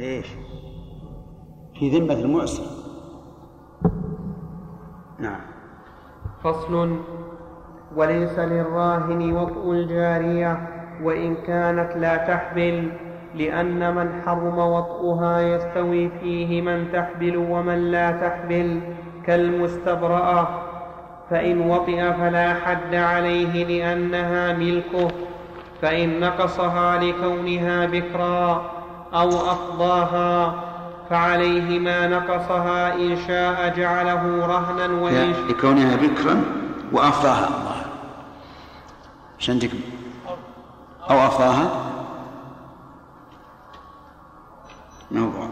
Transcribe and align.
إيش؟ 0.00 0.26
في 1.78 1.98
ذمة 1.98 2.14
المعسر. 2.14 2.64
نعم. 5.18 5.40
فصل. 6.44 6.96
وليس 7.96 8.38
للراهن 8.38 9.32
وطء 9.32 9.70
الجارية 9.72 10.68
وإن 11.02 11.34
كانت 11.34 11.96
لا 11.96 12.16
تحبل 12.16 12.92
لأن 13.34 13.94
من 13.94 14.22
حرم 14.22 14.58
وطئها 14.58 15.40
يستوي 15.40 16.08
فيه 16.08 16.62
من 16.62 16.92
تحبل 16.92 17.36
ومن 17.36 17.90
لا 17.90 18.10
تحبل 18.10 18.80
كالمستبرأة 19.26 20.48
فإن 21.30 21.70
وطئ 21.70 22.12
فلا 22.12 22.54
حد 22.54 22.94
عليه 22.94 23.64
لأنها 23.64 24.52
ملكه 24.52 25.08
فإن 25.82 26.20
نقصها 26.20 27.02
لكونها 27.04 27.86
بكرا. 27.86 28.75
أو 29.14 29.28
أفضاها 29.28 30.54
فعليه 31.10 31.78
ما 31.78 32.06
نقصها 32.06 32.94
إن 32.94 33.16
شاء 33.26 33.74
جعله 33.76 34.46
رهنا 34.46 34.86
وإن 35.02 35.34
شاء 35.34 35.44
لكونها 35.48 35.96
بكرا 35.96 36.44
وأفضاها 36.92 37.48
الله. 37.48 37.82
أو 41.10 41.26
أفضاها؟ 41.26 41.70
موضوع 45.10 45.48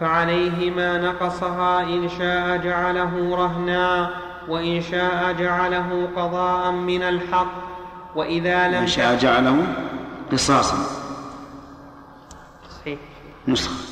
فعليه 0.00 0.70
ما 0.70 0.98
نقصها 0.98 1.82
إن 1.82 2.08
شاء 2.08 2.56
جعله 2.56 3.36
رهنا 3.36 4.10
وإن 4.48 4.82
شاء 4.82 5.32
جعله 5.32 6.08
قضاء 6.16 6.70
من 6.70 7.02
الحق. 7.02 7.70
وإذا 8.14 8.68
لم 8.68 8.74
إن 8.74 8.86
شاء 8.86 9.16
جعله 9.16 9.66
قصاصا 10.32 10.76
صحيح. 12.80 12.98
نسخة. 13.48 13.90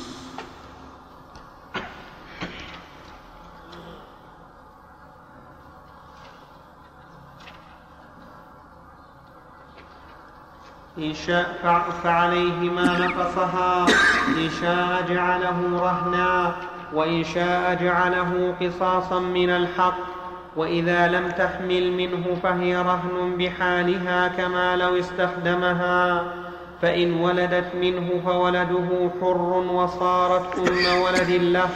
إن 10.97 11.13
شاء 11.13 11.89
فعليه 12.03 12.69
ما 12.69 12.99
نقصها 12.99 13.85
إن 14.27 14.49
شاء 14.61 15.05
جعله 15.09 15.79
رهنا 15.81 16.55
وإن 16.93 17.23
شاء 17.23 17.75
جعله 17.75 18.55
قصاصا 18.61 19.19
من 19.19 19.49
الحق. 19.49 20.18
وإذا 20.59 21.07
لم 21.07 21.29
تحمل 21.31 21.91
منه 21.91 22.37
فهي 22.43 22.75
رهن 22.77 23.37
بحالها 23.37 24.27
كما 24.27 24.75
لو 24.75 24.99
استخدمها 24.99 26.33
فإن 26.81 27.13
ولدت 27.13 27.75
منه 27.75 28.21
فولده 28.25 29.09
حر 29.21 29.63
وصارت 29.73 30.57
أم 30.57 31.01
ولد 31.03 31.29
له 31.29 31.69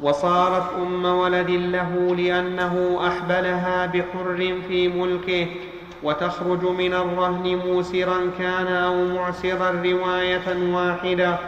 وصارت 0.00 0.72
أم 0.72 1.04
ولد 1.04 1.50
له 1.50 2.14
لأنه 2.16 3.00
أحبلها 3.08 3.86
بحر 3.86 4.60
في 4.68 4.88
ملكه 4.88 5.46
وتخرج 6.02 6.64
من 6.64 6.94
الرهن 6.94 7.56
موسرا 7.66 8.30
كان 8.38 8.66
أو 8.66 9.04
معسرا 9.04 9.70
رواية 9.70 10.74
واحدة. 10.74 11.38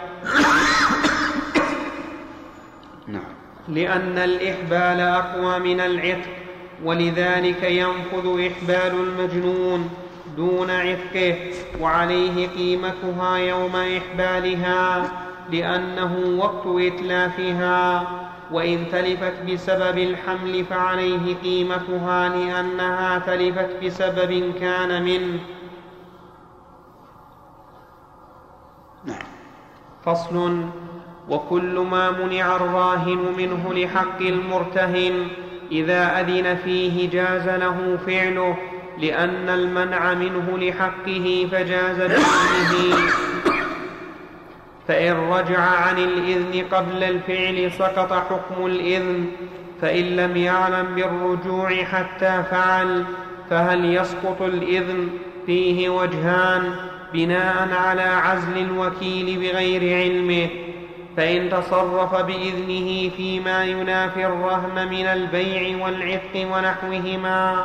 نعم. 3.07 3.44
لأن 3.69 4.19
الإحبال 4.19 5.01
أقوى 5.01 5.59
من 5.59 5.81
العتق 5.81 6.31
ولذلك 6.85 7.63
ينفذ 7.63 8.47
إحبال 8.47 9.01
المجنون 9.01 9.91
دون 10.37 10.71
عتقه 10.71 11.37
وعليه 11.81 12.49
قيمتها 12.49 13.37
يوم 13.37 13.77
إحبالها 13.77 15.13
لأنه 15.51 16.39
وقت 16.39 16.67
إتلافها 16.67 18.09
وإن 18.53 18.85
تلفت 18.93 19.43
بسبب 19.53 19.99
الحمل 19.99 20.65
فعليه 20.65 21.35
قيمتها 21.43 22.29
لأنها 22.29 23.19
تلفت 23.19 23.85
بسبب 23.85 24.53
كان 24.61 25.03
منه. 25.03 25.39
نعم. 29.05 29.27
فصل 30.05 30.65
وكل 31.29 31.79
ما 31.91 32.11
منع 32.11 32.57
الراهن 32.57 33.19
منه 33.39 33.75
لحق 33.75 34.21
المرتهن 34.21 35.27
إذا 35.73 36.21
أذن 36.21 36.57
فيه 36.65 37.11
جاز 37.11 37.49
له 37.49 37.99
فعله 38.07 38.57
لأن 38.99 39.49
المنع 39.49 40.15
منه 40.15 40.59
لحقه 40.59 41.49
فجاز 41.53 41.97
بإذنه 41.97 43.11
فإن 44.89 45.13
رجع 45.13 45.61
عن 45.61 45.99
الإذن 45.99 46.65
قبل 46.73 47.05
الفعل 47.05 47.73
سقط 47.73 48.13
حكم 48.13 48.67
الإذن 48.67 49.27
فإن 49.83 50.05
لم 50.05 50.37
يعلم 50.37 50.95
بالرجوع 50.95 51.85
حتى 51.85 52.43
فعل 52.51 53.05
فهل 53.51 53.95
يسقط 53.95 54.43
الإذن؟ 54.43 55.09
فيه 55.47 55.89
وجهان 55.89 56.75
بناء 57.13 57.69
على 57.73 58.03
عزل 58.03 58.59
الوكيل 58.59 59.39
بغير 59.39 59.97
علمه. 59.97 60.49
فإن 61.17 61.51
تصرف 61.51 62.15
بإذنه 62.15 63.11
فيما 63.17 63.65
ينافي 63.65 64.27
الرهن 64.27 64.89
من 64.89 65.07
البيع 65.07 65.85
والعتق 65.85 66.47
ونحوهما 66.53 67.65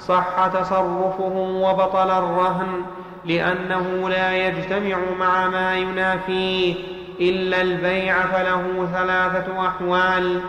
صح 0.00 0.46
تصرفه 0.46 1.32
وبطل 1.62 2.10
الرهن 2.10 2.82
لأنه 3.24 4.08
لا 4.08 4.36
يجتمع 4.36 4.96
مع 5.18 5.48
ما 5.48 5.76
ينافيه 5.76 6.74
إلا 7.20 7.62
البيع 7.62 8.22
فله 8.22 8.88
ثلاثة 8.92 9.68
أحوال. 9.68 10.40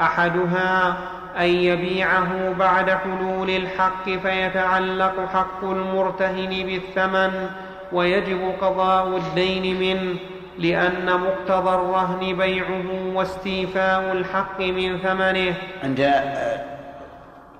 أحدها 0.00 0.96
أن 1.38 1.46
يبيعه 1.46 2.54
بعد 2.58 2.90
حلول 2.90 3.50
الحق 3.50 4.04
فيتعلق 4.04 5.14
حق 5.34 5.64
المرتهن 5.64 6.48
بالثمن 6.48 7.50
ويجب 7.92 8.54
قضاء 8.60 9.16
الدين 9.16 9.80
منه. 9.80 10.16
لأن 10.58 11.20
مقتضى 11.20 11.74
الرهن 11.74 12.36
بيعه 12.36 13.16
واستيفاء 13.16 14.12
الحق 14.12 14.60
من 14.60 14.98
ثمنه. 14.98 15.54
عند 15.82 16.00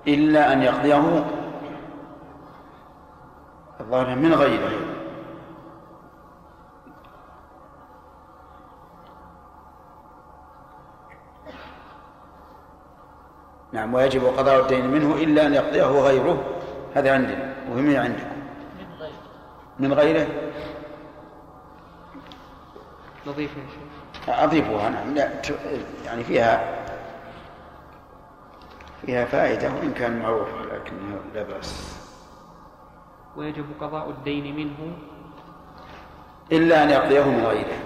إلا 0.07 0.53
أن 0.53 0.61
يقضيه 0.61 1.25
الظاهر 3.79 4.15
من 4.15 4.33
غيره. 4.33 4.71
نعم 13.71 13.93
ويجب 13.93 14.25
قضاء 14.25 14.61
الدين 14.61 14.87
منه 14.87 15.15
إلا 15.15 15.45
أن 15.45 15.53
يقضيه 15.53 15.83
غيره. 15.83 16.43
هذا 16.95 17.13
عندنا 17.13 17.53
وهم 17.71 17.95
عندكم. 17.95 18.39
من 19.79 19.93
غيره؟ 19.93 20.27
نضيف 23.27 23.51
يا 23.57 23.63
شيخ. 23.69 24.29
أضيفها 24.39 24.89
نعم. 24.89 25.13
لا 25.13 25.29
يعني 26.05 26.23
فيها 26.23 26.79
فيها 29.05 29.25
فائدة 29.25 29.67
وإن 29.73 29.93
كان 29.93 30.19
معروف 30.19 30.47
لكنه 30.73 31.19
لا 31.33 31.43
بأس. 31.43 31.99
ويجب 33.35 33.65
قضاء 33.81 34.09
الدين 34.09 34.55
منه. 34.55 34.97
إلا 36.51 36.83
أن 36.83 36.89
يقضيه 36.89 37.23
من 37.23 37.45
غيره. 37.45 37.79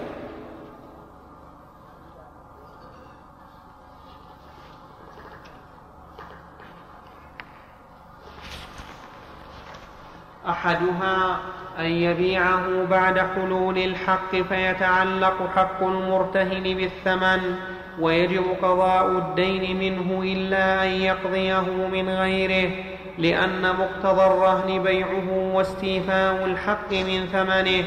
أحدها 10.48 11.40
أن 11.78 11.84
يبيعه 11.84 12.84
بعد 12.90 13.18
حلول 13.18 13.78
الحق 13.78 14.36
فيتعلق 14.36 15.50
حق 15.56 15.82
المرتهن 15.82 16.62
بالثمن 16.62 17.56
ويجب 18.00 18.44
قضاء 18.62 19.06
الدين 19.06 19.78
منه 19.78 20.22
إلا 20.22 20.84
أن 20.84 20.88
يقضيه 20.88 21.88
من 21.92 22.08
غيره 22.08 22.70
لأن 23.18 23.62
مقتضى 23.62 24.26
الرهن 24.26 24.82
بيعه 24.82 25.54
واستيفاء 25.54 26.44
الحق 26.44 26.92
من 26.92 27.26
ثمنه. 27.32 27.84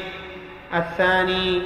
الثاني 0.74 1.62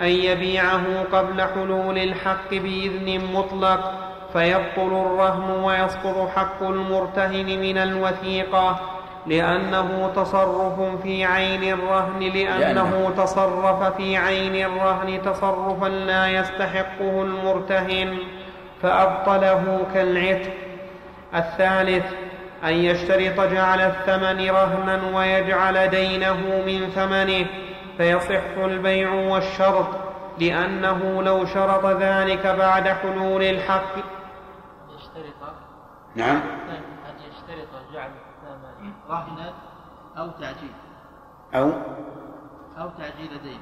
أن 0.00 0.08
يبيعه 0.08 1.02
قبل 1.12 1.42
حلول 1.42 1.98
الحق 1.98 2.50
بإذن 2.50 3.20
مطلق 3.34 3.92
فيبطل 4.32 5.06
الرهن 5.06 5.50
ويسقط 5.50 6.28
حق 6.36 6.62
المرتهن 6.62 7.60
من 7.60 7.78
الوثيقة. 7.78 8.95
لأنه 9.26 10.12
تصرف 10.16 11.02
في 11.02 11.24
عين 11.24 11.72
الرهن 11.72 12.20
لأنه 12.20 13.12
تصرف 13.16 13.96
في 13.96 14.16
عين 14.16 14.66
الرهن 14.66 15.22
تصرفا 15.22 15.86
لا 15.88 16.26
يستحقه 16.26 17.22
المرتهن 17.22 18.18
فأبطله 18.82 19.86
كالعتق. 19.94 20.52
الثالث 21.34 22.04
أن 22.64 22.72
يشترط 22.72 23.40
جعل 23.40 23.80
الثمن 23.80 24.50
رهنا 24.50 25.16
ويجعل 25.18 25.88
دينه 25.88 26.62
من 26.66 26.90
ثمنه 26.94 27.46
فيصح 27.98 28.56
البيع 28.64 29.12
والشرط 29.12 29.86
لأنه 30.40 31.22
لو 31.22 31.46
شرط 31.46 31.86
ذلك 31.86 32.46
بعد 32.46 32.88
حلول 32.88 33.42
الحق. 33.42 33.96
يشترط. 34.96 35.24
نعم. 36.16 36.36
أن 36.36 36.40
يشترط 36.40 36.76
جعل 36.76 36.85
رهنا 39.08 39.54
أو 40.18 40.30
تعجيل. 40.30 40.72
أو 41.54 41.72
أو 42.78 42.90
تعجيل 42.98 43.42
دين. 43.42 43.60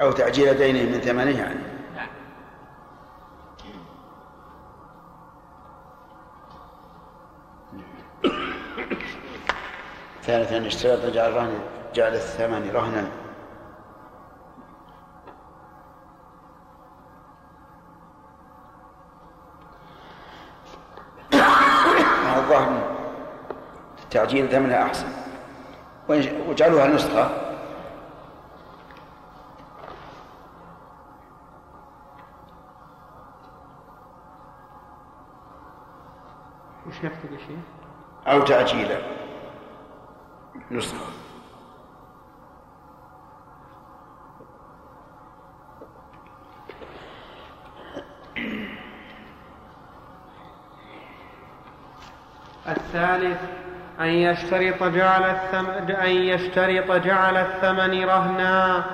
أو 0.00 0.12
تعجيل 0.12 0.54
دينه 0.54 0.92
من 0.92 1.00
ثمنه 1.00 1.38
يعني. 1.38 1.60
نعم. 1.96 2.08
ثالثا 10.22 10.66
اشتراط 10.66 10.98
جعل 10.98 11.30
الرهن 11.30 11.60
جعل 11.94 12.14
الثمن 12.14 12.70
رهنا. 12.74 13.21
الظاهر 22.52 22.96
تعجيل 24.10 24.48
ثمنها 24.48 24.82
أحسن. 24.82 25.06
واجعلوها 26.08 26.86
نسخة. 26.86 27.30
وش 36.88 37.04
نكتب 37.04 37.32
يا 37.32 37.38
شيخ؟ 37.38 37.58
أو 38.26 38.40
تعجيلا 38.40 38.98
نسخة. 40.70 41.21
الثالث 52.94 53.38
أن 54.00 54.06
يشترط 54.06 54.82
جعل 54.82 55.22
الثمن 55.22 55.90
أن 55.90 56.10
يشترط 56.10 56.92
جعل 56.92 57.36
الثمن 57.36 58.04
رهنا 58.04 58.84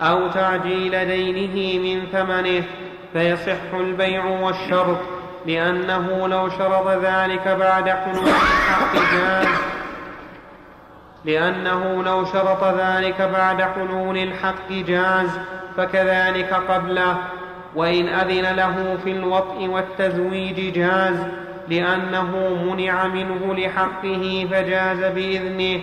أو 0.00 0.28
تعجيل 0.28 1.06
دينه 1.06 1.82
من 1.82 2.06
ثمنه 2.12 2.64
فيصح 3.12 3.74
البيع 3.74 4.24
والشرط 4.24 4.98
لأنه 5.46 6.28
لو 6.28 6.48
شرط 6.48 6.88
ذلك 6.88 7.48
بعد 7.48 7.88
حلول 7.88 8.28
الحق 8.28 8.94
جاز. 9.14 9.48
لأنه 11.24 12.02
لو 12.02 12.24
شرط 12.24 12.64
ذلك 12.64 13.22
بعد 13.22 13.62
حلول 13.62 14.18
الحق 14.18 14.72
جاز 14.72 15.38
فكذلك 15.76 16.52
قبله 16.54 17.16
وإن 17.74 18.08
أذن 18.08 18.56
له 18.56 18.96
في 19.04 19.12
الوطء 19.12 19.68
والتزويج 19.68 20.72
جاز. 20.72 21.26
لأنه 21.70 22.54
منع 22.64 23.06
منه 23.06 23.54
لحقه 23.54 24.48
فجاز 24.50 25.04
بإذنه 25.04 25.80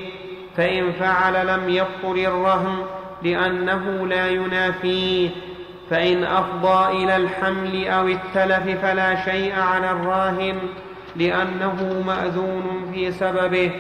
فإن 0.58 0.92
فعل 0.92 1.48
لم 1.48 1.70
يبطل 1.70 2.20
الرهن 2.20 2.78
لأنه 3.24 4.08
لا 4.08 4.30
ينافيه 4.30 5.30
فإن 5.90 6.24
أفضى 6.24 7.04
إلى 7.04 7.16
الحمل 7.16 7.88
أو 7.88 8.08
التلف 8.08 8.82
فلا 8.82 9.26
شيء 9.26 9.60
على 9.60 9.92
الراهن 9.92 10.58
لأنه 11.16 12.04
مأذون 12.08 12.92
في 12.94 13.12
سببه 13.12 13.72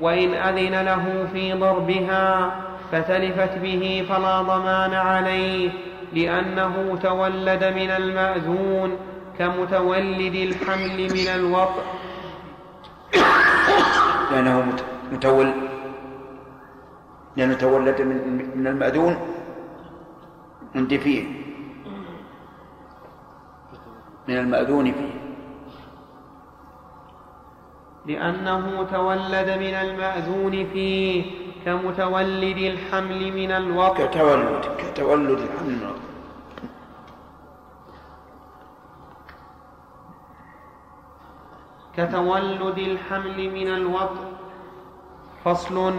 وإن 0.00 0.34
أذن 0.34 0.80
له 0.80 1.28
في 1.32 1.52
ضربها 1.52 2.52
فتلفت 2.92 3.58
به 3.58 4.06
فلا 4.08 4.42
ضمان 4.42 4.94
عليه 4.94 5.70
لأنه 6.12 6.98
تولد 7.02 7.64
من 7.64 7.90
المأذون. 7.90 8.96
كمتولد 9.40 10.34
الحمل 10.34 10.98
من 11.16 11.28
الوطء 11.40 11.82
لأنه 14.30 14.60
مت- 14.60 14.84
متول 15.12 15.48
لأنه 17.36 17.54
تولد 17.54 18.00
من 18.02 18.16
من 18.54 18.66
المأذون 18.66 19.16
عندي 20.74 20.98
فيه 20.98 21.24
من 24.28 24.36
المأذون 24.38 24.92
فيه. 24.92 25.14
لأنه 28.06 28.82
تولد 28.92 29.48
من 29.64 29.74
المأذون 29.74 30.66
فيه 30.72 31.24
كمتولد 31.64 32.58
الحمل 32.72 33.32
من 33.32 33.50
الوطء 33.50 34.06
كتولد 34.06 34.60
كتولد 34.78 35.30
الحمل 35.40 35.70
من 35.72 35.82
الوطن. 35.82 36.09
كتولد 41.96 42.78
الحمل 42.78 43.50
من 43.50 43.68
الوطء 43.68 44.20
فصل. 45.44 45.94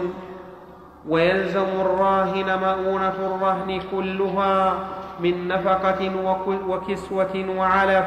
ويلزم 1.08 1.66
الراهن 1.80 2.58
مؤونة 2.60 3.14
الرهن 3.18 3.80
كلها 3.90 4.74
من 5.20 5.48
نفقة 5.48 6.10
وك- 6.24 6.68
وكسوة 6.68 7.44
وعلف 7.58 8.04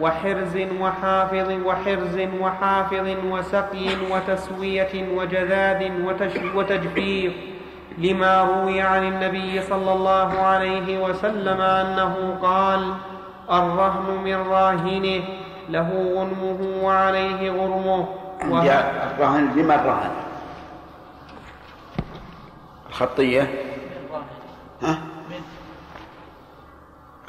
وحرز 0.00 0.56
وحافظ 0.80 1.48
وحرز 1.66 2.18
وحافظ 2.40 3.08
وسقي 3.30 3.88
وتسوية 4.10 4.94
وجذاذ 5.16 5.90
وتجفيف 6.54 7.32
لما 7.98 8.42
روي 8.42 8.80
عن 8.80 9.08
النبي 9.08 9.62
صلى 9.62 9.92
الله 9.92 10.38
عليه 10.38 11.04
وسلم 11.04 11.60
أنه 11.60 12.38
قال 12.42 12.92
الرهن 13.50 14.24
من 14.24 14.36
راهنه. 14.36 15.22
له 15.68 16.14
غنمه 16.16 16.84
وعليه 16.84 17.50
غرمه. 17.50 18.08
عندي 18.42 18.72
الرهن 19.10 19.52
لما 19.56 19.74
الرهن؟ 19.74 20.10
الخطية. 22.88 23.42
ها؟ 24.82 24.98
من 25.30 25.42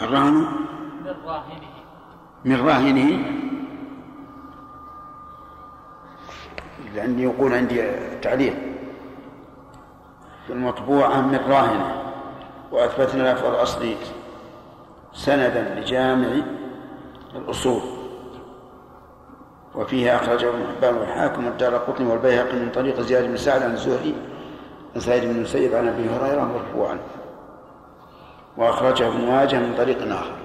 الرهن؟ 0.01 0.33
من 0.33 1.15
راهنه 1.25 1.73
من 2.45 2.67
راهنه 2.67 3.09
لأني 6.95 7.23
يقول 7.23 7.53
عندي 7.53 7.91
تعليق 8.21 8.55
في 10.47 10.53
المطبوعة 10.53 11.21
من 11.21 11.39
راهنة 11.47 12.13
وأثبتنا 12.71 13.33
لفظ 13.33 13.45
الأصل 13.45 13.95
سندا 15.13 15.75
لجامع 15.79 16.27
الأصول. 17.35 17.81
وفيه 19.75 20.15
أخرجه 20.15 20.49
ابن 20.49 20.65
حبان 20.67 20.95
والحاكم 20.95 21.45
والدار 21.45 21.75
قطني 21.75 22.07
والبيهقي 22.07 22.53
من 22.53 22.71
طريق 22.75 23.01
زياد 23.01 23.23
بن 23.27 23.37
سعد 23.37 23.63
عن 23.63 23.71
الزهري 23.71 24.15
عن 24.95 25.01
سعيد 25.01 25.23
بن 25.23 25.29
المسيب 25.29 25.75
عن 25.75 25.87
أبي 25.87 26.09
هريرة 26.09 26.41
مرفوعا. 26.41 26.97
وأخرجه 28.57 29.07
ابن 29.07 29.25
ماجه 29.27 29.55
من 29.55 29.75
طريق 29.77 30.13
آخر. 30.13 30.35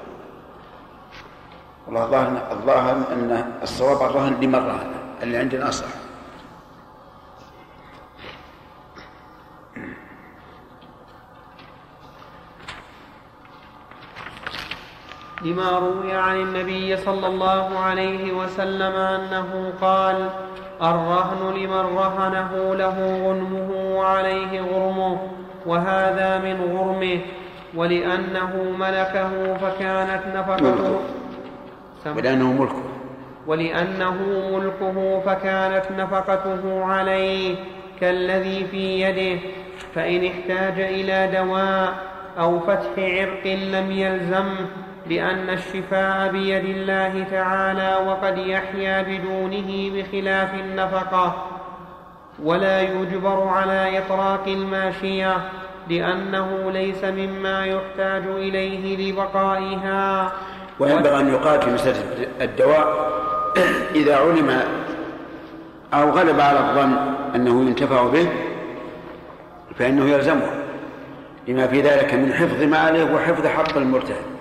والله 1.86 2.52
الظاهر 2.52 2.96
أن 3.12 3.52
الصواب 3.62 4.10
الرهن 4.10 4.40
لمن 4.40 4.54
رهن 4.54 4.90
اللي 5.22 5.36
عندنا 5.36 5.68
أصح. 5.68 5.97
لما 15.48 15.78
روي 15.78 16.12
عن 16.12 16.36
النبي 16.36 16.96
صلى 16.96 17.26
الله 17.26 17.78
عليه 17.78 18.32
وسلم 18.32 18.92
أنه 18.96 19.72
قال 19.80 20.28
الرهن 20.82 21.54
لمن 21.56 21.96
رهنه 21.96 22.74
له 22.74 23.22
غنمه 23.26 23.96
وعليه 23.96 24.60
غرمه 24.60 25.18
وهذا 25.66 26.38
من 26.38 26.76
غرمه 26.76 27.18
ولأنه 27.74 28.74
ملكه 28.78 29.56
فكانت 29.56 30.22
نفقته 30.36 31.00
ولأنه 32.16 32.52
ملكه. 32.52 32.82
ولأنه 33.46 34.16
ملكه 34.52 35.20
فكانت 35.26 35.84
نفقته 35.98 36.84
عليه 36.84 37.56
كالذي 38.00 38.66
في 38.70 39.00
يده 39.00 39.40
فإن 39.94 40.24
احتاج 40.24 40.80
إلى 40.80 41.30
دواء 41.32 41.94
أو 42.38 42.60
فتح 42.60 42.88
عرق 42.98 43.46
لم 43.46 43.90
يلزمه 43.90 44.66
لأن 45.08 45.50
الشفاء 45.50 46.32
بيد 46.32 46.64
الله 46.64 47.26
تعالى 47.30 48.06
وقد 48.06 48.38
يحيا 48.38 49.02
بدونه 49.02 49.90
بخلاف 49.94 50.54
النفقة. 50.54 51.46
ولا 52.42 52.82
يجبر 52.82 53.48
على 53.48 53.98
إطراق 53.98 54.44
الماشية 54.46 55.36
لأنه 55.90 56.70
ليس 56.70 57.04
مما 57.04 57.66
يحتاج 57.66 58.22
إليه 58.26 59.12
لبقائها. 59.12 60.32
وينبغي 60.78 61.20
أن 61.20 61.28
يقال 61.28 61.62
في 61.62 61.70
مسألة 61.70 61.96
الدواء 62.40 63.10
إذا 63.94 64.16
علم 64.16 64.62
أو 65.94 66.10
غلب 66.10 66.40
على 66.40 66.58
الظن 66.58 66.96
أنه 67.34 67.64
ينتفع 67.68 68.02
به 68.02 68.28
فإنه 69.78 70.04
يلزمه. 70.04 70.50
لما 71.48 71.66
في 71.66 71.80
ذلك 71.80 72.14
من 72.14 72.32
حفظ 72.32 72.62
ماله 72.62 73.14
وحفظ 73.14 73.46
حق 73.46 73.76
المرتهن. 73.76 74.37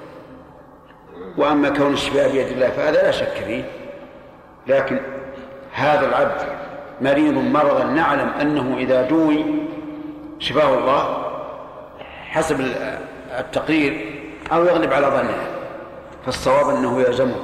وأما 1.38 1.70
كون 1.70 1.94
الشفاء 1.94 2.32
بيد 2.32 2.48
الله 2.48 2.70
فهذا 2.70 3.02
لا 3.04 3.12
شك 3.12 3.44
فيه. 3.48 3.64
لكن 4.68 5.00
هذا 5.74 6.08
العبد 6.10 6.42
مريض 7.02 7.34
مرضا 7.34 7.84
نعلم 7.84 8.30
أنه 8.42 8.78
إذا 8.78 9.02
دوي 9.02 9.46
شفاه 10.40 10.78
الله 10.78 11.28
حسب 12.30 12.72
التقرير 13.40 14.22
أو 14.52 14.66
يغلب 14.66 14.94
على 14.94 15.08
ظنه 15.08 15.38
فالصواب 16.26 16.76
أنه 16.76 17.02
يلزمه. 17.02 17.36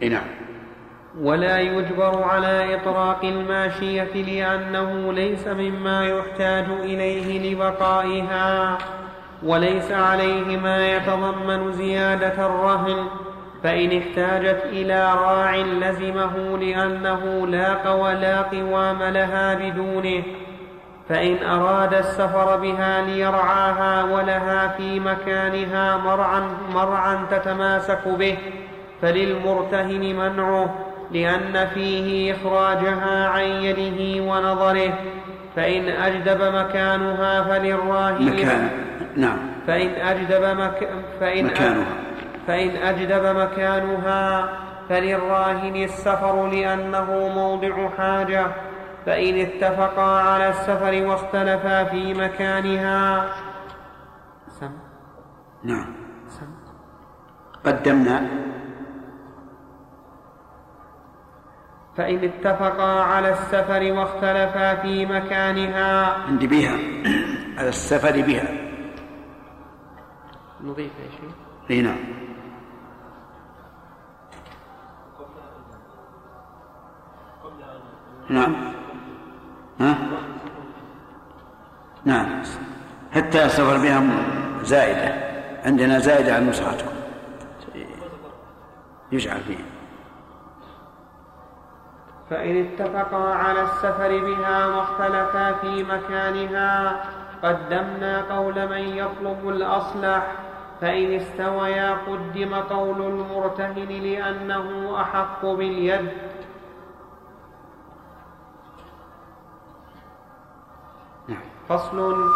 نعم. 0.00 0.26
ولا 1.20 1.60
يجبر 1.60 2.22
على 2.22 2.74
إطراق 2.74 3.24
الماشية 3.24 4.22
لأنه 4.22 5.12
ليس 5.12 5.46
مما 5.46 6.06
يحتاج 6.08 6.64
إليه 6.64 7.54
لبقائها. 7.54 8.78
وليس 9.44 9.92
عليه 9.92 10.56
ما 10.56 10.96
يتضمن 10.96 11.72
زيادة 11.72 12.46
الرهن 12.46 13.06
فإن 13.62 13.98
احتاجت 13.98 14.62
إلى 14.64 15.12
راع 15.14 15.56
لزمه 15.56 16.58
لأنه 16.58 17.46
لا 17.46 17.92
ولا 17.92 18.42
قوام 18.42 19.02
لها 19.02 19.54
بدونه 19.54 20.22
فإن 21.08 21.36
أراد 21.46 21.94
السفر 21.94 22.56
بها 22.56 23.02
ليرعاها 23.02 24.04
ولها 24.04 24.68
في 24.68 25.00
مكانها 25.00 25.96
مرعا, 25.96 26.42
مرعا 26.74 27.26
تتماسك 27.30 28.08
به 28.08 28.38
فللمرتهن 29.02 30.16
منعه 30.16 30.74
لأن 31.12 31.66
فيه 31.74 32.34
إخراجها 32.34 33.28
عن 33.28 33.44
يده 33.44 34.22
ونظره 34.22 34.92
فإن 35.56 35.88
أجدب 35.88 36.54
مكانها 36.54 37.42
فللراهن 37.42 38.26
مكان. 38.26 38.70
نعم. 39.16 39.38
فإن 39.66 39.88
أجدب 39.88 40.44
مك... 40.58 40.88
فإن 41.20 41.46
مكانها. 41.46 41.94
فإن 42.46 42.70
أجدب 42.70 43.36
مكانها 43.36 44.48
فللراهن 44.88 45.76
السفر 45.76 46.46
لأنه 46.46 47.28
موضع 47.28 47.88
حاجة 47.88 48.46
فإن 49.06 49.40
اتفقا 49.40 50.20
على 50.20 50.48
السفر 50.48 51.06
واختلفا 51.06 51.84
في 51.84 52.14
مكانها. 52.14 53.28
سم. 54.48 54.70
نعم. 55.64 55.94
سم. 56.28 56.46
قدمنا. 57.64 58.28
فإن 61.96 62.24
اتفقا 62.24 63.02
على 63.02 63.30
السفر 63.30 63.92
واختلفا 63.92 64.74
في 64.74 65.06
مكانها. 65.06 66.12
عندي 66.28 66.46
بها 66.46 66.78
على 67.58 67.68
السفر 67.68 68.22
بها. 68.22 68.71
نضيف 70.62 70.92
يا 70.98 71.10
شيخ 71.10 71.32
اي 71.70 71.82
نعم. 71.82 71.96
نعم. 78.28 78.54
ها؟ 79.80 79.98
نعم. 82.04 82.42
حتى 83.12 83.44
السفر 83.44 83.76
بها 83.76 84.02
زائدة. 84.62 85.32
عندنا 85.64 85.98
زائدة 85.98 86.34
عن 86.34 86.48
نسختكم 86.48 86.92
يجعل 89.12 89.40
فيه 89.40 89.64
فإن 92.30 92.66
اتفقا 92.66 93.34
على 93.34 93.62
السفر 93.62 94.20
بها 94.20 94.66
واختلفا 94.66 95.52
في 95.52 95.82
مكانها 95.82 97.04
قدمنا 97.42 98.22
قول 98.30 98.68
من 98.68 98.78
يطلب 98.78 99.48
الأصلح. 99.48 100.26
فإن 100.82 101.14
استويا 101.14 101.90
قدم 102.10 102.54
قول 102.54 103.02
المرتهن 103.02 103.88
لأنه 103.88 104.96
أحق 105.00 105.46
باليد. 105.46 106.08
فصل. 111.68 112.26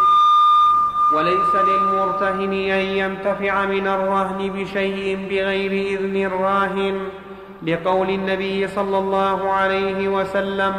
وليس 1.16 1.54
للمرتهن 1.54 2.52
أن 2.52 2.84
ينتفع 3.02 3.66
من 3.66 3.86
الرهن 3.86 4.50
بشيء 4.50 5.26
بغير 5.30 5.98
إذن 5.98 6.16
الراهن. 6.26 7.08
لقول 7.62 8.10
النبي 8.10 8.68
صلى 8.68 8.98
الله 8.98 9.52
عليه 9.52 10.08
وسلم 10.08 10.74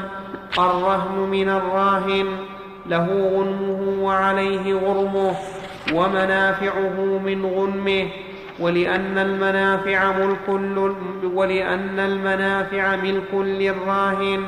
الرهن 0.59 1.17
من 1.17 1.49
الراهن 1.49 2.27
له 2.85 3.07
غنمه 3.35 4.03
وعليه 4.03 4.73
غرمه. 4.73 5.56
ومنافعه 5.93 7.19
من 7.25 7.45
غنمه 7.45 8.07
ولأن 8.59 9.17
المنافع 9.17 10.11
ملك 10.11 10.61
ولأن 11.33 11.99
المنافع 11.99 12.95
ملك 12.95 13.33
للراهن 13.33 14.43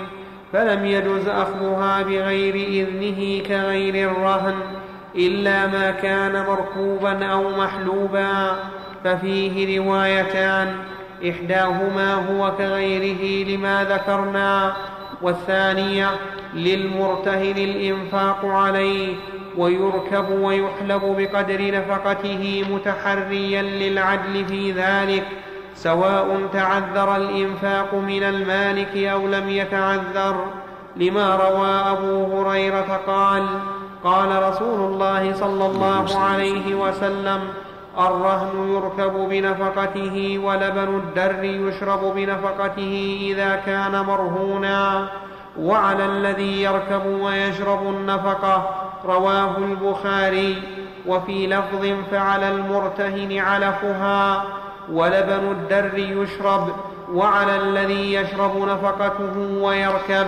فلم 0.53 0.85
يجز 0.85 1.27
أخذها 1.27 2.01
بغير 2.01 2.55
إذنه 2.55 3.43
كغير 3.47 4.11
الرهن 4.11 4.55
إلا 5.15 5.67
ما 5.67 5.91
كان 5.91 6.45
مركوبا 6.47 7.25
أو 7.25 7.49
محلوبا 7.49 8.55
ففيه 9.03 9.79
روايتان 9.79 10.75
إحداهما 11.29 12.13
هو 12.13 12.51
كغيره 12.57 13.49
لما 13.49 13.83
ذكرنا 13.83 14.73
والثانية 15.21 16.09
للمرتهن 16.53 17.57
الإنفاق 17.57 18.45
عليه 18.45 19.15
ويركب 19.57 20.29
ويحلب 20.29 21.15
بقدر 21.17 21.71
نفقته 21.71 22.65
متحريا 22.71 23.61
للعدل 23.61 24.45
في 24.45 24.71
ذلك 24.71 25.23
سواء 25.75 26.47
تعذر 26.53 27.15
الإنفاق 27.15 27.93
من 27.95 28.23
المالك 28.23 28.97
أو 28.97 29.27
لم 29.27 29.49
يتعذر. 29.49 30.45
لما 30.95 31.35
روى 31.35 31.67
أبو 31.67 32.41
هريرة 32.41 32.99
قال 33.07 33.45
قال 34.03 34.43
رسول 34.43 34.93
الله 34.93 35.33
صلى 35.33 35.65
الله 35.65 36.19
عليه 36.19 36.75
وسلم 36.75 37.39
الرهن 37.97 38.69
يركب 38.73 39.29
بنفقته 39.29 40.39
ولبن 40.43 40.95
الدر 40.95 41.43
يشرب 41.43 42.15
بنفقته 42.15 43.19
إذا 43.21 43.55
كان 43.55 44.01
مرهونا 44.01 45.07
وعلى 45.59 46.05
الذي 46.05 46.61
يركب 46.63 47.05
ويشرب 47.05 47.81
النفقة 47.81 48.88
رواه 49.05 49.57
البخاري 49.57 50.61
وفي 51.07 51.47
لفظ 51.47 51.87
فعلى 52.11 52.49
المرتهن 52.49 53.37
علفها 53.37 54.43
ولبن 54.91 55.51
الدر 55.51 55.97
يشرب 55.97 56.75
وعلى 57.13 57.55
الذي 57.55 58.13
يشرب 58.13 58.57
نفقته 58.57 59.37
ويركب 59.61 60.27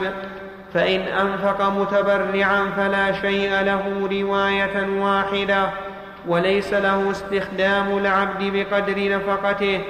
فإن 0.74 1.00
أنفق 1.00 1.70
متبرعا 1.70 2.66
فلا 2.78 3.12
شيء 3.22 3.62
له 3.62 4.10
رواية 4.12 5.02
واحدة 5.02 5.70
وليس 6.28 6.74
له 6.74 7.12
استخدام 7.12 7.98
العبد 7.98 8.44
بقدر 8.54 9.18
نفقته 9.18 9.82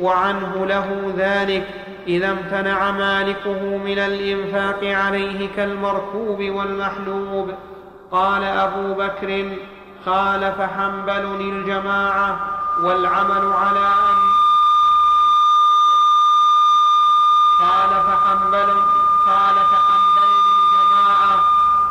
وعنه 0.00 0.66
له 0.66 1.12
ذلك 1.18 1.62
إذا 2.06 2.30
امتنع 2.30 2.90
مالكه 2.90 3.76
من 3.76 3.98
الإنفاق 3.98 4.84
عليه 4.84 5.48
كالمركوب 5.56 6.40
والمحلوب. 6.40 7.50
قال 8.12 8.44
أبو 8.44 8.94
بكر 8.94 9.56
خالف 10.06 10.60
حنبل 10.60 11.40
الجماعة 11.40 12.38
والعمل 12.82 13.52
على 13.52 13.86
أن 13.86 14.16
خالف 17.60 18.06
حنبل 18.24 18.72
خالف 19.26 19.70
حنبل 19.88 20.30
الجماعة 20.46 21.40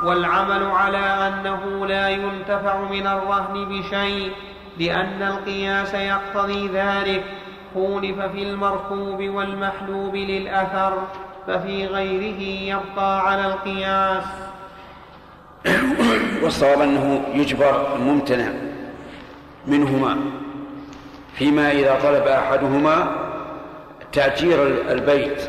والعمل 0.03 0.71
على 0.71 0.97
أنه 0.97 1.85
لا 1.87 2.09
ينتفع 2.09 2.77
من 2.77 3.07
الرهن 3.07 3.65
بشيء 3.65 4.33
لأن 4.77 5.21
القياس 5.21 5.93
يقتضي 5.93 6.67
ذلك. 6.67 7.23
خولف 7.73 8.19
في 8.19 8.43
المركوب 8.43 9.21
والمحلوب 9.21 10.15
للأثر 10.15 10.93
ففي 11.47 11.87
غيره 11.87 12.41
يبقى 12.75 13.27
على 13.27 13.45
القياس. 13.45 14.54
والصواب 16.43 16.81
أنه 16.81 17.21
يجبر 17.33 17.95
الممتنع 17.95 18.47
منهما 19.67 20.17
فيما 21.35 21.71
إذا 21.71 21.99
طلب 22.03 22.27
أحدهما 22.27 23.07
تأجير 24.11 24.67
البيت 24.91 25.41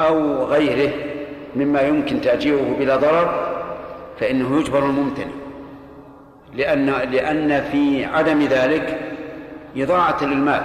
أو 0.00 0.44
غيره 0.44 0.92
مما 1.56 1.80
يمكن 1.80 2.20
تأجيره 2.20 2.76
بلا 2.78 2.96
ضرر 2.96 3.48
فإنه 4.20 4.60
يجبر 4.60 4.78
الممتنع. 4.78 5.32
لأن 6.54 6.86
لأن 6.86 7.64
في 7.72 8.04
عدم 8.04 8.42
ذلك 8.42 8.98
إضاعة 9.76 10.24
للمال 10.24 10.62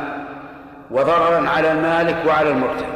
وضررا 0.91 1.49
على 1.49 1.71
المالك 1.71 2.17
وعلى 2.27 2.49
المرتهن 2.49 2.93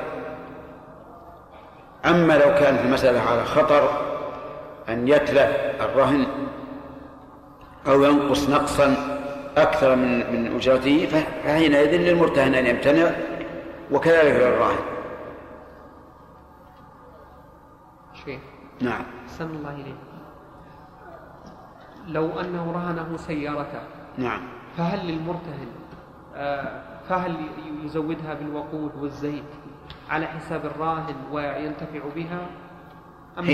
أما 2.05 2.33
لو 2.33 2.53
كانت 2.59 2.79
المسألة 2.85 3.21
على 3.21 3.45
خطر 3.45 4.06
أن 4.89 5.07
يتلف 5.07 5.81
الرهن 5.81 6.27
أو 7.87 8.03
ينقص 8.03 8.49
نقصا 8.49 8.95
أكثر 9.57 9.95
من 9.95 10.33
من 10.33 10.55
أجرته 10.55 11.05
فحينئذ 11.05 11.95
للمرتهن 11.97 12.53
أن 12.55 12.65
يمتنع 12.65 13.11
وكذلك 13.91 14.35
للراهن. 14.35 14.79
شيخ 18.25 18.39
نعم. 18.81 19.01
أحسن 19.25 19.45
الله 19.49 19.73
إليك. 19.73 19.95
لو 22.07 22.39
أنه 22.39 22.71
رهنه 22.71 23.17
سيارته 23.17 23.81
نعم. 24.17 24.41
فهل 24.77 25.07
للمرتهن 25.07 25.67
آه، 26.35 26.81
فهل 27.09 27.35
يزودها 27.83 28.33
بالوقود 28.33 28.91
والزيت 28.95 29.43
على 30.09 30.25
حساب 30.27 30.65
الراهن 30.65 31.15
وينتفع 31.31 31.99
بها 32.15 32.39
أم 33.39 33.45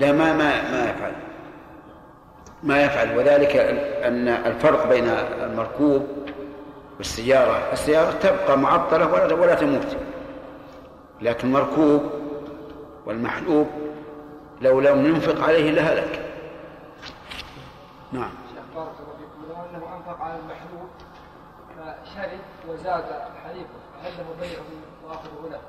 لا 0.00 0.12
ما 0.12 0.32
ما 0.32 0.70
ما 0.70 0.90
يفعل. 0.90 1.12
ما 2.62 2.82
يفعل. 2.82 3.18
وذلك 3.18 3.56
أن 4.06 4.28
الفرق 4.28 4.88
بين 4.88 5.08
المركوب 5.42 6.06
والسيارة. 6.96 7.72
السيارة 7.72 8.10
تبقى 8.10 8.58
معطلة 8.58 9.12
ولا 9.12 9.34
ولا 9.34 9.54
تموت. 9.54 9.96
لكن 11.22 11.48
المركوب 11.48 12.02
والمحلوب 13.06 13.66
لو 14.60 14.80
لم 14.80 15.06
ينفق 15.06 15.44
عليه 15.44 15.70
لهلك. 15.70 16.24
نعم. 18.12 18.30
بارك 18.74 18.88
الله 19.00 19.12
فيكم 19.18 19.48
لو 19.48 19.54
أنه 19.54 19.96
أنفق 19.96 20.22
على 20.22 20.34
المحلوب 20.38 20.88
فشرب 21.76 22.40
وزاد 22.68 23.04
حليبه 23.44 23.78
هل 24.02 24.10
له 24.18 24.26
بيعه 24.40 24.64
واخذه 25.08 25.50
له؟ 25.50 25.60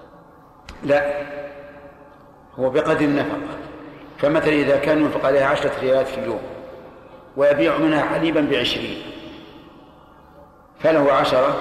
لا. 0.84 1.24
هو 2.60 2.70
بقدر 2.70 3.06
النفقة. 3.06 3.38
فمثلا 4.18 4.54
إذا 4.54 4.78
كان 4.78 5.00
ينفق 5.00 5.26
عليها 5.26 5.48
عشرة 5.48 5.80
ريالات 5.80 6.08
في 6.08 6.20
اليوم 6.20 6.42
ويبيع 7.38 7.78
منها 7.78 8.02
حليبا 8.02 8.42
بعشرين 8.42 9.02
فله 10.80 11.14
عشرة 11.14 11.58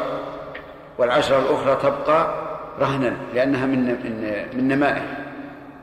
والعشرة 0.98 1.38
الأخرى 1.38 1.76
تبقى 1.76 2.34
رهنا 2.80 3.16
لأنها 3.34 3.66
من 3.66 3.78
من 3.84 4.46
من 4.54 4.68
نمائه 4.68 5.02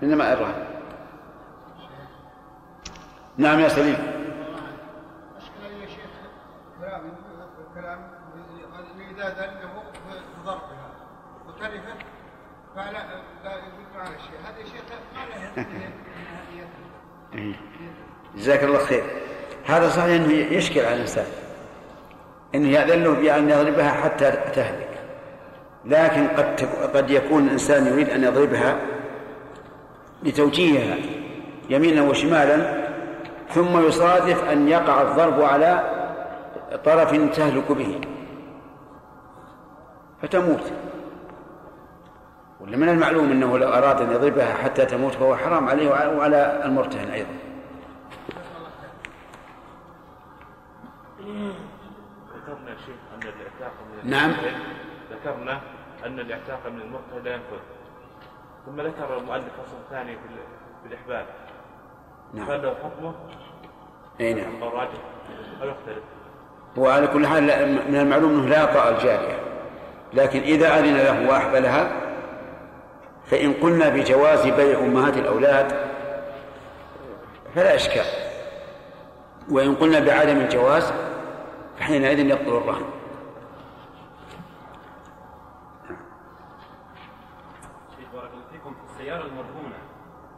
من 0.01 0.09
نماء 0.09 0.33
الرهن. 0.33 0.65
نعم 3.37 3.59
يا 3.59 3.67
سليم. 3.67 3.97
مشكلة 5.37 5.81
يا 5.81 5.87
شيخ 5.87 6.11
كلام 6.81 7.01
كلام 7.75 7.99
إذا 9.11 9.29
ذله 9.29 9.83
بضربها 10.43 10.89
وتلفت 11.47 12.05
فلا 12.75 13.03
جزاك 18.37 18.63
الله 18.63 18.77
خير. 18.77 19.03
هذا 19.65 19.89
صحيح 19.89 20.21
إنه 20.21 20.33
يشكل 20.33 20.79
على 20.79 20.95
الإنسان. 20.95 21.25
إنه 22.55 22.69
يأذن 22.69 23.03
له 23.03 23.13
بأن 23.13 23.49
يضربها 23.49 23.89
حتى 23.89 24.31
تهلك. 24.31 24.89
لكن 25.85 26.27
قد 26.27 26.69
قد 26.93 27.09
يكون 27.11 27.45
الإنسان 27.45 27.87
يريد 27.87 28.09
أن 28.09 28.23
يضربها 28.23 28.77
لتوجيهها 30.23 30.97
يمينا 31.69 32.01
وشمالا 32.01 32.85
ثم 33.49 33.87
يصادف 33.87 34.43
أن 34.43 34.67
يقع 34.67 35.01
الضرب 35.01 35.41
على 35.41 35.83
طرف 36.85 37.11
تهلك 37.35 37.71
به. 37.71 38.01
فتموت. 40.21 40.71
ولا 42.65 42.77
من 42.77 42.89
المعلوم 42.89 43.31
إنه 43.31 43.57
لو 43.57 43.67
أراد 43.69 44.01
أن 44.01 44.11
يضربها 44.11 44.53
حتى 44.53 44.85
تموت 44.85 45.13
فهو 45.13 45.35
حرام 45.35 45.69
عليه 45.69 45.89
وعلى 45.89 46.61
المرتهن 46.65 47.09
أيضا. 47.11 47.29
ذكرنا 52.35 52.75
شيخ 52.85 52.95
أن 53.15 53.21
الاعتاق 53.21 53.73
من 54.03 54.09
نعم. 54.11 54.31
ذكرنا 55.11 55.61
أن 56.05 56.19
الاعتاق 56.19 56.59
من 56.67 56.81
المرتهن. 56.81 57.23
لا 57.23 57.33
ينفذ 57.33 57.57
ثم 58.65 58.81
ذكر 58.81 59.17
المؤلف 59.17 59.43
فصل 59.65 59.77
ثاني 59.89 60.11
في 60.11 60.19
ال- 60.29 60.83
في 60.83 60.87
الاحبال 60.93 61.25
نعم. 62.33 62.51
له 62.51 62.75
حكمه؟ 62.83 63.13
أي 64.21 64.33
نعم. 64.33 64.63
أو 64.63 64.69
راجح؟ 64.69 64.99
أو 65.61 65.67
يختلف؟ 65.67 66.03
هو 66.77 66.87
على 66.89 67.07
كل 67.07 67.27
حال 67.27 67.43
من 67.91 67.95
المعلوم 67.95 68.33
إنه 68.39 68.45
لا 68.49 68.63
يطأ 68.63 68.89
الجاريه 68.89 69.39
لكن 70.13 70.39
إذا 70.39 70.79
أذن 70.79 70.95
له 70.97 71.29
وأحبلها 71.29 71.91
فإن 73.25 73.53
قلنا 73.53 73.89
بجواز 73.89 74.47
بيع 74.47 74.79
أمهات 74.79 75.17
الأولاد 75.17 75.71
فلا 77.55 77.75
إشكال. 77.75 78.05
وإن 79.49 79.75
قلنا 79.75 79.99
بعدم 79.99 80.37
الجواز 80.37 80.93
فحينئذ 81.77 82.19
يبطل 82.19 82.57
الرهن. 82.57 82.85
السيارة 89.05 89.25
المرهونة 89.25 89.75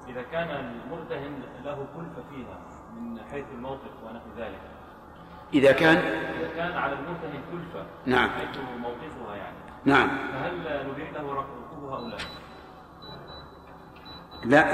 إذا 0.08 0.21
كان 0.32 0.50
المرتهن 0.50 1.41
له 1.65 1.88
كلفة 1.95 2.23
فيها 2.30 2.60
من 2.95 3.19
حيث 3.32 3.45
الموقف 3.54 3.91
ونحو 4.04 4.26
ذلك. 4.38 4.62
إذا 5.54 5.71
كان؟ 5.71 5.97
إذا 5.97 6.50
كان 6.56 6.71
على 6.71 6.93
المرتهن 6.93 7.41
كلفة 7.52 7.86
نعم. 8.06 8.30
حيث 8.30 8.58
موقفها 8.80 9.36
يعني. 9.36 9.58
نعم. 9.86 10.08
فهل 10.08 10.88
نبيح 10.89 11.12
له 11.12 11.34
ركوبها 11.34 11.97
أو 11.97 12.08
لا؟ 12.08 12.17
لا. 14.45 14.65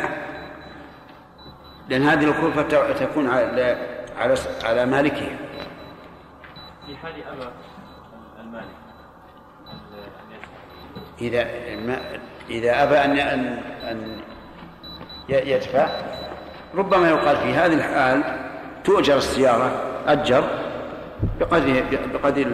لأن 1.90 2.04
هذه 2.04 2.24
الخلفة 2.24 2.62
ت- 2.62 2.98
تكون 3.00 3.30
على 3.30 3.78
على 4.18 4.36
على 4.64 4.86
مالكها 4.86 5.38
في 6.86 6.98
حال 6.98 7.12
أبى 7.28 7.50
المالك 8.42 8.66
إذا 11.22 11.44
ما 11.76 12.00
إذا 12.50 12.84
أبى 12.84 12.98
أن 12.98 13.18
أن 13.20 13.62
أن 13.84 14.22
يدفع 15.30 15.88
ربما 16.76 17.10
يقال 17.10 17.38
في 17.38 17.54
هذه 17.54 17.74
الحال 17.74 18.24
تؤجر 18.84 19.18
السيارة 19.18 19.82
أجر 20.08 20.44
بقدر 21.40 21.84
بقدر 22.14 22.46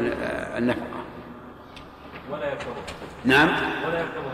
النفقة. 0.58 1.00
ولا 2.32 2.46
يركبها. 2.46 2.74
نعم؟ 3.26 3.48
ولا 3.88 4.00
يركبها 4.00 4.34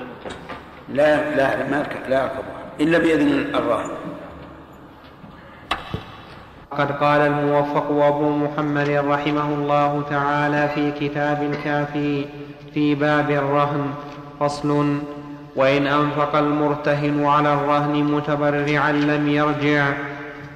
لا 0.90 1.36
لا 1.36 1.70
ما 1.70 1.86
لا 2.10 2.22
يركبها. 2.24 2.65
إلا 2.80 2.98
بإذن 2.98 3.56
الراهن 3.56 3.90
قد 6.72 6.92
قال 6.92 7.22
الموفق 7.22 7.92
أبو 7.92 8.30
محمد 8.30 8.90
رحمه 8.90 9.54
الله 9.54 10.04
تعالى 10.10 10.70
في 10.76 10.92
كتاب 10.92 11.44
الكافي 11.44 12.26
في 12.74 12.96
باب 12.96 13.32
الرهن 13.32 13.86
فصل 14.40 14.98
وإن 15.56 15.88
أنفق 15.88 16.36
المرتهن 16.36 17.26
على 17.26 17.54
الرهن 17.54 18.04
متبرعا 18.04 18.92
لم 18.92 19.30
يرجع 19.30 19.86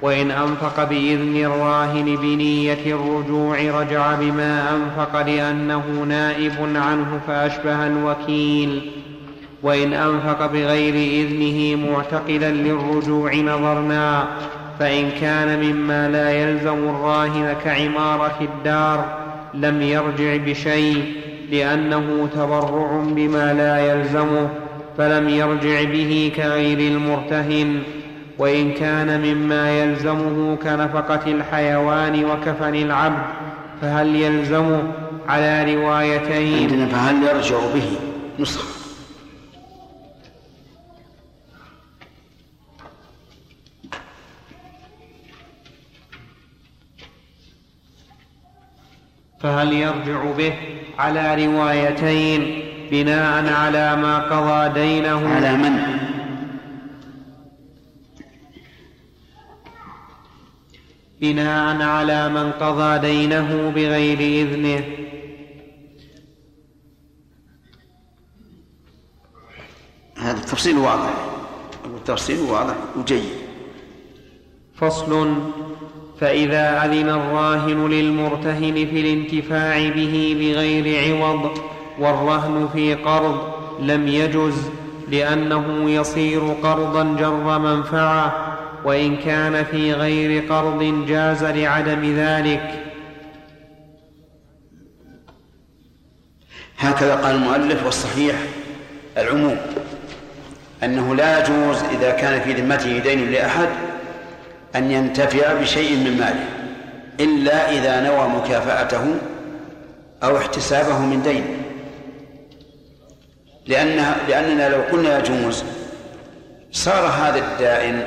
وإن 0.02 0.30
أنفق 0.30 0.84
بإذن 0.84 1.36
الراهن 1.36 2.16
بنية 2.16 2.94
الرجوع 2.94 3.56
رجع 3.80 4.14
بما 4.14 4.64
أنفق 4.76 5.22
لأنه 5.22 6.04
نائب 6.08 6.56
عنه 6.76 7.20
فأشبه 7.26 7.86
الوكيل 7.86 8.90
وإن 9.62 9.92
أنفق 9.92 10.46
بغير 10.46 10.94
إذنه 10.94 11.88
معتقدا 11.90 12.50
للرجوع 12.50 13.34
نظرنا 13.34 14.24
فإن 14.78 15.10
كان 15.20 15.64
مما 15.64 16.08
لا 16.08 16.30
يلزم 16.30 16.88
الراهن 16.88 17.56
كعمارة 17.64 18.38
الدار 18.40 19.18
لم 19.54 19.82
يرجع 19.82 20.36
بشيء 20.36 21.04
لأنه 21.50 22.28
تبرع 22.34 23.02
بما 23.06 23.54
لا 23.54 23.92
يلزمه 23.92 24.48
فلم 24.98 25.28
يرجع 25.28 25.82
به 25.84 26.32
كغير 26.36 26.78
المرتهن. 26.78 27.82
وإن 28.38 28.72
كان 28.72 29.20
مما 29.20 29.82
يلزمه 29.82 30.56
كنفقة 30.62 31.20
الحيوان 31.26 32.24
وكفن 32.24 32.74
العبد 32.74 33.22
فهل 33.82 34.16
يلزمه؟ 34.16 34.82
على 35.28 35.74
روايتين. 35.74 36.70
عندنا 36.70 36.86
فهل 36.86 37.22
يرجع 37.22 37.58
به؟ 37.74 37.82
نسخة. 38.38 38.79
فهل 49.40 49.72
يرجع 49.72 50.30
به 50.32 50.54
على 50.98 51.46
روايتين 51.46 52.70
بناء 52.90 53.52
على 53.52 53.96
ما 53.96 54.18
قضى 54.18 54.80
دينه؟ 54.80 55.28
على 55.28 55.56
من؟ 55.56 56.00
بناء 61.20 61.82
على 61.82 62.28
من 62.28 62.52
قضى 62.52 62.98
دينه 62.98 63.70
بغير 63.70 64.18
إذنه. 64.18 64.84
هذا 70.16 70.38
التفصيل 70.38 70.76
واضح. 70.76 71.14
التفصيل 71.84 72.40
واضح 72.40 72.74
وجيد. 72.96 73.30
فصل 74.74 75.34
فإذا 76.20 76.84
أذن 76.84 77.08
الراهن 77.08 77.88
للمرتهن 77.88 78.74
في 78.74 79.00
الانتفاع 79.00 79.88
به 79.88 80.36
بغير 80.40 81.14
عوض 81.14 81.58
والرهن 81.98 82.68
في 82.72 82.94
قرض 82.94 83.52
لم 83.80 84.08
يجز 84.08 84.70
لأنه 85.08 85.90
يصير 85.90 86.40
قرضا 86.62 87.16
جر 87.18 87.58
منفعة 87.58 88.56
وإن 88.84 89.16
كان 89.16 89.64
في 89.64 89.92
غير 89.92 90.52
قرض 90.52 91.04
جاز 91.08 91.44
لعدم 91.44 92.16
ذلك. 92.16 92.84
هكذا 96.78 97.14
قال 97.14 97.34
المؤلف 97.34 97.84
والصحيح 97.84 98.34
العموم 99.18 99.56
أنه 100.82 101.14
لا 101.14 101.40
يجوز 101.40 101.76
إذا 101.82 102.10
كان 102.10 102.40
في 102.40 102.52
ذمته 102.52 102.98
دين 102.98 103.30
لأحد 103.30 103.68
أن 104.76 104.90
ينتفع 104.90 105.52
بشيء 105.52 105.96
من 105.96 106.16
ماله 106.18 106.46
إلا 107.20 107.70
إذا 107.70 108.00
نوى 108.00 108.28
مكافأته 108.28 109.14
أو 110.22 110.36
احتسابه 110.36 110.98
من 110.98 111.22
دين. 111.22 111.62
لأنها 113.66 114.16
لأننا 114.28 114.68
لو 114.68 114.82
قلنا 114.82 115.18
يجوز 115.18 115.64
صار 116.72 117.06
هذا 117.06 117.38
الدائن 117.38 118.06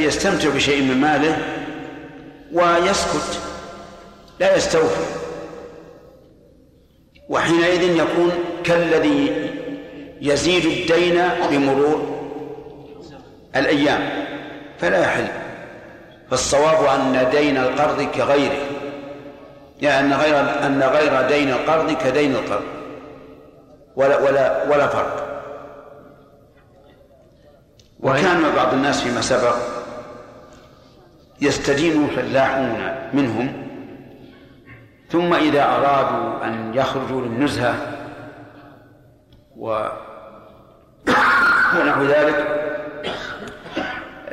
يستمتع 0.00 0.48
بشيء 0.48 0.82
من 0.82 1.00
ماله 1.00 1.38
ويسكت 2.52 3.40
لا 4.40 4.56
يستوفي 4.56 5.04
وحينئذ 7.28 7.82
يكون 7.82 8.32
كالذي 8.64 9.50
يزيد 10.20 10.64
الدين 10.64 11.22
بمرور 11.50 12.14
الأيام. 13.56 14.23
فلا 14.78 15.00
يحل. 15.00 15.28
فالصواب 16.30 17.00
أن 17.00 17.30
دين 17.30 17.56
القرض 17.56 18.02
كغيره. 18.02 18.66
يعني 19.80 20.06
أن 20.06 20.12
غير 20.20 20.40
أن 20.40 20.82
غير 20.82 21.28
دين 21.28 21.50
القرض 21.50 21.92
كدين 21.92 22.34
القرض. 22.34 22.64
ولا 23.96 24.18
ولا 24.18 24.68
ولا 24.68 24.86
فرق. 24.86 25.24
وكان 28.00 28.54
بعض 28.56 28.74
الناس 28.74 29.00
فيما 29.00 29.20
سبق 29.20 29.56
يستدين 31.40 32.06
فلاحون 32.16 32.94
منهم 33.12 33.64
ثم 35.10 35.34
إذا 35.34 35.62
أرادوا 35.64 36.44
أن 36.44 36.74
يخرجوا 36.74 37.20
للنزهة 37.20 37.74
و 39.56 39.88
ونحو 41.78 42.02
ذلك 42.02 42.63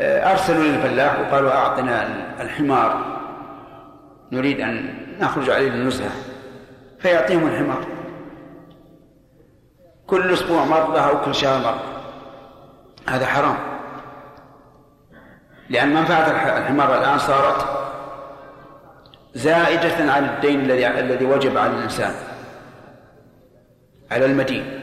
أرسلوا 0.02 0.64
للفلاح 0.64 1.20
وقالوا 1.20 1.52
أعطنا 1.52 2.08
الحمار. 2.42 3.20
نريد 4.32 4.62
أن 4.62 4.94
نخرج 5.20 5.50
عليه 5.50 5.70
للنزهة. 5.70 6.12
فيعطيهم 7.00 7.48
الحمار. 7.48 7.86
كل 10.08 10.34
أسبوع 10.34 10.66
مرة 10.66 11.00
أو 11.00 11.22
كل 11.26 11.36
شهر 11.36 11.60
مرة 11.60 11.82
هذا 13.08 13.26
حرام. 13.26 13.58
لأن 15.70 15.94
منفعة 15.94 16.58
الحمار 16.58 16.98
الآن 16.98 17.18
صارت 17.18 17.66
زائدة 19.34 20.12
على 20.12 20.26
الدين 20.26 20.62
الذي 20.62 20.88
الذي 20.88 21.26
وجب 21.26 21.58
على 21.58 21.72
الإنسان. 21.72 22.14
على 24.12 24.26
المدين. 24.26 24.82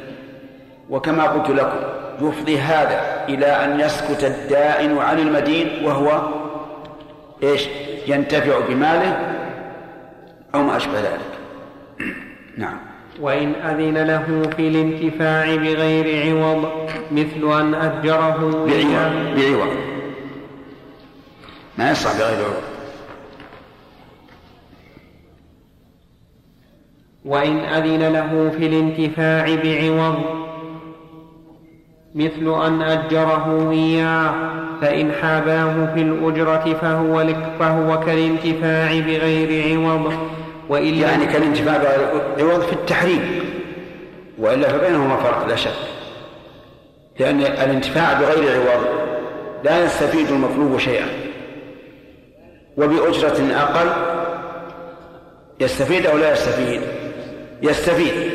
وكما 0.91 1.25
قلت 1.25 1.51
لكم 1.51 1.98
يفضي 2.21 2.59
هذا 2.59 3.25
إلى 3.29 3.47
أن 3.47 3.81
يسكت 3.81 4.25
الدائن 4.25 4.99
عن 4.99 5.19
المدين 5.19 5.85
وهو 5.85 6.23
إيش؟ 7.43 7.69
ينتفع 8.07 8.59
بماله 8.69 9.35
أو 10.55 10.63
ما 10.63 10.77
أشبه 10.77 11.01
ذلك. 11.01 11.39
نعم. 12.57 12.79
وإن 13.21 13.55
أذن 13.55 13.99
له 13.99 14.51
في 14.57 14.69
الانتفاع 14.69 15.57
بغير 15.57 16.35
عوض 16.37 16.69
مثل 17.13 17.61
أن 17.61 17.75
أجره 17.75 18.67
بعوض 18.67 19.37
بعوض. 19.37 19.77
ما 21.79 21.91
يصح 21.91 22.19
بغير 22.19 22.45
عوض. 22.45 22.63
وإن 27.25 27.59
أذن 27.59 28.13
له 28.13 28.51
في 28.59 28.67
الانتفاع 28.67 29.45
بعوض 29.65 30.48
مثل 32.19 32.67
أن 32.67 32.83
أجره 32.83 33.71
إياه 33.71 34.35
فإن 34.81 35.13
حاباه 35.13 35.95
في 35.95 36.01
الأجرة 36.03 36.79
فهو 36.83 37.21
لك 37.21 37.53
فهو 37.59 38.01
كالانتفاع 38.01 39.01
بغير 39.01 39.79
عوض. 39.79 40.13
وإلا 40.69 41.11
يعني 41.11 41.27
كالانتفاع 41.27 41.77
بغير 41.77 42.09
عوض 42.39 42.61
في 42.61 42.73
التحريم 42.73 43.41
وإلا 44.39 44.69
فبينهما 44.69 45.17
فرق 45.17 45.47
لا 45.49 45.57
شك. 45.57 45.71
لأن 47.21 47.41
الانتفاع 47.41 48.21
بغير 48.21 48.61
عوض 48.61 48.85
لا 49.65 49.85
يستفيد 49.85 50.27
المطلوب 50.29 50.79
شيئا. 50.79 51.07
وبأجرة 52.77 53.57
أقل 53.57 53.89
يستفيد 55.61 56.07
أو 56.07 56.19
لا 56.19 56.33
يستفيد؟ 56.33 56.81
يستفيد. 57.63 58.31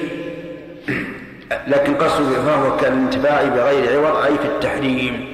لكن 1.67 1.93
قصده 1.93 2.41
فهو 2.41 2.77
كالانتفاع 2.77 3.43
بغير 3.43 4.05
عوض 4.05 4.15
أي 4.25 4.37
في 4.37 4.45
التحريم. 4.45 5.25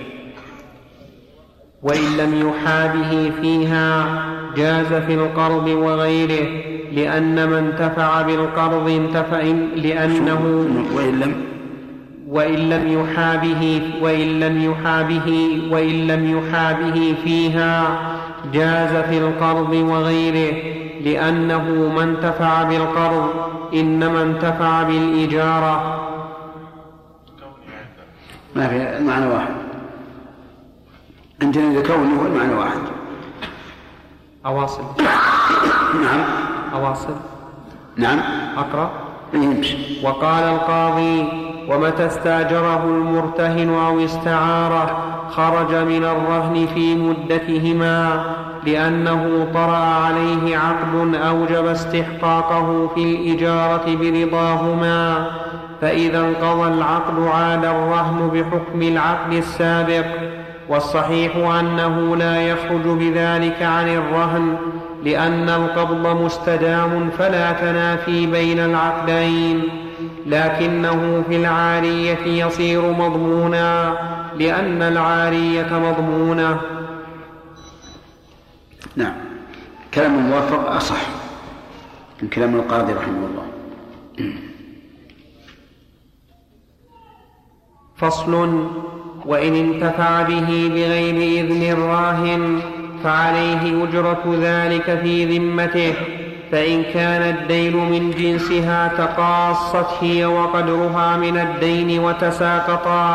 وإن 1.84 2.17
لم 2.17 2.50
يحابه 2.50 3.32
فيها 3.41 4.06
جاز 4.56 4.93
في 4.93 5.13
القرض 5.13 5.67
وغيره 5.67 6.48
لأن 6.91 7.50
من 7.50 7.58
انتفع 7.58 8.22
بالقرض 8.22 8.89
انتفع 8.89 9.41
لأنه 9.76 10.65
وإن 10.93 11.19
لم؟ 11.19 11.36
وإن 12.28 12.69
لم 12.69 13.00
يحابه 13.00 13.82
وإن 14.02 14.39
لم 14.39 14.72
يحابه 14.72 15.60
وإن 15.72 16.08
لم 16.08 16.38
يحابه 16.38 17.15
فيها 17.24 18.00
جاز 18.54 19.04
في 19.10 19.17
القرض 19.17 19.74
وغيره 19.74 20.54
لأنه 21.04 21.92
ما 21.96 22.04
انتفع 22.04 22.64
بالقرض 22.64 23.30
إنما 23.74 24.22
انتفع 24.22 24.84
بالإجارة 24.84 26.06
ما 28.56 28.68
في 28.68 28.98
المعنى 28.98 29.28
واحد. 29.28 29.54
عندنا 31.42 31.80
لكونه 31.80 32.22
هو 32.22 32.26
المعنى 32.26 32.54
واحد. 32.54 32.80
أواصل. 34.46 34.84
نعم. 36.04 36.24
أواصل. 36.74 37.16
نعم. 37.98 38.20
أقرأ. 38.58 38.92
يمشي. 39.34 40.06
وقال 40.08 40.44
القاضي 40.44 41.28
ومتى 41.70 42.06
استاجره 42.06 42.84
المرتهن 42.84 43.70
أو 43.70 44.06
استعاره 44.06 44.98
خرج 45.32 45.76
من 45.76 46.04
الرهن 46.04 46.68
في 46.74 46.96
مدتهما. 46.96 48.24
لأنه 48.65 49.48
طرأ 49.54 49.78
عليه 49.78 50.58
عقد 50.58 51.15
أوجب 51.15 51.65
استحقاقه 51.65 52.88
في 52.95 53.04
الإجارة 53.04 53.86
برضاهما 53.86 55.28
فإذا 55.82 56.19
انقضى 56.19 56.74
العقد 56.74 57.28
عاد 57.28 57.65
الرهن 57.65 58.30
بحكم 58.34 58.82
العقد 58.82 59.34
السابق 59.34 60.06
والصحيح 60.69 61.36
أنه 61.60 62.15
لا 62.15 62.41
يخرج 62.41 62.86
بذلك 62.86 63.62
عن 63.62 63.88
الرهن 63.88 64.56
لأن 65.04 65.50
القبض 65.50 66.24
مستدام 66.26 67.10
فلا 67.17 67.52
تنافي 67.52 68.26
بين 68.26 68.60
العقدين 68.60 69.63
لكنه 70.26 71.24
في 71.30 71.36
العارية 71.36 72.26
يصير 72.26 72.82
مضمونا 72.82 73.93
لأن 74.39 74.82
العارية 74.82 75.67
مضمونة. 75.72 76.58
نعم. 79.00 79.14
كلام 79.94 80.16
الموفق 80.16 80.72
أصح 80.72 81.02
من 82.22 82.30
كلام 82.30 82.56
القاضي 82.56 82.94
رحمه 82.94 83.26
الله. 83.28 83.46
فصل 87.98 88.34
وإن 89.26 89.56
انتفع 89.56 90.22
به 90.22 90.50
بغير 90.76 91.16
إذن 91.46 91.64
الراهن 91.72 92.60
فعليه 93.04 93.84
أجرة 93.84 94.24
ذلك 94.42 95.00
في 95.04 95.38
ذمته 95.38 95.94
فإن 96.52 96.84
كان 96.84 97.22
الدين 97.36 97.76
من 97.76 98.12
جنسها 98.12 98.88
تقاصت 98.88 100.04
هي 100.04 100.26
وقدرها 100.26 101.18
من 101.18 101.38
الدين 101.38 102.00
وتساقطا 102.00 103.10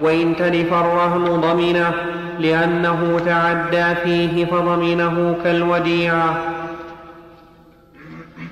وإن 0.00 0.36
تلف 0.36 0.72
الرهن 0.72 1.24
ضمنه 1.40 1.94
لأنه 2.42 3.20
تعدى 3.26 3.94
فيه 4.04 4.44
فضمنه 4.44 5.36
كالوديعة. 5.44 6.40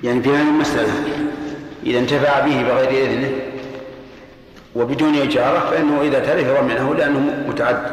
يعني 0.03 0.21
في 0.21 0.29
هذه 0.29 0.49
المسألة 0.49 0.93
إذا 1.85 1.99
انتفع 1.99 2.39
به 2.45 2.63
بغير 2.63 3.05
إذنه 3.05 3.31
وبدون 4.75 5.15
إجارة 5.15 5.59
فإنه 5.59 6.01
إذا 6.01 6.19
تلف 6.19 6.61
ضمنه 6.61 6.95
لأنه 6.95 7.19
متعدي 7.47 7.91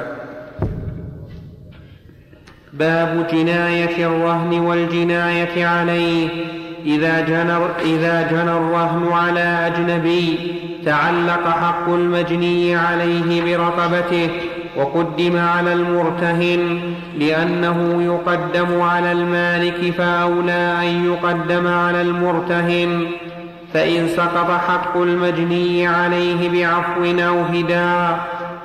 باب 2.73 3.27
جناية 3.33 4.07
الرهن 4.07 4.61
والجناية 4.61 5.67
عليه. 5.67 6.29
إذا 6.87 7.21
جنى 7.21 7.57
إذا 7.95 8.29
جنى 8.31 8.51
الرهن 8.51 9.13
على 9.13 9.67
أجنبي 9.67 10.55
تعلق 10.85 11.49
حق 11.49 11.89
المجني 11.89 12.77
عليه 12.77 13.43
برقبته. 13.43 14.31
وقدم 14.79 15.37
على 15.37 15.73
المرتهن 15.73 16.81
لأنه 17.19 18.03
يقدم 18.03 18.81
على 18.81 19.13
المالك 19.13 19.95
فأولى 19.99 20.75
أن 20.83 21.05
يقدم 21.05 21.67
على 21.67 22.01
المرتهن 22.01 23.07
فإن 23.75 24.09
سقط 24.09 24.51
حق 24.51 24.97
المجني 24.97 25.87
عليه 25.87 26.51
بعفو 26.51 27.05
أو 27.05 27.43
هداء 27.43 28.21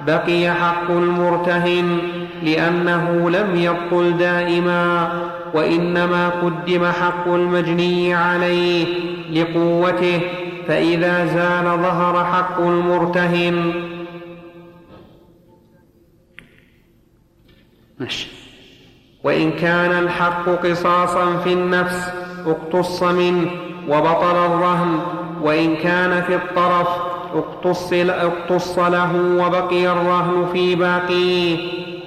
بقي 0.07 0.51
حق 0.51 0.91
المرتهن 0.91 1.97
لأنه 2.43 3.29
لم 3.29 3.55
يبطل 3.55 4.17
دائما 4.17 5.09
وإنما 5.53 6.29
قدم 6.29 6.85
حق 6.85 7.27
المجني 7.27 8.13
عليه 8.13 8.85
لقوته 9.33 10.19
فإذا 10.67 11.25
زال 11.25 11.63
ظهر 11.81 12.25
حق 12.25 12.59
المرتهن 12.61 13.73
ماشي. 18.03 18.27
وإن 19.23 19.51
كان 19.51 19.91
الحق 19.91 20.49
قصاصا 20.49 21.37
في 21.37 21.53
النفس 21.53 22.09
اقتص 22.47 23.03
منه 23.03 23.51
وبطل 23.89 24.45
الرهن. 24.45 24.99
وإن 25.41 25.75
كان 25.75 26.21
في 26.21 26.35
الطرف 26.35 26.87
اقتص 27.35 27.93
اقتص 27.93 28.79
له 28.79 29.15
وبقي 29.15 29.87
الرهن 29.87 30.49
في 30.53 30.75
باقيه. 30.75 31.57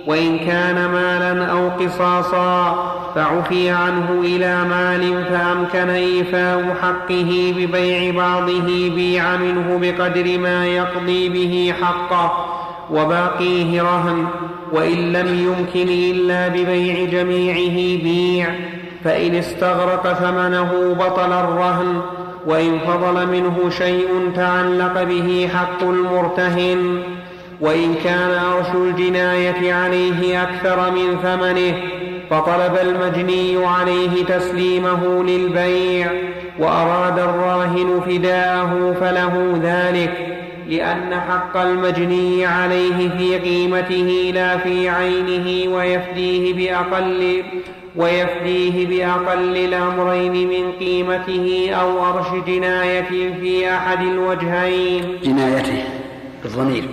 وإن 0.06 0.38
كان 0.38 0.74
مالا 0.74 1.46
أو 1.46 1.68
قصاصا 1.68 2.92
فعفي 3.14 3.70
عنه 3.70 4.20
إلى 4.20 4.64
مال 4.64 5.24
فأمكن 5.24 5.90
إيفاء 5.90 6.76
حقه 6.82 7.54
ببيع 7.56 8.14
بعضه 8.14 8.90
بيع 8.90 9.36
منه 9.36 9.78
بقدر 9.82 10.38
ما 10.38 10.66
يقضي 10.66 11.28
به 11.28 11.74
حقه. 11.82 12.55
وباقيه 12.90 13.82
رهن 13.82 14.26
وإن 14.72 15.12
لم 15.12 15.26
يمكن 15.26 15.88
إلا 15.88 16.48
ببيع 16.48 17.04
جميعه 17.04 18.02
بيع 18.04 18.48
فإن 19.04 19.34
استغرق 19.34 20.12
ثمنه 20.12 20.96
بطل 20.98 21.32
الرهن 21.32 22.00
وإن 22.46 22.78
فضل 22.78 23.26
منه 23.26 23.70
شيء 23.70 24.30
تعلق 24.36 25.02
به 25.02 25.48
حق 25.54 25.82
المرتهن 25.82 27.02
وإن 27.60 27.94
كان 28.04 28.30
أرش 28.30 28.66
الجناية 28.74 29.74
عليه 29.74 30.42
أكثر 30.42 30.90
من 30.90 31.18
ثمنه 31.22 31.74
فطلب 32.30 32.78
المجني 32.82 33.66
عليه 33.66 34.24
تسليمه 34.24 35.22
للبيع 35.22 36.10
وأراد 36.58 37.18
الراهن 37.18 38.00
فداءه 38.06 38.96
فله 39.00 39.60
ذلك. 39.62 40.35
لأن 40.68 41.20
حق 41.28 41.56
المجني 41.56 42.46
عليه 42.46 43.08
في 43.18 43.38
قيمته 43.38 44.30
لا 44.34 44.58
في 44.58 44.88
عينه 44.88 45.74
ويفديه 45.76 46.54
بأقل 46.54 47.42
ويفديه 47.96 48.86
بأقل 48.86 49.56
الأمرين 49.56 50.48
من 50.48 50.72
قيمته 50.72 51.70
أو 51.80 52.06
أرش 52.08 52.26
جناية 52.46 53.34
في 53.40 53.70
أحد 53.74 54.02
الوجهين. 54.02 55.04
جنايته 55.24 55.84
بالضمير 56.42 56.84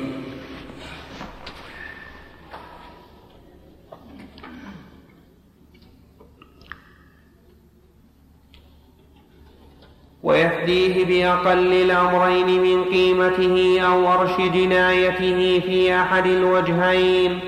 ويفديه 10.67 11.05
بأقل 11.05 11.73
الأمرين 11.73 12.61
من 12.61 12.83
قيمته 12.83 13.81
أو 13.85 14.13
أرش 14.13 14.37
جنايته 14.53 15.61
في 15.65 15.95
أحد 15.95 16.25
الوجهين 16.27 17.39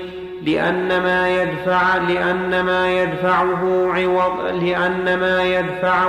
لأن 0.46 0.88
ما 0.88 1.42
يدفع 1.42 1.96
لأن 1.96 2.60
ما 2.64 3.02
يدفعه 3.02 3.92
عوض 3.94 4.62
لأن 4.62 5.18
ما 5.20 5.44
يدفع 5.44 6.08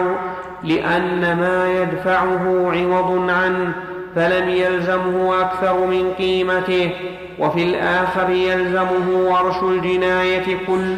لأن 0.63 1.37
ما 1.39 1.81
يدفعه 1.81 2.71
عوض 2.71 3.29
عنه 3.29 3.71
فلم 4.15 4.49
يلزمه 4.49 5.41
أكثر 5.41 5.85
من 5.85 6.13
قيمته 6.17 6.89
وفي 7.39 7.63
الآخر 7.63 8.29
يلزمه 8.29 9.39
أرش 9.39 9.63
الجناية 9.63 10.57
كل 10.67 10.95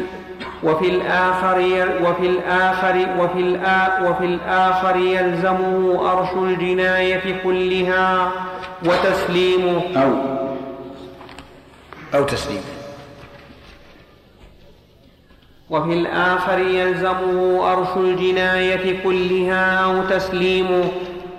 وفي 0.62 0.88
الآخر 0.88 1.58
وفي 2.02 2.26
الآخر 2.26 3.06
وفي 3.18 3.40
الآ 3.40 4.08
وفي 4.10 4.24
الآخر 4.24 4.96
يلزمه 4.96 6.12
أرش 6.12 6.28
الجناية 6.36 7.42
كلها 7.44 8.30
وتسليمه 8.86 9.82
أو 9.96 10.12
أو 12.14 12.24
تسليمه 12.24 12.60
وفي 15.70 15.92
الآخر 15.92 16.58
يلزمه 16.58 17.72
أرش 17.72 17.96
الجناية 17.96 19.02
كلها 19.04 19.78
أو 19.84 20.02
تسليمه 20.02 20.84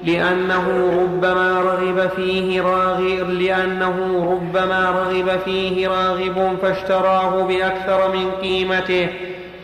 لأنه 0.03 0.91
ربما 1.01 1.61
رغب 1.61 2.09
فيه 2.09 2.61
راغب 2.61 3.29
لأنه 3.29 4.25
ربما 4.31 4.89
رغب 4.91 5.39
فيه 5.39 5.87
راغب 5.87 6.57
فاشتراه 6.61 7.43
بأكثر 7.47 8.15
من 8.15 8.31
قيمته 8.31 9.09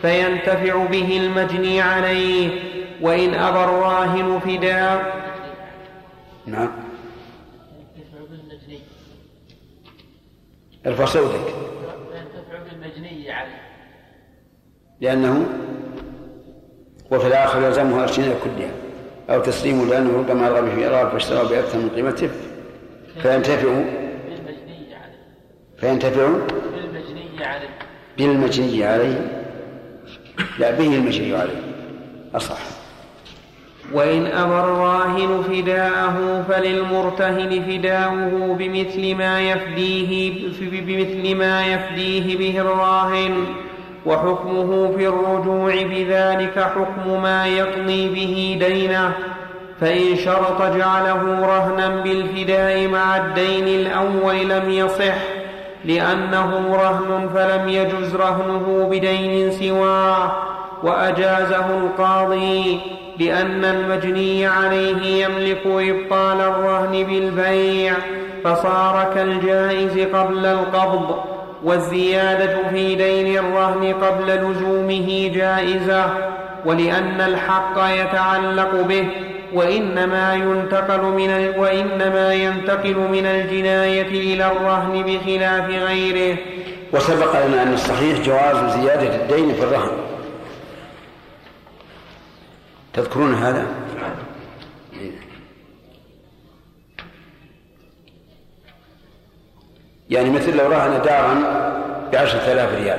فينتفع 0.02 0.86
به 0.86 1.20
المجني 1.20 1.80
عليه. 1.80 2.50
وإن 3.00 3.34
أبى 3.34 3.64
الراهن 3.64 4.38
فداء 4.38 5.18
نعم. 6.46 6.70
ارفع 10.86 11.04
صوتك. 11.04 11.54
بالمجني 12.70 13.30
عليه. 13.30 13.62
لأنه 15.00 15.46
وفي 17.10 17.26
الآخر 17.26 17.62
يلزمه 17.62 18.02
أرشنا 18.02 18.34
كلها. 18.44 18.87
أو 19.30 19.40
تسليمه 19.40 19.84
لأنه 19.84 20.18
ربما 20.18 20.48
رغب 20.48 20.68
في 20.74 20.86
إرغاب 20.86 21.08
فاشترى 21.08 21.48
بأكثر 21.48 21.78
من 21.78 21.88
قيمته. 21.88 22.30
فينتفع 23.22 23.68
فينتفع 25.78 26.28
بالمجني 26.28 27.44
عليه. 27.44 27.68
بالمجني 28.18 28.84
عليه 28.84 29.44
لا 30.58 30.70
به 30.70 30.94
المجني 30.94 31.36
عليه. 31.36 31.62
أصح. 32.34 32.58
وإن 33.92 34.26
أبى 34.26 34.54
الراهن 34.54 35.42
فداءه 35.42 36.44
فللمرتهن 36.48 37.62
فداؤه 37.62 38.54
بمثل 38.58 39.14
ما 39.14 39.40
يفديه 39.40 40.42
بمثل 40.60 41.34
ما 41.34 41.66
يفديه 41.66 42.38
به 42.38 42.60
الراهن. 42.60 43.44
وحكمه 44.08 44.92
في 44.96 45.08
الرجوع 45.08 45.72
بذلك 45.82 46.58
حكم 46.58 47.22
ما 47.22 47.46
يقضي 47.46 48.08
به 48.08 48.66
دينه 48.68 49.12
فإن 49.80 50.16
شرط 50.16 50.62
جعله 50.62 51.46
رهنا 51.46 51.88
بالفداء 51.88 52.88
مع 52.88 53.16
الدين 53.16 53.68
الأول 53.80 54.48
لم 54.48 54.70
يصح 54.70 55.14
لأنه 55.84 56.76
رهن 56.76 57.28
فلم 57.34 57.68
يجز 57.68 58.16
رهنه 58.16 58.88
بدين 58.90 59.50
سواه 59.50 60.32
وأجازه 60.82 61.78
القاضي 61.78 62.80
لأن 63.18 63.64
المجني 63.64 64.46
عليه 64.46 65.24
يملك 65.24 65.66
إبطال 65.66 66.40
الرهن 66.40 67.04
بالبيع 67.04 67.94
فصار 68.44 69.12
كالجائز 69.14 69.98
قبل 69.98 70.46
القبض. 70.46 71.37
والزيادة 71.64 72.68
في 72.70 72.94
دين 72.94 73.38
الرهن 73.38 73.94
قبل 73.94 74.26
لزومه 74.26 75.30
جائزة 75.34 76.10
ولأن 76.64 77.20
الحق 77.20 77.76
يتعلق 77.76 78.80
به 78.80 79.08
وإنما 79.52 80.34
ينتقل 80.34 81.00
من 81.00 81.30
ال... 81.30 81.58
وإنما 81.58 82.34
ينتقل 82.34 82.96
من 82.96 83.26
الجناية 83.26 84.08
إلى 84.34 84.46
الرهن 84.46 85.02
بخلاف 85.02 85.70
غيره 85.70 86.36
وسبق 86.92 87.46
لنا 87.46 87.62
أن 87.62 87.72
الصحيح 87.72 88.20
جواز 88.20 88.80
زيادة 88.80 89.14
الدين 89.14 89.54
في 89.54 89.62
الرهن 89.62 89.90
تذكرون 92.94 93.34
هذا؟ 93.34 93.66
يعني 100.10 100.30
مثل 100.30 100.56
لو 100.56 100.66
رهن 100.66 101.02
دارا 101.02 101.34
بعشرة 102.12 102.52
آلاف 102.52 102.74
ريال 102.74 102.98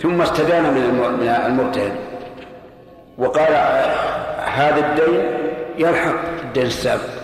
ثم 0.00 0.22
استدان 0.22 0.62
من 0.62 1.30
المرتهن 1.46 1.96
وقال 3.18 3.52
هذا 4.44 4.76
الدين 4.76 5.20
يلحق 5.78 6.14
الدين 6.44 6.66
السابق 6.66 7.14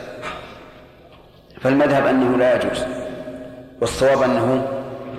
فالمذهب 1.60 2.06
أنه 2.06 2.36
لا 2.36 2.56
يجوز 2.56 2.84
والصواب 3.80 4.22
أنه 4.22 4.68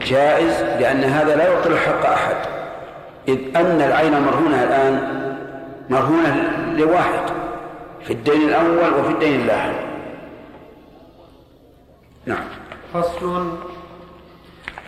جائز 0.05 0.61
لأن 0.61 1.03
هذا 1.03 1.35
لا 1.35 1.47
يعطي 1.53 1.69
الحق 1.69 2.05
أحد 2.05 2.35
إذ 3.27 3.37
أن 3.55 3.81
العين 3.81 4.21
مرهونة 4.21 4.63
الآن 4.63 5.21
مرهونة 5.89 6.51
لواحد 6.77 7.21
في 8.03 8.13
الدين 8.13 8.41
الأول 8.49 8.93
وفي 8.99 9.09
الدين 9.11 9.41
اللاحق 9.41 9.73
نعم. 12.25 12.60
فصل. 12.93 13.47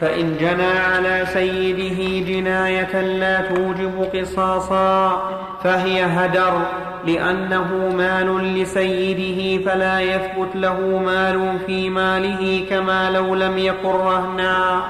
فإن 0.02 0.38
جنى 0.40 0.80
على 0.94 1.26
سيده 1.34 2.26
جناية 2.32 3.02
لا 3.02 3.42
توجب 3.42 4.08
قصاصا 4.14 5.22
فهي 5.64 6.04
هدر 6.04 6.62
لأنه 7.08 7.94
مال 7.98 8.62
لسيده 8.62 9.66
فلا 9.66 10.00
يثبت 10.02 10.56
له 10.56 11.02
مال 11.06 11.60
في 11.66 11.90
ماله 11.90 12.66
كما 12.70 13.10
لو 13.10 13.36
لم 13.36 13.58
يكن 13.58 13.90
رهنا. 13.90 14.82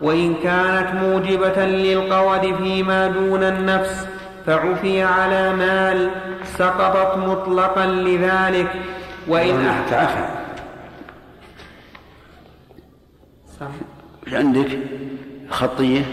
وإن 0.00 0.34
كانت 0.42 0.94
موجبة 0.94 1.66
للقود 1.66 2.54
فيما 2.62 3.06
دون 3.06 3.42
النفس 3.42 4.06
فعفي 4.46 5.02
على 5.02 5.52
مال 5.52 6.10
سقطت 6.44 7.18
مطلقا 7.18 7.86
لذلك. 7.86 8.72
وإن 9.28 9.84
تعفى 9.90 10.39
عندك 14.32 14.78
خطية. 15.50 16.04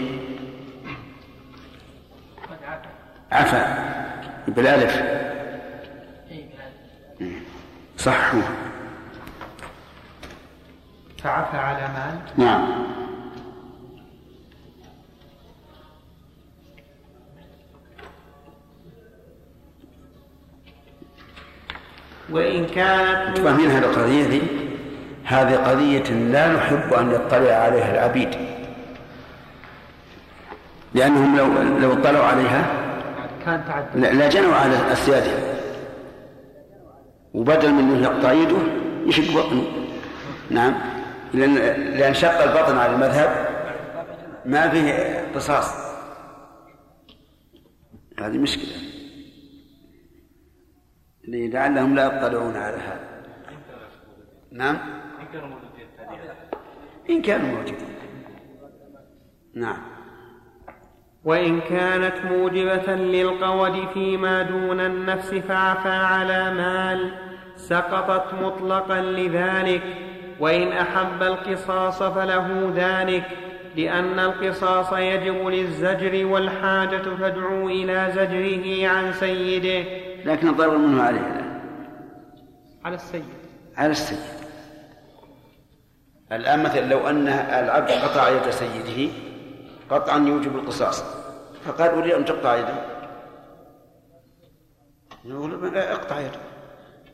عفا 3.32 3.88
بالألف. 4.48 5.02
صح. 7.98 8.32
فعفى 11.22 11.56
على 11.56 11.88
مال. 11.88 12.44
نعم. 12.44 12.88
وإن 22.30 22.66
كانت 22.66 23.38
فاهمين 23.38 23.70
هذه 23.70 23.84
القضية 23.84 24.26
ذي؟ 24.26 24.67
هذه 25.28 25.56
قضية 25.56 26.10
لا 26.10 26.52
نحب 26.52 26.92
أن 26.92 27.10
يطلع 27.10 27.54
عليها 27.54 27.94
العبيد. 27.94 28.28
لأنهم 30.94 31.36
لو 31.36 31.46
لو 31.78 31.92
اطلعوا 31.92 32.24
عليها 32.24 32.66
كان 33.44 33.64
تعدى 33.68 34.16
لا 34.18 34.28
جنوا 34.28 34.54
على 34.54 34.92
السيادة. 34.92 35.30
وبدل 37.34 37.72
من 37.72 37.78
انه 37.78 38.02
يقطع 38.02 38.32
يده 38.32 38.56
يشق 39.06 39.36
بطنه 39.36 39.64
نعم. 40.50 40.74
لأن 41.34 41.54
لأن 41.98 42.14
شق 42.14 42.42
البطن 42.42 42.78
على 42.78 42.94
المذهب. 42.94 43.48
ما 44.44 44.68
فيه 44.68 45.24
قصاص 45.34 45.74
هذه 48.20 48.38
مشكلة. 48.38 48.76
لعلهم 51.28 51.94
لا 51.94 52.06
يطلعون 52.06 52.56
على 52.56 52.76
هذا 52.76 53.08
نعم. 54.52 54.97
إن 57.10 57.22
كانوا 57.22 57.48
موجودين. 57.48 57.88
نعم. 59.54 59.82
وإن 61.24 61.60
كانت 61.60 62.14
موجبة 62.24 62.94
للقود 62.94 63.88
فيما 63.94 64.42
دون 64.42 64.80
النفس 64.80 65.34
فعفى 65.34 65.88
على 65.88 66.54
مال 66.54 67.12
سقطت 67.56 68.34
مطلقا 68.34 69.00
لذلك 69.00 69.82
وإن 70.40 70.72
أحب 70.72 71.22
القصاص 71.22 72.02
فله 72.02 72.72
ذلك 72.76 73.24
لأن 73.76 74.18
القصاص 74.18 74.92
يجب 74.92 75.46
للزجر 75.46 76.26
والحاجة 76.26 76.96
تدعو 76.96 77.68
إلى 77.68 78.12
زجره 78.14 78.88
عن 78.88 79.12
سيده. 79.12 79.84
لكن 80.24 80.48
الضرر 80.48 80.78
منه 80.78 81.02
عليه 81.02 81.20
الآن. 81.20 81.60
على 82.84 82.94
السيد. 82.94 83.24
على 83.76 83.90
السيد. 83.90 84.37
الآن 86.32 86.62
مثلا 86.62 86.80
لو 86.80 87.08
أن 87.08 87.28
العبد 87.28 87.90
قطع 87.90 88.28
يد 88.28 88.50
سيده 88.50 89.12
قطعا 89.90 90.18
يوجب 90.18 90.56
القصاص. 90.56 91.04
فقال 91.64 91.90
أريد 91.90 92.12
أن 92.12 92.24
تقطع 92.24 92.56
يدي 92.56 92.72
يقول 95.24 95.74
لا 95.74 95.92
أقطع 95.92 96.20
يده. 96.20 96.40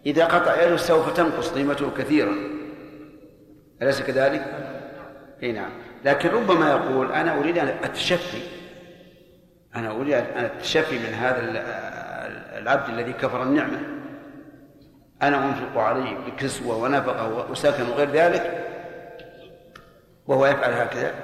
إذا 0.06 0.24
قطع 0.24 0.62
يده 0.62 0.76
سوف 0.76 1.12
تنقص 1.16 1.52
قيمته 1.52 1.90
كثيرا. 1.98 2.34
أليس 3.82 4.02
كذلك؟ 4.02 4.44
إي 5.42 5.52
نعم. 5.52 5.70
لكن 6.04 6.28
ربما 6.28 6.70
يقول 6.70 7.12
أنا 7.12 7.38
أريد 7.38 7.58
أن 7.58 7.68
التشفي 7.84 8.42
أنا 9.76 9.90
أريد 9.90 10.12
أن 10.12 10.44
التشفي 10.44 10.98
من 10.98 11.14
هذا 11.14 11.40
العبد 12.58 12.88
الذي 12.88 13.12
كفر 13.12 13.42
النعمة. 13.42 13.80
أنا 15.22 15.44
أنفق 15.44 15.78
عليه 15.78 16.16
بكسوة 16.26 16.76
ونفقة 16.76 17.50
وسكن 17.50 17.88
وغير 17.88 18.10
ذلك. 18.10 18.63
وهو 20.26 20.46
يفعل 20.46 20.72
هكذا. 20.72 21.14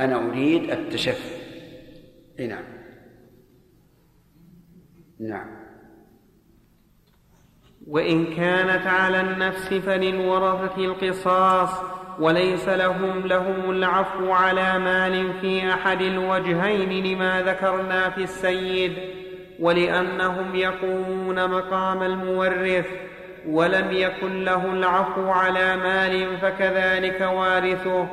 أنا 0.00 0.28
أريد 0.28 0.70
التشفي. 0.70 1.34
إي 2.38 2.46
نعم. 2.46 2.64
نعم. 5.20 5.64
وإن 7.86 8.34
كانت 8.34 8.86
على 8.86 9.20
النفس 9.20 9.74
فللورثة 9.74 10.84
القصاص 10.84 11.70
وليس 12.18 12.68
لهم 12.68 13.26
لهم 13.26 13.70
العفو 13.70 14.32
على 14.32 14.78
مال 14.78 15.40
في 15.40 15.72
أحد 15.72 16.00
الوجهين 16.00 17.04
لما 17.04 17.42
ذكرنا 17.42 18.10
في 18.10 18.22
السيد 18.22 18.92
ولأنهم 19.60 20.54
يقومون 20.54 21.50
مقام 21.50 22.02
المورث. 22.02 22.86
ولم 23.46 23.92
يكن 23.92 24.44
له 24.44 24.72
العفو 24.72 25.30
على 25.30 25.76
مال 25.76 26.38
فكذلك 26.38 27.20
وارثه. 27.20 28.08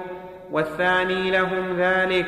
والثاني 0.52 1.32
لهم 1.32 1.78
ذلك 1.78 2.26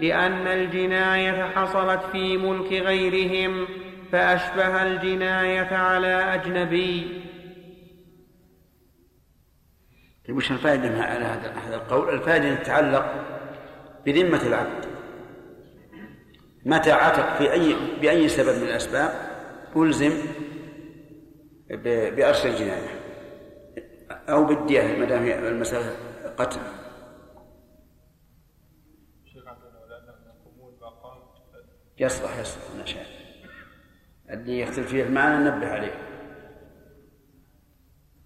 لأن 0.00 0.46
الجناية 0.46 1.42
حصلت 1.42 2.00
في 2.12 2.36
ملك 2.36 2.72
غيرهم 2.72 3.66
فأشبه 4.12 4.82
الجناية 4.82 5.76
على 5.76 6.34
أجنبي. 6.34 7.22
طيب 10.28 10.36
وش 10.36 10.50
الفائدة 10.50 10.88
من 10.88 10.96
هذا 10.96 11.74
القول؟ 11.74 12.14
الفائدة 12.14 12.54
تتعلق 12.54 13.14
بذمة 14.06 14.42
العبد. 14.46 14.84
متى 16.66 16.92
عتق 16.92 17.36
في 17.36 17.52
أي 17.52 17.76
بأي 18.00 18.28
سبب 18.28 18.56
من 18.62 18.68
الأسباب 18.68 19.10
ألزم 19.76 20.12
بأرش 21.70 22.46
الجناية. 22.46 23.00
أو 24.10 24.44
بالدية 24.44 24.98
ما 24.98 25.04
دام 25.04 25.24
المسألة 25.24 25.96
قتل. 26.36 26.60
يصلح 31.98 32.38
يصلح 32.38 32.62
نشاء 32.82 33.06
اللي 34.30 34.60
يختلف 34.60 34.88
فيه 34.88 35.02
المعنى 35.02 35.44
ننبه 35.44 35.68
عليه. 35.68 35.94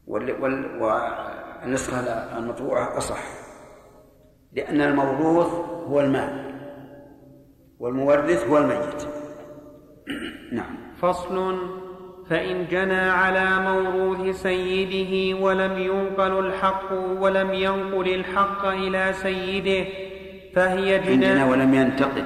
وال... 0.07 0.43
وال... 0.43 0.83
والنسخة 0.83 2.01
المطبوعة 2.39 2.99
أصح. 2.99 3.25
لأن 4.53 4.81
الموروث 4.81 5.47
هو 5.89 6.01
المال. 6.01 6.51
والمورث 7.79 8.45
هو 8.47 8.59
الميت. 8.59 9.09
نعم. 10.53 10.95
فصل 10.97 11.80
فإن 12.31 12.67
جنى 12.71 13.01
على 13.01 13.61
موروث 13.61 14.43
سيده 14.43 15.39
ولم 15.39 15.79
ينقل 15.79 16.47
الحق 16.47 16.93
ولم 16.93 17.55
ينقل 17.55 18.15
الحق 18.15 18.65
إلى 18.67 19.13
سيده 19.13 19.85
فهي 20.55 20.99
جنى 20.99 21.45
ولم 21.45 21.75
ينتقل. 21.75 22.25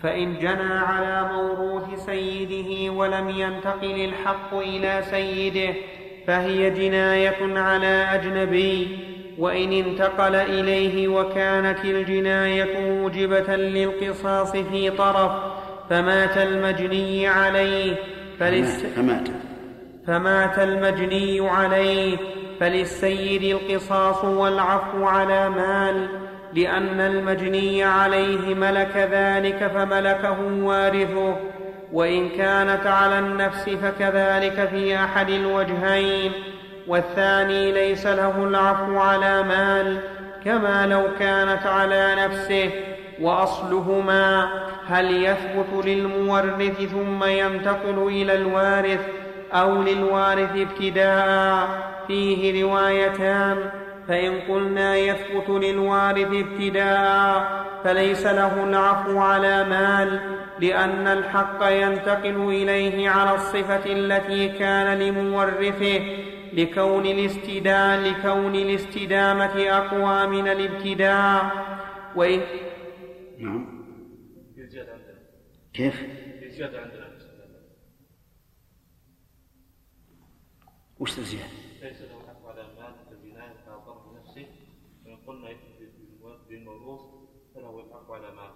فإن 0.00 0.38
جنى 0.38 0.72
على 0.72 1.32
موروث 1.32 2.06
سيده 2.06 2.92
ولم 2.92 3.28
ينتقل 3.28 4.04
الحق 4.04 4.54
إلى 4.54 5.02
سيده 5.10 5.74
فهي 6.26 6.70
جناية 6.70 7.58
على 7.58 7.86
أجنبي. 7.86 9.17
وإن 9.38 9.72
انتقل 9.72 10.34
إليه 10.34 11.08
وكانت 11.08 11.84
الجناية 11.84 12.90
موجبة 12.90 13.56
للقصاص 13.56 14.52
في 14.52 14.90
طرف 14.90 15.32
فمات 15.90 16.36
المجني 16.36 17.28
عليه 17.28 17.94
فلس 18.40 18.84
فمات. 18.96 19.28
فمات 20.06 20.58
المجني 20.58 21.48
عليه 21.48 22.16
فللسيد 22.60 23.42
القصاص 23.42 24.24
والعفو 24.24 25.04
على 25.04 25.50
مال 25.50 26.08
لأن 26.54 27.00
المجني 27.00 27.84
عليه 27.84 28.54
ملك 28.54 29.08
ذلك 29.12 29.70
فملكه 29.74 30.36
وارثه 30.62 31.36
وإن 31.92 32.28
كانت 32.28 32.86
على 32.86 33.18
النفس 33.18 33.68
فكذلك 33.68 34.68
في 34.68 34.96
أحد 34.96 35.30
الوجهين. 35.30 36.32
والثاني 36.88 37.72
ليس 37.72 38.06
له 38.06 38.44
العفو 38.44 38.98
على 38.98 39.42
مال 39.42 40.00
كما 40.44 40.86
لو 40.86 41.02
كانت 41.18 41.66
على 41.66 42.14
نفسه. 42.24 42.70
وأصلهما 43.20 44.48
هل 44.88 45.24
يثبت 45.24 45.86
للمورث 45.86 46.82
ثم 46.90 47.24
ينتقل 47.24 48.06
إلى 48.06 48.34
الوارث 48.34 49.00
أو 49.52 49.82
للوارث 49.82 50.50
ابتداء؟ 50.56 51.68
فيه 52.06 52.64
روايتان. 52.64 53.70
فإن 54.08 54.40
قلنا 54.48 54.96
يثبت 54.96 55.48
للوارث 55.48 56.28
ابتداء 56.32 57.44
فليس 57.84 58.26
له 58.26 58.64
العفو 58.64 59.18
على 59.18 59.64
مال 59.64 60.20
لأن 60.60 61.06
الحق 61.06 61.58
ينتقل 61.62 62.48
إليه 62.48 63.10
على 63.10 63.34
الصفة 63.34 63.80
التي 63.86 64.48
كان 64.48 64.98
لمورثه. 64.98 66.00
لكون 66.58 67.06
الاستداء 67.06 68.00
لكون 68.00 68.54
الاستدامة 68.54 69.56
أقوى 69.70 70.26
من 70.26 70.48
الابتداء 70.48 71.42
وإن 72.16 72.40
نعم 73.38 73.84
عندنا 74.92 75.18
كيف؟ 75.72 75.96
في 76.40 76.50
زيادة 76.50 76.80
عندنا 76.80 77.18
وش 80.98 81.18
الزيادة؟ 81.18 81.50
ليس 81.82 82.00
له 82.02 82.26
حق 82.28 82.46
على 82.46 82.62
مال 82.62 82.94
كالبناء 83.08 83.56
كضرب 83.66 84.16
نفسه 84.16 84.46
فإن 85.04 85.16
قلنا 85.26 85.48
بالموروث 86.48 87.00
فله 87.54 87.80
الحق 87.80 88.10
على 88.10 88.34
مال 88.34 88.50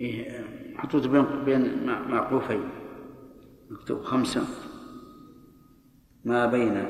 إيه 0.00 0.44
محطوط 0.74 1.06
بين 1.06 1.44
بين 1.44 1.86
معقوفين 1.86 2.79
مكتوب 3.70 4.02
خمسة. 4.02 4.46
ما 6.24 6.46
بين 6.46 6.86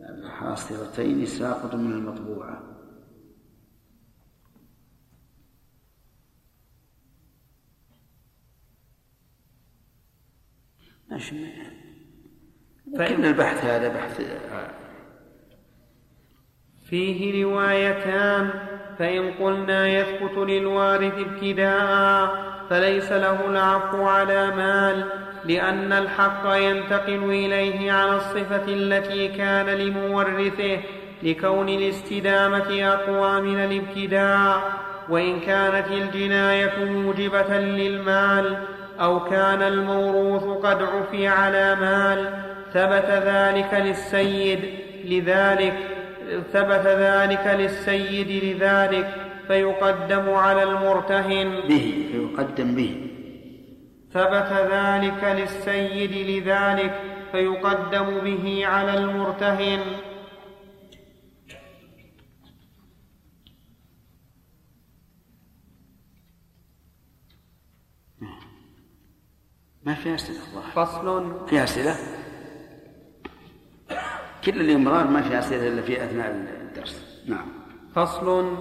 الحاصرتين 0.00 1.26
ساقط 1.26 1.74
من 1.74 1.92
المطبوعة. 1.92 2.62
ماشي. 11.10 11.46
فإن 12.98 13.24
البحث 13.24 13.64
هذا 13.64 13.88
بحث 13.88 14.20
فيه 16.84 17.44
روايتان 17.44 18.50
فإن 18.98 19.32
قلنا 19.32 19.88
يثبت 19.88 20.38
للوارث 20.38 21.14
ابتداء 21.14 22.46
فليس 22.70 23.12
له 23.12 23.50
العفو 23.50 24.02
على 24.02 24.56
مال. 24.56 25.25
لأن 25.48 25.92
الحق 25.92 26.42
ينتقل 26.46 27.24
إليه 27.24 27.92
على 27.92 28.16
الصفة 28.16 28.64
التي 28.68 29.28
كان 29.28 29.66
لمورثه 29.66 30.78
لكون 31.22 31.68
الاستدامة 31.68 32.92
أقوى 32.92 33.40
من 33.40 33.58
الابتداء 33.58 34.72
وإن 35.08 35.40
كانت 35.40 35.86
الجناية 35.90 36.84
موجبة 36.84 37.58
للمال 37.58 38.56
أو 39.00 39.24
كان 39.24 39.62
الموروث 39.62 40.42
قد 40.66 40.82
عفي 40.82 41.28
على 41.28 41.74
مال 41.74 42.30
ثبت 42.74 43.10
ذلك 43.10 43.74
للسيد 43.74 44.58
لذلك 45.04 45.74
ثبت 46.52 46.86
ذلك 46.86 47.56
للسيد 47.58 48.44
لذلك 48.44 49.08
فيقدم 49.48 50.30
على 50.30 50.62
المرتهن. 50.62 51.60
به 51.68 52.04
فيقدم 52.12 52.74
به. 52.74 53.15
ثبت 54.16 54.52
ذلك 54.72 55.24
للسيد 55.24 56.12
لذلك 56.12 57.00
فيقدم 57.32 58.20
به 58.20 58.66
على 58.66 58.94
المرتهن. 58.94 59.80
ما 69.84 69.94
في 69.94 70.14
أسئلة 70.14 70.38
فصل. 70.74 71.46
في 71.48 71.64
أسئلة؟ 71.64 71.96
كل 74.44 74.60
الإمرار 74.60 75.06
ما 75.06 75.22
في 75.22 75.38
أسئلة 75.38 75.68
إلا 75.68 75.82
في 75.82 76.04
أثناء 76.04 76.30
الدرس. 76.30 77.22
نعم. 77.28 77.48
فصل. 77.94 78.56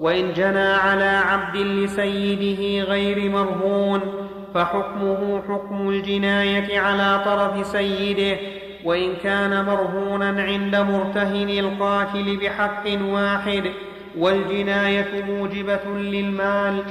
وإن 0.00 0.32
جنى 0.32 0.58
على 0.58 1.04
عبد 1.04 1.56
لسيده 1.56 2.84
غير 2.84 3.30
مرهون 3.30 4.17
فحكمه 4.54 5.42
حكم 5.48 5.88
الجناية 5.88 6.80
على 6.80 7.20
طرف 7.24 7.66
سيده 7.66 8.38
وإن 8.84 9.14
كان 9.22 9.64
مرهونا 9.64 10.42
عند 10.42 10.76
مرتهن 10.76 11.48
القاتل 11.48 12.36
بحق 12.36 12.84
واحد 13.02 13.70
والجناية 14.18 15.24
موجبة 15.28 15.84
للمال 15.96 16.82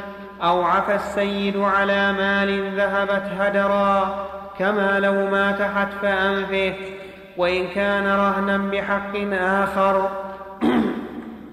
أو 0.43 0.63
عفى 0.63 0.95
السيد 0.95 1.57
على 1.57 2.13
مال 2.13 2.75
ذهبت 2.75 3.23
هدرا 3.39 4.27
كما 4.59 4.99
لو 4.99 5.29
مات 5.29 5.61
حتف 5.61 6.05
أنفه 6.05 6.73
وإن 7.37 7.67
كان 7.67 8.07
رهنا 8.07 8.57
بحق 8.57 9.17
آخر. 9.33 10.09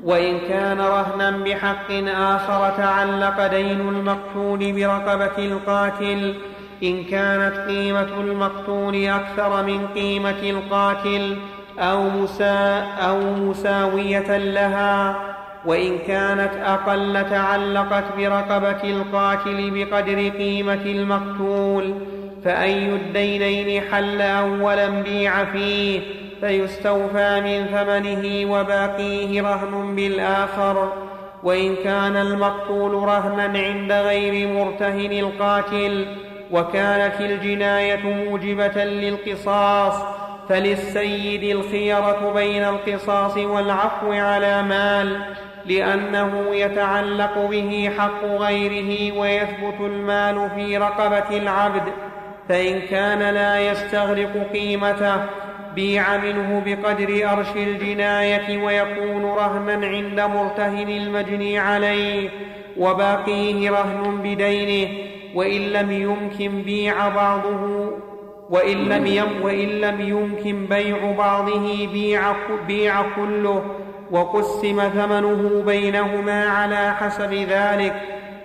وإن 0.04 0.38
كان 0.48 0.80
رهنا 0.80 1.30
بحق 1.30 1.92
آخر 2.16 2.70
تعلق 2.76 3.46
دين 3.46 3.80
المقتول 3.80 4.72
برقبة 4.72 5.38
القاتل. 5.38 6.34
إن 6.82 7.04
كانت 7.04 7.56
قيمة 7.68 8.08
المقتول 8.20 9.06
أكثر 9.06 9.62
من 9.62 9.86
قيمة 9.94 10.42
القاتل 10.42 11.36
أو, 11.78 12.10
مسا 12.10 12.82
أو 12.82 13.20
مساوية 13.20 14.36
لها. 14.36 15.16
وإن 15.64 15.98
كانت 15.98 16.52
أقل 16.64 17.30
تعلقت 17.30 18.04
برقبة 18.16 18.90
القاتل 18.90 19.70
بقدر 19.70 20.28
قيمة 20.28 20.82
المقتول 20.86 21.94
فأي 22.44 22.88
الدينين 22.88 23.82
حل 23.92 24.20
أولا 24.20 24.88
بيع 24.88 25.44
فيه؟ 25.44 26.00
فيستوفى 26.46 27.40
من 27.40 27.66
ثمنه 27.66 28.52
وباقيه 28.52 29.42
رهن 29.42 29.94
بالآخر. 29.96 30.92
وإن 31.44 31.76
كان 31.76 32.16
المقتول 32.16 32.92
رهنا 32.92 33.58
عند 33.58 33.92
غير 33.92 34.48
مرتهن 34.48 35.12
القاتل 35.12 36.06
وكانت 36.50 37.20
الجناية 37.20 38.02
موجبة 38.04 38.84
للقصاص 38.84 39.94
فللسيد 40.48 41.56
الخيرة 41.56 42.32
بين 42.34 42.64
القصاص 42.64 43.36
والعفو 43.36 44.12
على 44.12 44.62
مال 44.62 45.20
لأنه 45.66 46.44
يتعلق 46.52 47.38
به 47.50 47.90
حق 47.98 48.24
غيره 48.24 49.18
ويثبت 49.18 49.80
المال 49.80 50.50
في 50.54 50.78
رقبة 50.78 51.36
العبد 51.36 51.82
فإن 52.48 52.80
كان 52.80 53.34
لا 53.34 53.60
يستغرق 53.60 54.50
قيمته 54.52 55.16
بيع 55.74 56.16
منه 56.16 56.62
بقدر 56.66 57.32
أرش 57.32 57.56
الجناية 57.56 58.64
ويكون 58.64 59.24
رهنا 59.24 59.86
عند 59.86 60.20
مرتهن 60.20 60.88
المجني 60.88 61.58
عليه 61.58 62.28
وباقيه 62.76 63.70
رهن 63.70 64.20
بدينه 64.22 64.90
وإن 65.34 65.60
لم 65.60 65.90
يمكن 65.92 66.62
بيع 66.62 67.08
بعضه 67.08 67.90
وإن 68.50 68.76
لم, 68.76 69.06
يم 69.06 69.42
وإن 69.42 69.68
لم 69.68 70.00
يمكن 70.00 70.66
بيع 70.66 71.12
بعضه 71.18 71.86
بيع, 71.92 72.32
بيع 72.68 73.02
كله 73.16 73.64
وقسم 74.10 74.88
ثمنه 74.88 75.62
بينهما 75.66 76.44
على 76.48 76.94
حسب 76.94 77.32
ذلك 77.34 77.94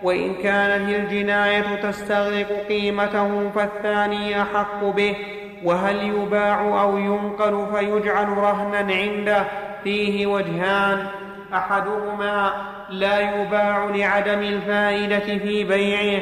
وإن 0.03 0.33
كانت 0.33 0.95
الجناية 0.95 1.75
تستغرق 1.83 2.65
قيمته 2.69 3.49
فالثاني 3.49 4.41
أحق 4.41 4.83
به 4.83 5.15
وهل 5.63 5.95
يباع 6.03 6.81
أو 6.81 6.97
ينقل 6.97 7.65
فيجعل 7.75 8.29
رهنا 8.29 8.93
عنده 8.93 9.43
فيه 9.83 10.27
وجهان. 10.27 11.07
أحدهما 11.53 12.51
لا 12.89 13.19
يباع 13.19 13.85
لعدم 13.85 14.39
الفائدة 14.39 15.37
في 15.37 15.63
بيعه 15.63 16.21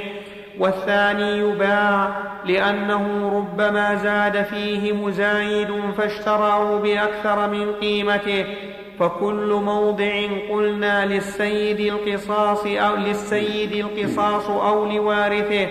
والثاني 0.59 1.37
يباع 1.37 2.09
لأنه 2.45 3.31
ربما 3.37 3.95
زاد 3.95 4.43
فيه 4.43 4.93
مزايد 4.93 5.81
فاشتراه 5.97 6.79
بأكثر 6.79 7.49
من 7.49 7.73
قيمته. 7.73 8.45
فكل 8.99 9.61
موضع 9.65 10.11
قلنا 10.51 11.05
للسيد 11.05 11.79
القصاص 11.79 12.65
أو 12.65 12.95
للسيد 12.95 13.71
القصاص 13.71 14.49
أو 14.49 14.85
لوارثه 14.85 15.67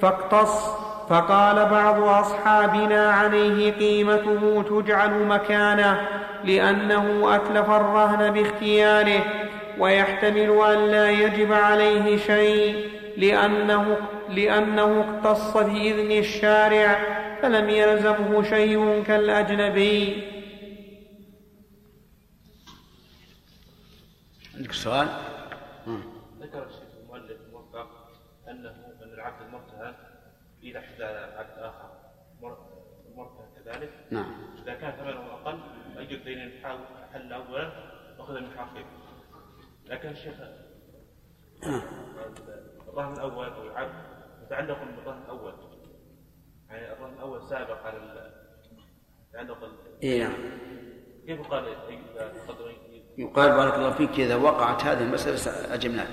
فاقتص 0.00 0.89
فقال 1.10 1.66
بعض 1.68 2.02
أصحابنا 2.02 3.10
عليه 3.12 3.72
قيمته 3.72 4.62
تجعل 4.62 5.10
مكانه 5.26 6.08
لأنه 6.44 7.36
أتلف 7.36 7.70
الرهن 7.70 8.30
باختياره 8.32 9.24
ويحتمل 9.78 10.50
أن 10.60 10.86
لا 10.90 11.10
يجب 11.10 11.52
عليه 11.52 12.16
شيء 12.16 12.90
لأنه, 13.16 13.96
لأنه 14.28 15.00
اقتص 15.00 15.56
بإذن 15.56 16.10
الشارع 16.12 16.98
فلم 17.42 17.68
يلزمه 17.70 18.42
شيء 18.42 19.02
كالأجنبي 19.06 20.22
عندك 24.56 24.72
سؤال؟ 24.72 25.08
ذكر 26.40 26.66
الشيخ 26.66 26.82
المؤلف 27.02 27.36
الموفق 27.46 27.88
انه 28.48 28.70
ان 28.70 29.12
العبد 29.14 29.42
المرتهن 29.46 29.94
اذا 30.62 30.78
احتال 30.78 31.38
عبد 31.38 31.58
اخر 31.58 31.90
مر- 32.42 32.58
مرتهن 33.16 33.46
كذلك 33.64 33.90
نعم. 34.10 34.32
إذا 34.62 34.74
كان 34.74 34.92
ثمنه 34.92 35.32
أقل 35.32 35.58
اي 35.98 36.14
الدين 36.14 36.64
حل 37.12 37.32
اولا 37.32 37.72
اخذ 38.18 38.40
من 38.40 38.50
حقه. 38.58 38.84
لكن 39.86 40.08
الشيخ 40.08 40.34
الرهن 42.88 43.12
الأول 43.12 43.46
أو 43.46 43.62
العبد 43.62 43.92
متعلق 44.42 44.78
بالرهن 44.96 45.22
الأول. 45.22 45.54
يعني 46.68 46.92
الرهن 46.92 47.12
الأول 47.14 47.42
سابق 47.48 47.86
على 47.86 48.30
تعلق 49.32 49.64
ال- 49.64 50.02
اي 50.02 50.18
نعم. 50.18 50.32
كيف 51.26 51.40
قال 51.40 51.64
يقال 53.18 53.50
بارك 53.50 53.74
الله 53.74 53.90
فيك 53.92 54.20
إذا 54.20 54.36
وقعت 54.36 54.84
هذه 54.84 55.02
المسألة 55.02 55.74
أجبناك. 55.74 56.08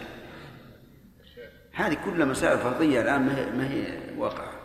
هذه 1.73 1.97
كلها 2.05 2.25
مسائل 2.25 2.57
فرضية 2.57 3.01
الآن 3.01 3.21
ما 3.21 3.37
هي, 3.37 3.51
ما 3.51 3.71
هي 3.71 3.99
واقعة. 4.17 4.56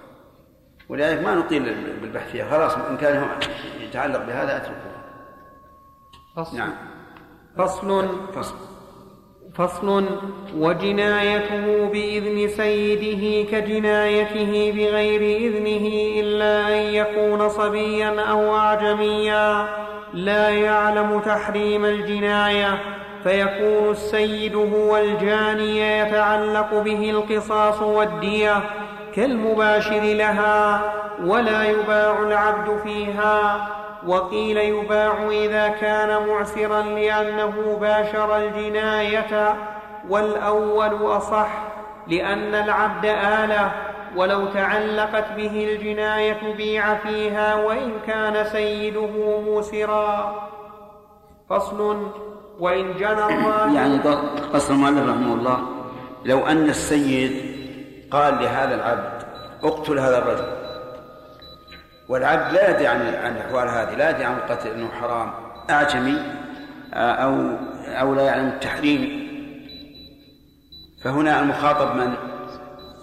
ولذلك 0.89 1.25
ما 1.25 1.35
نطيل 1.35 1.63
بالبحث 2.01 2.31
فيها. 2.31 2.51
خلاص 2.51 2.75
إن 2.77 2.97
كان 2.97 3.29
يتعلق 3.81 4.27
بهذا 4.27 4.57
أتركه. 4.57 4.93
فصل. 6.37 6.57
نعم. 6.59 6.73
فصل. 7.59 8.09
فصل. 8.35 8.55
فصل. 9.55 10.07
وجنايته 10.57 11.87
بإذن 11.87 12.49
سيده 12.49 13.51
كجنايته 13.51 14.73
بغير 14.77 15.21
إذنه 15.21 16.21
إلا 16.21 16.69
أن 16.69 16.95
يكون 16.95 17.49
صبيا 17.49 18.21
أو 18.21 18.57
أعجميا. 18.57 19.69
لا 20.15 20.49
يعلم 20.49 21.21
تحريم 21.21 21.85
الجناية. 21.85 22.79
فيكون 23.23 23.91
السيد 23.91 24.55
هو 24.55 24.97
الجاني 24.97 25.99
يتعلق 25.99 26.75
به 26.75 27.11
القصاص 27.11 27.83
والدية. 27.83 28.82
كالمباشر 29.15 30.01
لها 30.03 30.83
ولا 31.25 31.65
يباع 31.65 32.23
العبد 32.23 32.79
فيها. 32.83 33.69
وقيل 34.07 34.57
يباع 34.57 35.29
إذا 35.31 35.69
كان 35.69 36.27
معسرا 36.27 36.83
لأنه 36.83 37.79
باشر 37.81 38.37
الجناية 38.37 39.55
والأول 40.09 41.17
أصح 41.17 41.49
لأن 42.09 42.55
العبد 42.55 43.05
آلة 43.05 43.73
ولو 44.17 44.47
تعلقت 44.47 45.25
به 45.37 45.69
الجناية 45.71 46.55
بيع 46.57 46.95
فيها 46.95 47.55
وإن 47.55 47.93
كان 48.07 48.45
سيده 48.45 49.41
موسرا. 49.47 50.35
فصل 51.51 52.07
وإن 52.61 52.93
جنى 52.93 53.13
الراهن 53.13 53.75
يعني 53.75 53.99
قصر 54.55 54.75
المؤلف 54.75 55.09
رحمه 55.09 55.35
الله 55.35 55.59
لو 56.25 56.47
أن 56.47 56.69
السيد 56.69 57.52
قال 58.13 58.35
لهذا 58.35 58.75
العبد 58.75 59.23
اقتل 59.63 59.99
هذا 59.99 60.19
الرجل. 60.19 60.63
والعبد 62.09 62.53
لا 62.53 62.71
يدري 62.71 62.87
عن 62.87 63.01
عن 63.01 63.37
الأحوال 63.37 63.69
هذه 63.69 63.95
لا 63.95 64.11
يدري 64.11 64.25
عن 64.25 64.37
القتل 64.37 64.71
إنه 64.71 64.89
حرام 64.89 65.33
أعجمي 65.71 66.19
آه، 66.95 67.13
أو 67.13 67.57
أو 67.87 68.15
لا 68.15 68.23
يعلم 68.23 68.49
التحريم. 68.49 69.23
فهنا 71.05 71.41
المخاطب 71.41 71.97
من؟ 71.97 72.15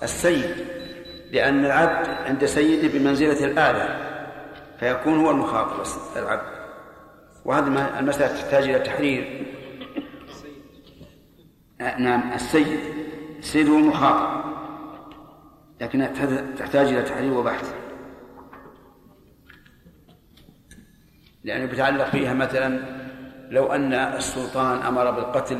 السيد. 0.03 0.55
لأن 1.31 1.65
العبد 1.65 2.07
عند 2.25 2.45
سيده 2.45 2.99
بمنزلة 2.99 3.45
الآلة 3.45 3.97
فيكون 4.79 5.19
هو 5.19 5.31
المخاطب 5.31 5.83
العبد. 6.15 6.59
وهذه 7.45 7.99
المسألة 7.99 8.41
تحتاج 8.41 8.63
إلى 8.63 8.79
تحرير. 8.79 9.45
آه، 11.81 11.97
نعم 11.97 12.33
السيد. 12.33 12.79
السيد 13.39 13.69
هو 13.69 13.77
المخاطب. 13.77 14.48
لكنها 15.81 16.07
تحتاج 16.57 16.87
إلى 16.87 17.01
تحرير 17.01 17.33
وبحث. 17.33 17.75
لأنه 21.43 21.65
بيتعلق 21.65 22.05
فيها 22.05 22.33
مثلا 22.33 22.79
لو 23.51 23.65
أن 23.65 23.93
السلطان 23.93 24.81
أمر 24.81 25.11
بالقتل 25.11 25.59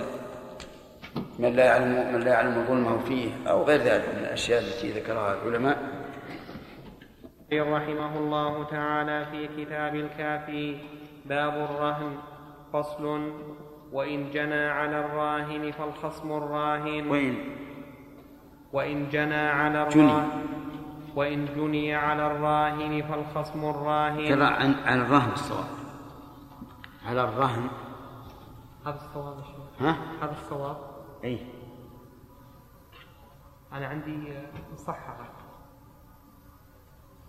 من 1.40 1.54
لا 1.56 1.66
يعلم 1.66 2.14
من 2.14 2.20
لا 2.20 2.32
يعلم 2.32 2.66
ظلمه 2.68 2.98
فيه 2.98 3.32
أو 3.48 3.64
غير 3.64 3.80
ذلك 3.80 4.10
من 4.10 4.20
الأشياء 4.20 4.62
التي 4.62 4.92
ذكرها 4.92 5.34
العلماء. 5.34 5.78
رحمه 7.54 8.18
الله 8.18 8.64
تعالى 8.64 9.26
في 9.32 9.48
كتاب 9.48 9.96
الكافي 9.96 10.78
باب 11.26 11.54
الرهن 11.54 12.18
فصل 12.74 13.32
وإن 13.92 14.32
جنى 14.32 14.66
على 14.70 15.00
الراهن 15.00 15.72
فالخصم 15.72 16.32
الراهن. 16.32 17.10
وين 17.10 17.56
وإن 18.74 19.10
جنى 19.10 19.36
على. 19.36 19.88
الراهن 19.88 20.46
وإن 21.16 21.46
جني 21.46 21.96
على 21.96 22.28
الراهن 22.28 23.02
فالخصم 23.02 23.66
الراهن. 23.66 24.42
عن 24.86 25.02
الرهن 25.02 25.32
الصواب. 25.32 25.66
على 27.06 27.24
الرهن. 27.24 27.68
هذا 28.86 28.96
الصواب. 28.96 29.44
ها؟ 29.80 29.96
هذا 30.22 30.32
الصواب. 30.32 30.78
أي. 31.24 31.46
أنا 33.74 33.88
عندي 33.88 34.34
مصححة. 34.74 35.18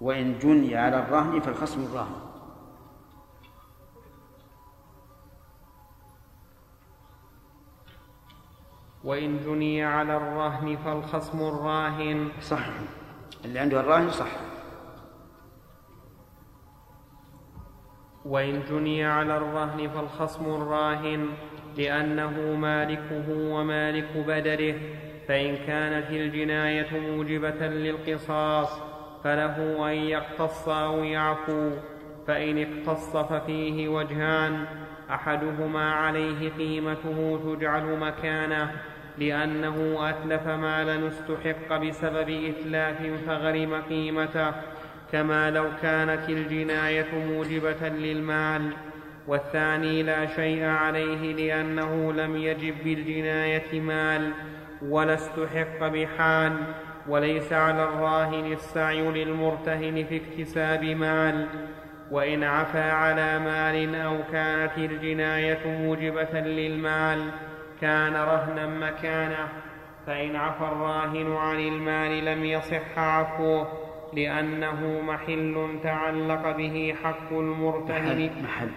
وإن 0.01 0.39
جني 0.39 0.77
على 0.77 0.99
الرهن 0.99 1.41
فالخصم 1.41 1.85
الراهن. 1.85 2.30
وإن 9.05 9.41
جني 9.47 9.85
على 9.85 10.17
الرهن 10.17 10.77
فالخصم 10.77 11.49
الراهن. 11.49 12.29
صح. 12.41 12.67
اللي 13.45 13.59
عنده 13.59 13.81
الراهن 13.81 14.11
صح. 14.11 14.31
وإن 18.25 18.63
جني 18.71 19.05
على 19.05 19.37
الرهن 19.37 19.89
فالخصم 19.89 20.45
الراهن 20.45 21.29
لأنه 21.77 22.57
مالكه 22.57 23.25
ومالك 23.29 24.17
بدره. 24.17 24.75
فإن 25.29 25.57
كانت 25.57 26.11
الجناية 26.11 27.01
موجبة 27.01 27.67
للقصاص 27.67 28.81
فله 29.25 29.89
أن 29.93 29.97
يقتص 29.97 30.69
أو 30.69 31.05
يعفو. 31.05 31.71
فإن 32.27 32.59
اقتص 32.59 33.17
ففيه 33.17 33.89
وجهان. 33.89 34.67
أحدهما 35.15 35.95
عليه 35.95 36.51
قيمته 36.59 37.41
تجعل 37.45 37.99
مكانه 37.99 38.71
لأنه 39.19 40.09
أتلف 40.11 40.47
مالا 40.47 41.09
استحق 41.09 41.77
بسبب 41.77 42.29
إتلاف 42.29 42.97
فغرم 43.27 43.83
قيمته 43.89 44.53
كما 45.13 45.51
لو 45.51 45.65
كانت 45.83 46.29
الجناية 46.29 47.15
موجبة 47.29 47.89
للمال. 47.89 48.71
والثاني 49.27 50.03
لا 50.03 50.27
شيء 50.27 50.65
عليه 50.65 51.33
لأنه 51.33 52.13
لم 52.13 52.37
يجب 52.37 52.75
بالجناية 52.85 53.81
مال 53.81 54.33
ولا 54.83 55.15
استحق 55.15 55.89
بحال 55.89 56.53
وليس 57.09 57.53
على 57.53 57.85
الراهن 57.85 58.53
السعي 58.53 59.03
للمرتهن 59.03 60.05
في 60.09 60.17
اكتساب 60.17 60.85
مال. 60.85 61.47
وإن 62.11 62.45
عفا 62.45 62.93
على 62.93 63.39
مال 63.39 63.95
أو 63.95 64.17
كانت 64.33 64.79
الجناية 64.79 65.67
موجبة 65.67 66.41
للمال 66.41 67.31
كان 67.81 68.17
رهنا 68.17 68.67
مكانه. 68.67 69.49
فإن 70.07 70.37
عفى 70.37 70.65
الراهن 70.65 71.37
عن 71.37 71.61
المال 71.61 72.25
لم 72.25 72.45
يصح 72.45 72.99
عفوه 72.99 73.69
لأنه 74.13 75.01
محل 75.01 75.79
تعلق 75.83 76.57
به 76.57 76.95
حق 77.05 77.33
المرتهن. 77.33 78.31
محل 78.31 78.43
محل. 78.43 78.69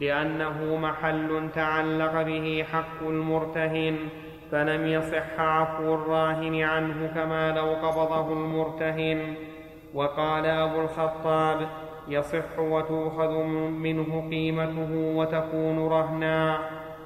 لأنه 0.00 0.76
محل 0.76 1.48
تعلق 1.54 2.22
به 2.22 2.64
حق 2.72 3.02
المرتهن 3.02 3.96
فلم 4.52 4.86
يصح 4.86 5.40
عفو 5.40 5.94
الراهن 5.94 6.62
عنه 6.62 7.10
كما 7.14 7.50
لو 7.50 7.66
قبضه 7.66 8.32
المرتهن. 8.32 9.34
وقال 9.94 10.46
أبو 10.46 10.80
الخطاب 10.80 11.68
يصح 12.10 12.58
وتؤخذ 12.58 13.42
منه 13.70 14.28
قيمته 14.30 14.92
وتكون 14.92 15.88
رهنا 15.88 16.58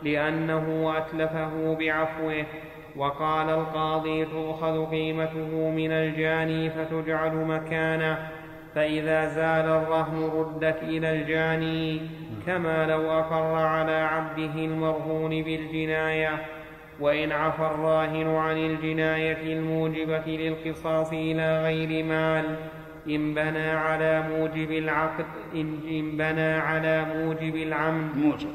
لأنه 0.03 0.95
أتلفه 0.99 1.75
بعفوه. 1.75 2.45
وقال 2.97 3.51
القاضي 3.51 4.25
تؤخذ 4.25 4.87
قيمته 4.91 5.71
من 5.71 5.93
الجاني 5.93 6.71
فتجعل 6.71 7.35
مكانه. 7.35 8.19
فإذا 8.75 9.29
زال 9.29 9.69
الرهن 9.69 10.31
ردت 10.35 10.83
إلى 10.83 11.13
الجاني 11.13 12.01
كما 12.47 12.87
لو 12.87 13.11
أقر 13.11 13.55
على 13.55 13.93
عبده 13.93 14.55
المرهون 14.55 15.43
بالجناية. 15.43 16.31
وإن 17.01 17.33
عفى 17.33 17.63
الراهن 17.63 18.37
عن 18.37 18.57
الجناية 18.57 19.53
الموجبة 19.53 20.27
للقصاص 20.27 21.13
إلى 21.13 21.63
غير 21.63 22.05
مال 22.05 22.45
إن 23.09 23.35
بنى 23.35 23.71
على 23.71 24.23
موجب 24.29 24.71
العقد 24.71 25.27
إن, 25.55 25.81
إن 25.89 26.17
بنى 26.17 26.55
على 26.55 27.05
موجب 27.05 27.57
العمد. 27.57 28.17
موجب. 28.17 28.49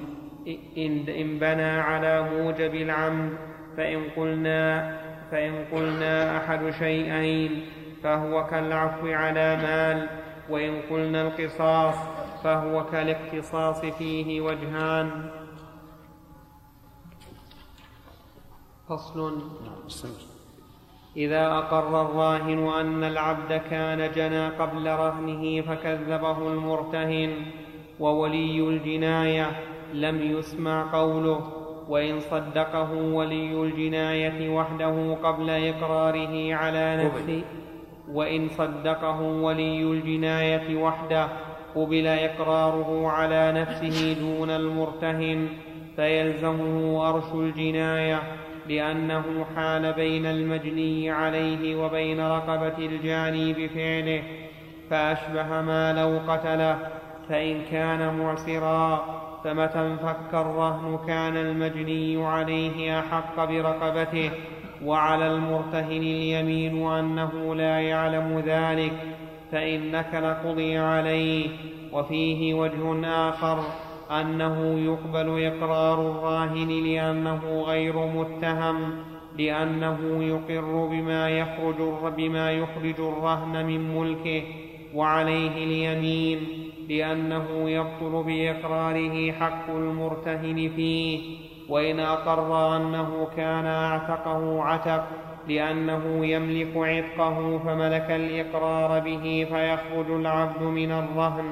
إن, 0.78 1.06
إن 1.08 1.40
بنى 1.40 1.72
على 1.80 2.30
موجب 2.34 2.76
العمد 2.76 3.38
فإن 3.78 4.10
قلنا 4.18 4.98
فإن 5.32 5.66
قلنا 5.72 6.38
أحد 6.38 6.70
شيئين 6.70 7.66
فهو 8.04 8.48
كالعفو 8.48 9.08
على 9.08 9.56
مال. 9.56 10.10
وإن 10.50 10.82
قلنا 10.90 11.22
القصاص 11.22 11.96
فهو 12.44 12.86
كالاقتصاص 12.86 13.86
فيه 13.86 14.42
وجهان. 14.42 15.30
فصل. 18.88 20.39
إذا 21.20 21.48
أقر 21.48 22.02
الراهن 22.02 22.68
أن 22.80 23.04
العبد 23.04 23.62
كان 23.70 24.12
جنى 24.16 24.48
قبل 24.48 24.90
رهنه 24.90 25.62
فكذبه 25.62 26.48
المرتهن 26.48 27.32
وولي 28.00 28.60
الجناية 28.60 29.52
لم 29.94 30.22
يسمع 30.22 30.92
قوله 30.94 31.42
وإن 31.90 32.20
صدقه 32.20 32.94
ولي 32.94 33.62
الجناية 33.62 34.50
وحده 34.50 35.14
قبل 35.24 35.50
إقراره 35.50 36.56
على 36.56 37.06
نفسه 37.06 37.42
وإن 38.12 38.50
صدقه 38.50 39.22
ولي 39.22 39.82
الجناية 39.82 40.76
وحده 40.76 41.28
قبل 41.76 42.08
إقراره 42.08 43.08
على 43.08 43.52
نفسه 43.52 44.14
دون 44.20 44.50
المرتهن 44.50 45.48
فيلزمه 45.96 47.10
أرش 47.10 47.34
الجناية 47.34 48.22
لأنه 48.70 49.46
حال 49.56 49.94
بين 49.94 50.26
المجني 50.26 51.12
عليه 51.12 51.76
وبين 51.76 52.20
رقبة 52.20 52.78
الجاني 52.78 53.54
بفعله 53.54 54.24
فأشبه 54.90 55.62
ما 55.62 55.94
لو 55.94 56.32
قتله 56.32 56.78
فإن 57.30 57.62
كان 57.72 58.18
معسرا 58.18 59.06
فمتى 59.44 59.80
انفك 59.80 60.34
الرهن 60.34 61.00
كان 61.08 61.38
المجني 61.38 62.26
عليه 62.26 63.00
أحق 63.00 63.46
برقبته 63.46 64.32
وعلى 64.86 65.28
المرتهن 65.28 66.02
اليمين 66.02 66.88
أنه 66.88 67.56
لا 67.56 67.80
يعلم 67.80 68.44
ذلك 68.46 68.94
فإن 69.52 69.92
نكل 69.92 70.26
قضي 70.26 70.78
عليه 70.78 71.50
وفيه 71.94 72.54
وجه 72.54 73.08
آخر. 73.30 73.64
أنه 74.12 74.80
يقبل 74.80 75.44
إقرار 75.44 76.02
الراهن 76.12 76.70
لأنه 76.70 77.62
غير 77.62 78.06
متهم 78.06 78.92
لأنه 79.38 80.24
يقر 80.24 80.88
بما 80.92 81.30
يخرج 81.30 81.76
بما 82.18 82.52
يخرج 82.52 83.00
الرهن 83.00 83.66
من 83.66 83.98
ملكه 83.98 84.44
وعليه 84.96 85.64
اليمين 85.64 86.40
لأنه 86.90 87.70
يبطل 87.70 88.24
بإقراره 88.24 89.32
حق 89.32 89.70
المرتهن 89.70 90.72
فيه. 90.76 91.38
وإن 91.70 92.00
أقر 92.00 92.76
أنه 92.76 93.28
كان 93.38 93.66
أعتقه 93.66 94.64
عتق 94.64 95.08
لأنه 95.48 96.26
يملك 96.26 96.72
عتقه 96.76 97.58
فملك 97.58 98.12
الإقرار 98.12 99.00
به 99.00 99.48
فيخرج 99.50 100.12
العبد 100.12 100.62
من 100.62 100.92
الرهن. 100.92 101.46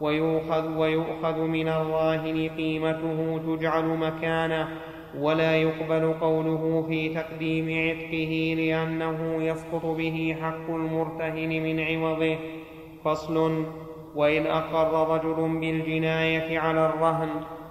ويؤخذ 0.00 0.76
ويؤخذ 0.76 1.40
من 1.40 1.68
الراهن 1.68 2.50
قيمته 2.56 3.40
تجعل 3.46 3.84
مكانه 3.84 4.68
ولا 5.18 5.56
يقبل 5.56 6.14
قوله 6.20 6.84
في 6.88 7.08
تقديم 7.14 7.66
عتقه 7.68 8.54
لأنه 8.56 9.42
يسقط 9.42 9.86
به 9.86 10.36
حق 10.42 10.70
المرتهن 10.70 11.48
من 11.48 11.80
عوضه. 11.80 12.36
فصل 13.04 13.64
وإن 14.14 14.46
أقر 14.46 15.14
رجل 15.14 15.58
بالجناية 15.60 16.58
على 16.58 16.86
الرهن 16.86 17.28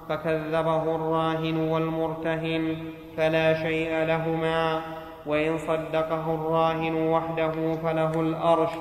فكذبه 0.10 0.96
الراهن 0.96 1.58
والمرتهن 1.58 2.78
فلا 3.18 3.54
شيء 3.54 4.04
لهما 4.04 4.82
وإن 5.26 5.58
صدقه 5.58 6.36
الراهن 6.36 7.08
وحده 7.08 7.76
فله 7.84 8.22
الأرش 8.22 8.72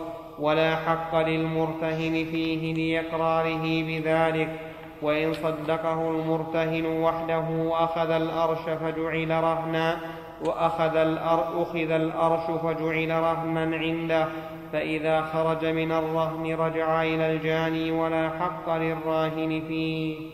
ولا 0.40 0.76
حق 0.76 1.14
للمرتهن 1.14 2.12
فيه 2.24 2.74
لإقراره 2.74 3.82
بذلك 3.82 4.60
وإن 5.02 5.34
صدقه 5.34 6.10
المرتهن 6.10 6.86
وحده 6.86 7.70
أخذ 7.84 8.10
الأرش 8.10 8.58
فجعل 8.58 9.30
رهنا 9.30 10.00
وأخذ 10.44 10.96
الأر 10.96 11.62
أخذ 11.62 11.90
الأرش 11.90 12.60
فجعل 12.60 13.10
رهنا 13.10 13.76
عنده 13.76 14.28
فإذا 14.72 15.22
خرج 15.22 15.64
من 15.66 15.92
الرهن 15.92 16.54
رجع 16.54 17.02
إلى 17.02 17.36
الجاني 17.36 17.90
ولا 17.90 18.30
حق 18.30 18.70
للراهن 18.70 19.62
فيه. 19.68 20.30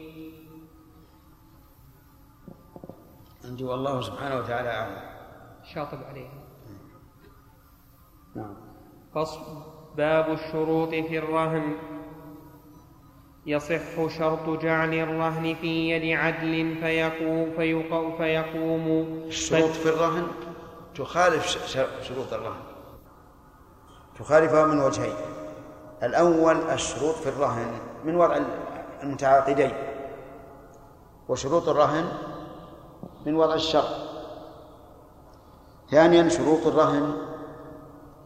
عندي 3.44 3.64
والله 3.64 4.00
سبحانه 4.00 4.36
وتعالى 4.36 4.68
أعلم 4.70 5.02
شاطب 5.74 5.98
عليه. 6.10 6.28
نعم. 8.36 8.56
فصل. 9.14 9.73
باب 9.96 10.32
الشروط 10.32 10.88
في 10.88 11.18
الرهن. 11.18 11.76
يصح 13.46 14.08
شرط 14.18 14.62
جعل 14.62 14.94
الرهن 14.94 15.54
في 15.54 15.90
يد 15.90 16.18
عدل 16.18 16.76
فيقوم, 16.80 17.52
فيقوم, 17.56 18.16
فيقوم. 18.16 18.88
الشروط 19.26 19.70
في 19.70 19.88
الرهن؟ 19.88 20.26
تخالف 20.94 21.46
شروط 22.08 22.32
الرهن. 22.32 22.62
تخالفها 24.18 24.66
من 24.66 24.80
وجهين. 24.80 25.14
الأول 26.02 26.56
الشروط 26.56 27.14
في 27.14 27.28
الرهن 27.28 27.72
من 28.04 28.16
وضع 28.16 28.40
المتعاقدين. 29.02 29.72
وشروط 31.28 31.68
الرهن 31.68 32.08
من 33.26 33.34
وضع 33.34 33.54
الشرط 33.54 33.94
ثانيا 35.90 36.28
شروط 36.28 36.66
الرهن 36.66 37.16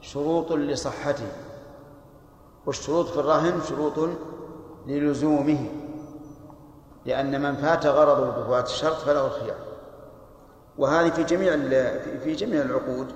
شروط 0.01 0.53
لصحته. 0.53 1.48
والشروط 2.69 3.07
في 3.07 3.21
الرهن 3.21 3.61
شروط 3.61 4.09
للزومه. 4.87 5.71
لأن 7.07 7.43
من 7.43 7.55
فات 7.55 7.87
غرضه 7.87 8.31
بفوات 8.31 8.67
الشرط 8.67 8.97
فله 8.97 9.27
الخيار. 9.27 9.57
وهذه 10.79 11.11
في 11.11 11.25
جميع 11.25 11.57
في 12.19 12.33
جميع 12.33 12.63
العقود. 12.63 13.13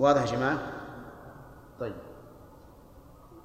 واضح 0.00 0.20
يا 0.20 0.36
جماعة؟ 0.36 0.58
طيب. 1.80 1.96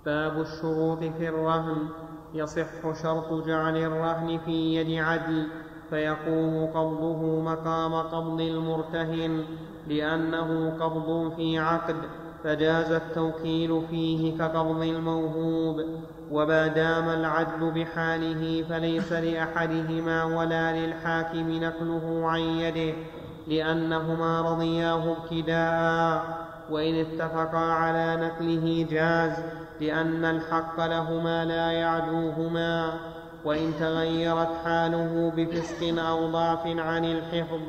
باب 0.06 0.42
الشروط 0.42 1.00
في 1.00 1.30
الرهن 1.30 1.90
يصح 2.34 3.02
شرط 3.04 3.46
جعل 3.46 3.78
الرهن 3.78 4.40
في 4.46 4.76
يد 4.76 5.04
عدل 5.04 5.48
فيقوم 5.90 6.66
قبضه 6.68 7.42
مقام 7.42 7.96
قبض 7.96 8.42
المرتهن 8.42 9.46
لأنه 9.88 10.78
قبض 10.80 11.36
في 11.36 11.60
عقد. 11.60 12.23
فجاز 12.44 12.92
التوكيل 12.92 13.82
فيه 13.90 14.38
كقبض 14.38 14.82
الموهوب 14.82 15.86
وما 16.32 16.68
دام 16.68 17.10
العدل 17.10 17.72
بحاله 17.72 18.64
فليس 18.70 19.12
لأحدهما 19.12 20.24
ولا 20.24 20.86
للحاكم 20.86 21.64
نقله 21.64 22.22
عن 22.26 22.40
يده 22.40 22.94
لأنهما 23.48 24.42
رضياه 24.42 25.16
ابتداء. 25.18 26.44
وإن 26.72 26.96
اتفقا 26.96 27.58
على 27.58 28.16
نقله 28.16 28.88
جاز 28.90 29.44
لأن 29.82 30.26
الحق 30.26 30.86
لهما 30.86 31.46
لا 31.46 31.72
يعدوهما. 31.72 32.94
وإن 33.46 33.72
تغيرت 33.80 34.50
حاله 34.66 35.34
بفسق 35.38 36.04
أو 36.04 36.28
ضعف 36.28 36.68
عن 36.68 37.06
الحفظ 37.06 37.62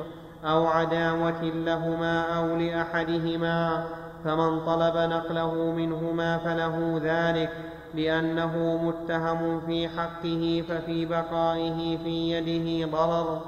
أو 0.45 0.67
عداوة 0.67 1.43
لهما 1.43 2.21
أو 2.37 2.57
لأحدهما 2.57 3.85
فمن 4.25 4.59
طلب 4.59 4.97
نقله 4.97 5.55
منهما 5.55 6.37
فله 6.37 7.01
ذلك 7.03 7.49
لأنه 7.93 8.79
متهم 8.83 9.61
في 9.67 9.87
حقه 9.87 10.63
ففي 10.69 11.05
بقائه 11.05 11.97
في 11.97 12.31
يده 12.31 12.91
ضرر. 12.91 13.41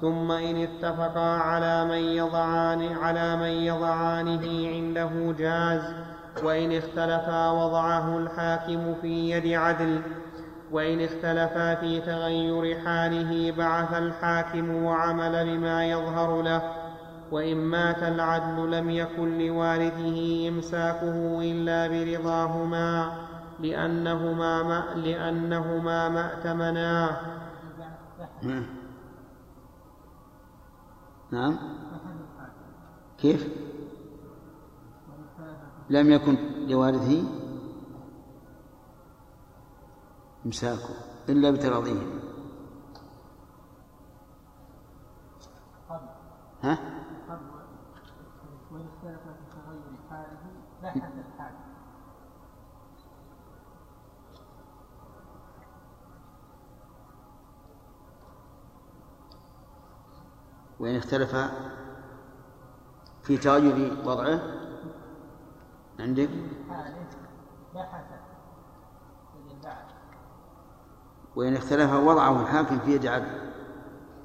ثم 0.00 0.32
إن 0.32 0.56
اتفقا 0.56 1.36
على 1.38 1.84
من 1.84 2.16
يضعان 2.16 2.92
على 3.02 3.36
من 3.36 3.64
يضعانه 3.64 4.68
عنده 4.68 5.10
جاز 5.38 5.82
وإن 6.44 6.72
اختلفا 6.72 7.50
وضعه 7.50 8.18
الحاكم 8.18 8.94
في 9.02 9.30
يد 9.30 9.46
عدل. 9.46 10.00
وإن 10.72 11.00
اختلفا 11.00 11.74
في 11.74 12.00
تغير 12.00 12.78
حاله 12.84 13.52
بعث 13.58 13.94
الحاكم 13.94 14.84
وعمل 14.84 15.44
بما 15.44 15.86
يظهر 15.86 16.42
له. 16.42 16.87
وإن 17.32 17.56
مات 17.56 18.02
العدل 18.02 18.70
لم 18.70 18.90
يكن 18.90 19.38
لوارثه 19.38 20.48
إمساكه 20.48 21.40
إلا 21.40 21.88
برضاهما 21.88 23.12
لأنهما 23.60 24.62
ما 24.62 24.84
لأنهما 24.96 26.08
ما 26.08 26.34
ائتمناه 26.34 27.16
نعم. 31.32 31.58
كيف؟ 33.18 33.48
لم 35.90 36.10
يكن 36.10 36.36
لوارثه 36.68 37.24
إمساكه 40.46 40.94
إلا 41.28 41.50
بتراضيهم 41.50 42.20
ها؟ 46.62 46.78
وإن 48.72 48.86
اختلف 48.86 49.20
في 49.22 49.44
تغير 49.50 49.82
حاله 50.10 50.38
بحث 50.38 50.77
الحاكم 50.77 50.77
وإن 60.80 60.96
اختلف 60.96 61.36
في 63.22 63.36
تغير 63.36 63.98
وضعه 64.04 64.40
عندك؟ 65.98 66.30
وإن 71.36 71.56
اختلف 71.56 71.92
وضعه 71.92 72.42
الحاكم 72.42 72.78
في 72.78 72.94
يد 72.94 73.06
عدل. 73.06 73.52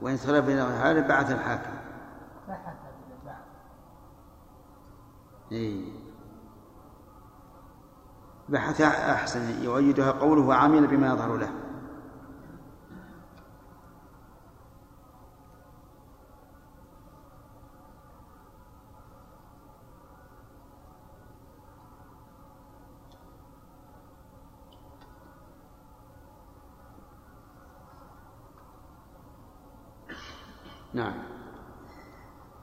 وإن 0.01 0.13
اختلف 0.13 0.45
في 0.45 0.79
حاله 0.81 1.07
بعث 1.07 1.31
الحاكم. 1.31 1.73
بحث 2.47 2.75
إيه. 5.51 6.02
بحث 8.49 8.81
أحسن 8.81 9.63
يؤيدها 9.63 10.11
قوله 10.11 10.41
وعمل 10.41 10.87
بما 10.87 11.07
يظهر 11.07 11.37
له. 11.37 11.53
نعم. 30.93 31.32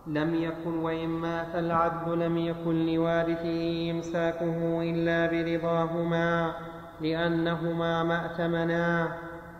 لم 0.06 0.34
يكن 0.34 0.78
وإن 0.78 1.08
مات 1.08 1.54
العبد 1.54 2.08
لم 2.08 2.38
يكن 2.38 2.86
لوارثه 2.86 3.90
إمساكه 3.90 4.82
إلا 4.82 5.26
برضاهما 5.26 6.52
لأنهما 7.00 8.02
ما 8.04 8.26
ائتمناه 8.26 9.08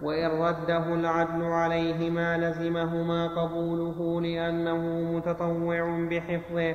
وإن 0.03 0.31
رده 0.31 0.95
العدل 0.95 1.45
عليهما 1.45 2.39
لزمهما 2.39 3.27
قبوله 3.27 4.21
لأنه 4.21 5.11
متطوع 5.17 6.09
بحفظه 6.11 6.75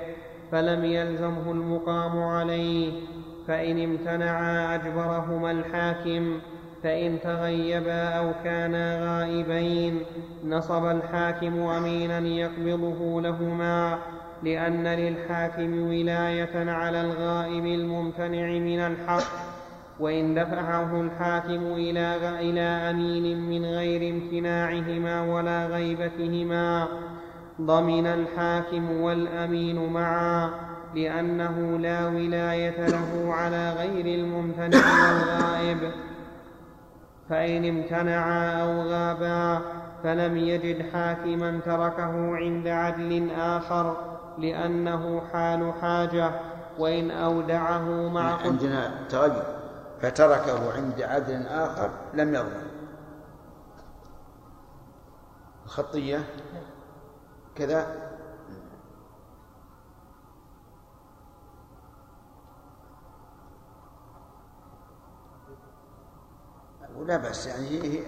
فلم 0.51 0.86
يلزمه 0.86 1.51
المقام 1.51 2.24
عليه 2.24 2.93
فإن 3.47 3.84
امتنعا 3.84 4.76
أجبرهما 4.76 5.51
الحاكم. 5.51 6.39
فإن 6.86 7.20
تغيبا 7.24 8.04
أو 8.04 8.32
كانا 8.44 9.00
غائبين 9.02 10.00
نصب 10.46 10.86
الحاكم 10.86 11.60
أمينا 11.60 12.20
يقبضه 12.20 13.22
لهما 13.22 13.98
لأن 14.44 14.88
للحاكم 14.88 15.88
ولاية 15.88 16.72
على 16.72 17.02
الغائب 17.02 17.66
الممتنع 17.66 18.48
من 18.48 18.80
الحق. 18.80 19.56
وإن 20.00 20.36
دفعه 20.36 21.02
الحاكم 21.02 21.74
إلى 21.74 22.16
إلى 22.40 22.62
أمين 22.62 23.40
من 23.50 23.66
غير 23.66 24.14
امتناعهما 24.14 25.22
ولا 25.22 25.68
غيبتهما 25.68 26.88
ضمن 27.62 28.08
الحاكم 28.08 29.02
والأمين 29.02 29.94
معا 29.94 30.50
لأنه 30.96 31.78
لا 31.80 32.08
ولاية 32.08 32.88
له 32.88 33.34
على 33.34 33.74
غير 33.74 34.20
الممتنع 34.20 34.78
والغائب. 34.78 35.78
فإن 37.30 37.66
امتنعا 37.66 38.62
أو 38.64 38.82
غابا 38.82 39.62
فلم 40.04 40.38
يجد 40.38 40.92
حاكما 40.94 41.60
تركه 41.66 42.36
عند 42.36 42.68
عدل 42.68 43.32
آخر 43.32 43.98
لأنه 44.38 45.22
حال 45.34 45.74
حاجة 45.82 46.32
وإن 46.80 47.12
أودعه 47.12 48.10
مع 48.10 48.36
قدرة 48.36 48.50
عندنا 48.50 48.92
تغير 49.10 49.44
فتركه 50.02 50.74
عند 50.74 51.02
عدل 51.02 51.48
آخر 51.48 51.90
لم 52.14 52.36
يضمن 52.36 52.68
الخطية؟ 55.66 56.24
كذا؟ 57.56 58.05
ولا 67.00 67.18
بأس 67.18 67.48
يعني 67.48 67.68
هي 67.82 68.00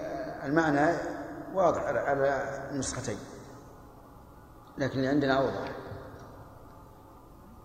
المعنى 0.45 0.95
واضح 1.53 1.81
على 1.85 2.43
النسختين. 2.71 3.17
لكن 4.77 4.97
اللي 4.99 5.07
عندنا 5.07 5.33
أوضح. 5.33 5.71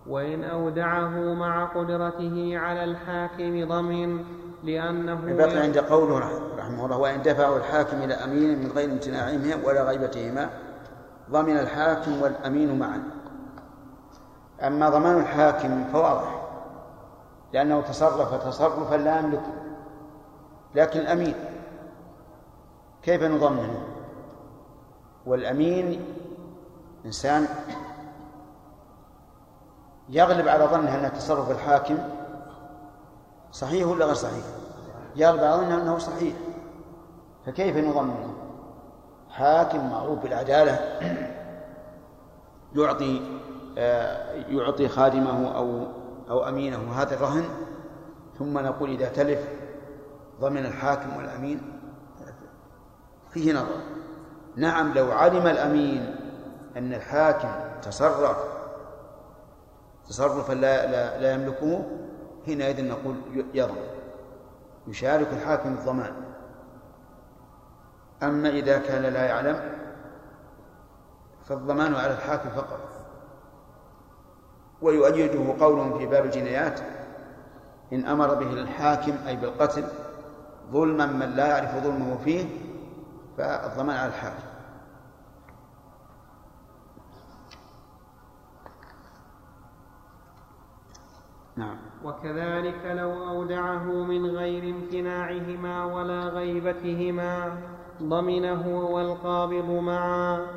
وإن 0.07 0.43
أودعه 0.43 1.09
مع 1.33 1.65
قدرته 1.65 2.57
على 2.57 2.83
الحاكم 2.83 3.67
ضمن 3.67 4.25
لأنه 4.63 5.15
بقي 5.37 5.57
عند 5.57 5.77
قوله 5.77 6.19
رح- 6.19 6.57
رحمه 6.57 6.85
الله 6.85 6.97
وإن 6.97 7.21
دفعوا 7.21 7.57
الحاكم 7.57 7.97
إلى 7.97 8.13
أمين 8.13 8.59
من 8.63 8.71
غير 8.71 8.91
امتناعهما 8.91 9.55
ولا 9.67 9.83
غيبتهما 9.83 10.49
ضمن 11.31 11.57
الحاكم 11.57 12.21
والأمين 12.21 12.79
معا. 12.79 13.03
أما 14.61 14.89
ضمان 14.89 15.17
الحاكم 15.19 15.83
فواضح 15.93 16.41
لأنه 17.53 17.81
تصرف 17.81 18.45
تصرفا 18.47 18.95
لا 18.95 19.19
يملكه. 19.19 19.62
لكن 20.75 20.99
الأمين 20.99 21.35
كيف 23.01 23.23
نضمنه 23.23 23.83
والأمين 25.25 26.05
إنسان 27.05 27.47
يغلب 30.09 30.47
على 30.47 30.65
ظنه 30.65 30.95
أن 30.95 31.13
تصرف 31.13 31.51
الحاكم 31.51 31.97
صحيح 33.51 33.87
ولا 33.87 34.05
غير 34.05 34.13
صحيح؟ 34.13 34.43
يغلب 35.15 35.43
على 35.43 35.55
ظنه 35.55 35.81
أنه 35.81 35.97
صحيح. 35.97 36.33
فكيف 37.45 37.77
نضمنه 37.77 38.33
حاكم 39.29 39.89
معروف 39.91 40.19
بالعدالة 40.19 40.79
يعطي 42.75 43.21
آه، 43.77 44.33
يعطي 44.49 44.87
خادمه 44.87 45.55
أو 45.55 45.87
أو 46.29 46.49
أمينه 46.49 47.01
هذا 47.01 47.15
الرهن 47.15 47.43
ثم 48.39 48.59
نقول 48.59 48.89
إذا 48.89 49.09
تلف 49.09 49.47
ضمن 50.39 50.65
الحاكم 50.65 51.17
والأمين. 51.17 51.79
فيه 53.31 53.53
نظر. 53.53 53.81
نعم 54.55 54.93
لو 54.93 55.11
علم 55.11 55.47
الأمين 55.47 56.15
أن 56.77 56.93
الحاكم 56.93 57.49
تصرف 57.81 58.37
تصرفا 60.07 60.53
لا, 60.53 60.91
لا, 60.91 61.21
لا 61.21 61.33
يملكه 61.33 61.83
حينئذ 62.45 62.87
نقول 62.87 63.15
يضمن. 63.53 63.87
يشارك 64.87 65.27
الحاكم 65.33 65.73
الضمان. 65.73 66.13
أما 68.23 68.49
إذا 68.49 68.77
كان 68.77 69.01
لا 69.01 69.25
يعلم 69.25 69.59
فالضمان 71.45 71.95
على 71.95 72.13
الحاكم 72.13 72.49
فقط. 72.49 72.79
ويؤيده 74.81 75.65
قولهم 75.65 75.97
في 75.97 76.05
باب 76.05 76.25
الجنايات 76.25 76.79
إن 77.93 78.05
أمر 78.05 78.33
به 78.33 78.53
الحاكم 78.53 79.15
أي 79.27 79.35
بالقتل 79.35 79.83
ظلما 80.73 81.05
من 81.05 81.29
لا 81.35 81.47
يعرف 81.47 81.83
ظلمه 81.83 82.17
فيه 82.17 82.45
فالضمان 83.37 83.95
على 83.95 84.07
الحاكم 84.09 84.53
نعم. 91.57 91.77
وكذلك 92.03 92.81
لو 92.85 93.29
أودعه 93.29 93.83
من 93.83 94.25
غير 94.25 94.75
امتناعهما 94.75 95.85
ولا 95.85 96.19
غيبتهما 96.19 97.57
ضمنه 98.03 98.87
والقابض 98.89 99.69
معا 99.69 100.47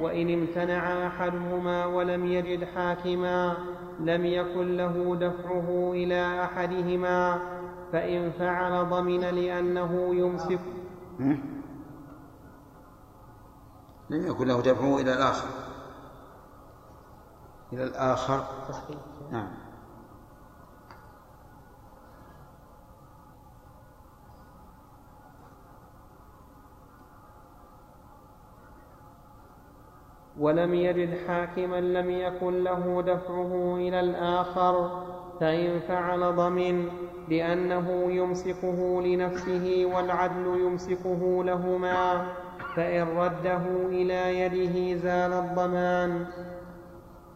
وإن 0.00 0.32
امتنع 0.34 1.06
أحدهما 1.06 1.86
ولم 1.86 2.26
يجد 2.26 2.64
حاكما 2.64 3.56
لم 4.00 4.24
يكن 4.24 4.76
له 4.76 5.16
دفعه 5.16 5.92
إلى 5.92 6.44
أحدهما 6.44 7.40
فإن 7.94 8.30
فعل 8.30 8.88
ضمن 8.90 9.20
لأنه 9.20 10.14
يمسك. 10.14 10.60
لم 14.10 14.26
يكن 14.26 14.46
له 14.48 14.60
دفعه 14.60 14.98
إلى 14.98 15.12
الآخر. 15.12 15.48
إلى 17.72 17.84
الآخر. 17.84 18.44
نعم. 19.30 19.48
ولم 30.38 30.74
يجد 30.74 31.26
حاكما 31.26 31.80
لم 31.80 32.10
يكن 32.10 32.64
له 32.64 33.02
دفعه 33.02 33.76
إلى 33.76 34.00
الآخر. 34.00 35.04
فإن 35.44 35.80
فعل 35.88 36.36
ضمن 36.36 36.88
لأنه 37.28 38.12
يمسكه 38.12 39.02
لنفسه 39.02 39.90
والعدل 39.94 40.46
يمسكه 40.46 41.44
لهما 41.44 42.26
فإن 42.76 43.18
رده 43.18 43.62
إلى 43.88 44.38
يده 44.40 45.00
زال 45.02 45.32
الضمان. 45.32 46.26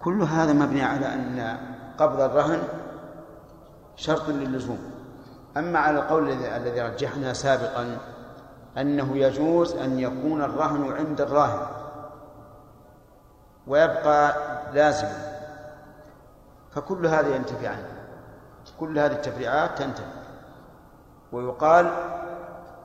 كل 0.00 0.22
هذا 0.22 0.52
مبني 0.52 0.82
على 0.82 1.06
أن 1.06 1.58
قبض 1.98 2.20
الرهن 2.20 2.62
شرط 3.96 4.28
للزوم. 4.28 4.78
أما 5.56 5.78
على 5.78 5.98
القول 5.98 6.30
الذي 6.30 6.80
رجحنا 6.80 7.32
سابقا 7.32 7.98
أنه 8.78 9.16
يجوز 9.16 9.76
أن 9.76 9.98
يكون 9.98 10.42
الرهن 10.42 10.92
عند 10.92 11.20
الراهن 11.20 11.66
ويبقى 13.66 14.34
لازما. 14.74 15.38
فكل 16.70 17.06
هذا 17.06 17.36
ينتفي 17.36 17.66
عنه. 17.66 17.97
كل 18.80 18.98
هذه 18.98 19.12
التفريعات 19.12 19.78
تنتهي. 19.78 20.06
ويقال 21.32 21.90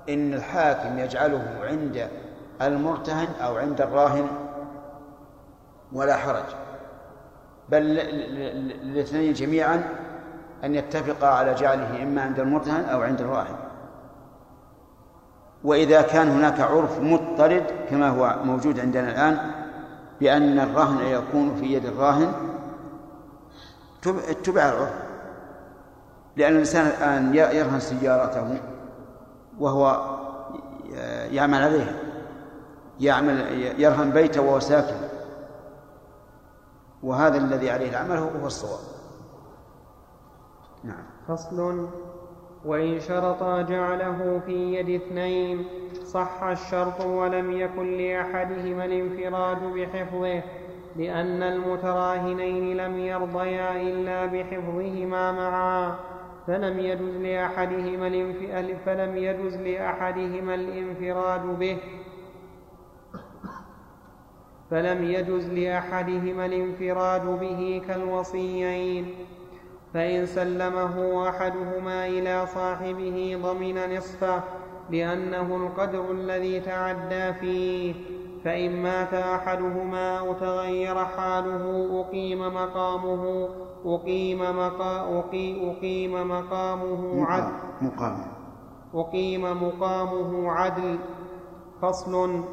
إن 0.10 0.34
الحاكم 0.34 1.00
يجعله 1.00 1.60
عند 1.64 2.10
المرتهن 2.62 3.28
أو 3.42 3.58
عند 3.58 3.82
الراهن 3.82 4.28
ولا 5.94 6.16
حرج. 6.16 6.44
بل 7.70 7.82
للاثنين 7.82 9.34
جميعا 9.34 9.84
أن 10.64 10.76
يتفقا 10.76 11.28
على 11.28 11.54
جعله 11.54 12.04
إما 12.04 12.22
عند 12.22 12.40
المرتهن 12.40 12.86
أو 12.86 13.02
عند 13.02 13.22
الراهن. 13.22 13.56
وإذا 15.64 16.02
كان 16.02 16.28
هناك 16.28 16.60
عرف 16.60 17.00
مضطرد 17.00 17.64
كما 17.90 18.10
هو 18.10 18.36
موجود 18.44 18.80
عندنا 18.80 19.10
الآن 19.10 19.52
بأن 20.20 20.60
الرهن 20.60 21.06
يكون 21.06 21.56
في 21.56 21.66
يد 21.74 21.86
الراهن 21.86 22.34
اتبع 24.06 24.70
العرف. 24.70 25.03
لأن 26.36 26.54
الإنسان 26.54 26.88
الآن 26.88 27.36
يرهن 27.36 27.80
سيارته 27.80 28.62
وهو 29.60 30.02
يعمل 31.32 31.64
عليها 31.64 31.96
يعمل 33.00 33.42
يرهن 33.78 34.12
بيته 34.12 34.42
وهو 34.42 34.60
ساكن. 34.60 34.96
وهذا 37.04 37.38
الذي 37.38 37.72
عليه 37.72 37.90
العمل 37.90 38.18
هو 38.18 38.48
الصواب. 38.48 38.80
نعم. 40.84 41.04
فصل. 41.28 41.88
وإن 42.66 43.00
شرطا 43.00 43.62
جعله 43.62 44.42
في 44.46 44.74
يد 44.74 45.02
اثنين 45.02 45.66
صح 46.06 46.44
الشرط 46.44 47.02
ولم 47.06 47.52
يكن 47.52 47.98
لأحدهما 47.98 48.86
الانفراد 48.86 49.64
بحفظه 49.64 50.44
لأن 50.96 51.44
المتراهنين 51.44 52.78
لم 52.78 53.00
يرضيا 53.00 53.82
إلا 53.82 54.26
بحفظهما 54.26 55.32
معا. 55.32 55.96
فلم 56.48 56.80
يجز 56.80 57.18
لأحدهما 57.18 58.08
فلم 58.86 59.18
يجز 59.18 59.58
لأحدهما 59.58 60.56
الانفراد 60.56 61.60
به. 61.60 61.78
فلم 64.72 65.04
يجز 65.04 65.50
لأحدهما 65.50 66.46
الانفراد 66.46 67.40
به 67.40 67.82
كالوصيين. 67.88 69.16
فإن 69.94 70.26
سلمه 70.26 71.30
أحدهما 71.30 72.08
إلى 72.08 72.46
صاحبه 72.46 73.40
ضمن 73.44 73.98
نصفه 73.98 74.44
لأنه 74.90 75.56
القدر 75.56 76.12
الذي 76.12 76.60
تعدى 76.60 77.34
فيه. 77.34 78.13
فإن 78.44 78.82
مات 78.82 79.14
أحدهما 79.14 80.20
أو 80.20 80.34
تغير 80.34 81.06
حاله 81.06 81.90
أقيم 82.02 82.40
مقامه 82.40 83.50
أقيم, 83.86 84.40
مقا 84.40 85.22
أقيم 85.70 86.28
مقامه 86.28 87.26
عدل. 87.26 87.52
مقام. 87.82 88.26
أقيم 88.96 89.64
مقامه 89.64 90.52
عدل. 90.52 91.00
فصل. 91.82 92.44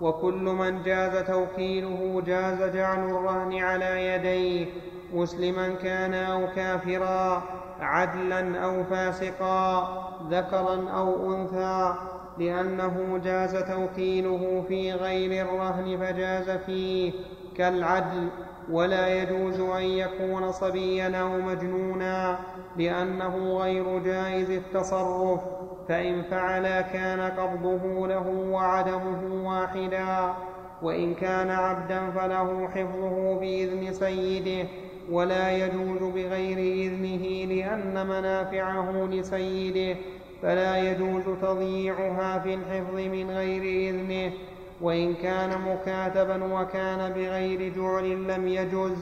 وكل 0.00 0.42
من 0.44 0.82
جاز 0.82 1.24
توكيله 1.24 2.22
جاز 2.26 2.62
جعل 2.62 3.10
الرهن 3.10 3.58
على 3.58 4.06
يديه. 4.06 4.66
مسلما 5.14 5.68
كان 5.68 6.14
أو 6.14 6.46
كافرا 6.56 7.42
عدلا 7.80 8.64
أو 8.64 8.84
فاسقا 8.84 9.88
ذكرا 10.30 10.90
أو 10.90 11.34
أنثى. 11.34 11.94
لأنه 12.38 13.20
جاز 13.24 13.56
توكيله 13.56 14.64
في 14.68 14.92
غير 14.92 15.46
الرهن 15.46 15.96
فجاز 15.98 16.50
فيه 16.50 17.12
كالعدل 17.56 18.28
ولا 18.70 19.22
يجوز 19.22 19.60
أن 19.60 19.82
يكون 19.82 20.52
صبيا 20.52 21.20
أو 21.20 21.40
مجنونا 21.40 22.38
لأنه 22.76 23.58
غير 23.58 23.98
جائز 23.98 24.50
التصرف 24.50 25.40
فإن 25.88 26.22
فعلا 26.22 26.80
كان 26.80 27.20
قبضه 27.20 28.06
له 28.06 28.28
وعدمه 28.50 29.48
واحدا 29.48 30.34
وإن 30.82 31.14
كان 31.14 31.50
عبدا 31.50 32.10
فله 32.10 32.68
حفظه 32.68 33.38
بإذن 33.40 33.92
سيده 33.92 34.68
ولا 35.10 35.52
يجوز 35.52 35.98
بغير 35.98 36.58
إذنه 36.58 37.54
لأن 37.54 38.06
منافعه 38.06 39.08
لسيده. 39.10 39.96
فلا 40.44 40.76
يجوز 40.76 41.22
تضييعها 41.42 42.38
في 42.38 42.54
الحفظ 42.54 42.94
من 42.94 43.30
غير 43.30 43.62
إذنه 43.62 44.32
وإن 44.80 45.14
كان 45.14 45.60
مكاتبا 45.60 46.60
وكان 46.60 47.12
بغير 47.12 47.74
جعل 47.74 48.28
لم 48.28 48.48
يجز 48.48 48.98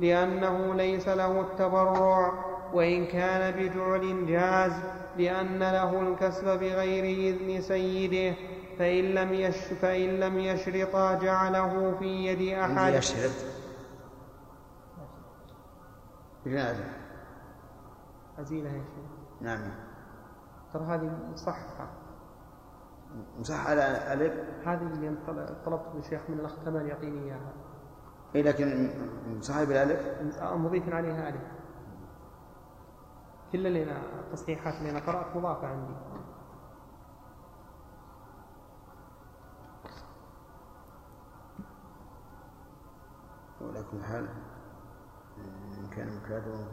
لأنه 0.00 0.74
ليس 0.74 1.08
له 1.08 1.40
التبرع 1.40 2.32
وإن 2.72 3.06
كان 3.06 3.52
بجعل 3.52 4.26
جاز 4.26 4.72
لأن 5.18 5.58
له 5.58 6.00
الكسب 6.00 6.44
بغير 6.44 7.04
إذن 7.04 7.60
سيده 7.60 8.36
فإن 8.78 9.04
لم 9.04 9.34
يش 9.34 9.56
فإن 9.56 10.20
لم 10.20 10.38
يشرطا 10.38 11.14
جعله 11.14 11.94
في 11.98 12.26
يد 12.26 12.58
أحد. 12.58 12.94
يشرط. 12.94 13.30
لماذا؟ 16.46 16.84
أزيلها 18.38 18.72
يا 18.72 18.78
شيخ 18.78 19.40
نعم. 19.40 19.85
ترى 20.76 20.84
هذه 20.86 21.30
مصححة. 21.32 21.88
مصح 23.38 23.66
على 23.70 24.12
ألف؟ 24.12 24.66
هذه 24.68 24.82
اللي 24.82 25.16
طلبت 25.64 25.94
من 25.94 26.00
الشيخ 26.00 26.20
من 26.28 26.38
الأخ 26.38 26.64
كمال 26.64 26.86
يعطيني 26.86 27.24
إياها. 27.24 27.52
إيه 28.34 28.42
لكن 28.42 28.90
صاحب 29.40 29.70
الألف 29.70 30.22
مضيف 30.42 30.88
عليها 30.88 31.28
ألف. 31.28 31.42
كل 33.52 33.66
اللي 33.66 33.82
أنا 33.82 34.00
التصحيحات 34.20 34.74
اللي 34.74 34.90
أنا 34.90 35.00
قرأت 35.00 35.36
مضافة 35.36 35.66
عندي. 35.66 35.94
ولكن 43.60 44.02
حال 44.04 44.28
إن 45.78 45.90
كان 45.90 46.16
مكاتبا 46.16 46.66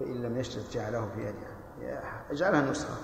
فإن 0.00 0.22
لم 0.22 0.36
يشترط 0.38 0.72
جعله 0.72 1.08
في 1.14 1.20
يدها 1.20 1.56
اجعلها 2.30 2.70
نسخة. 2.70 2.94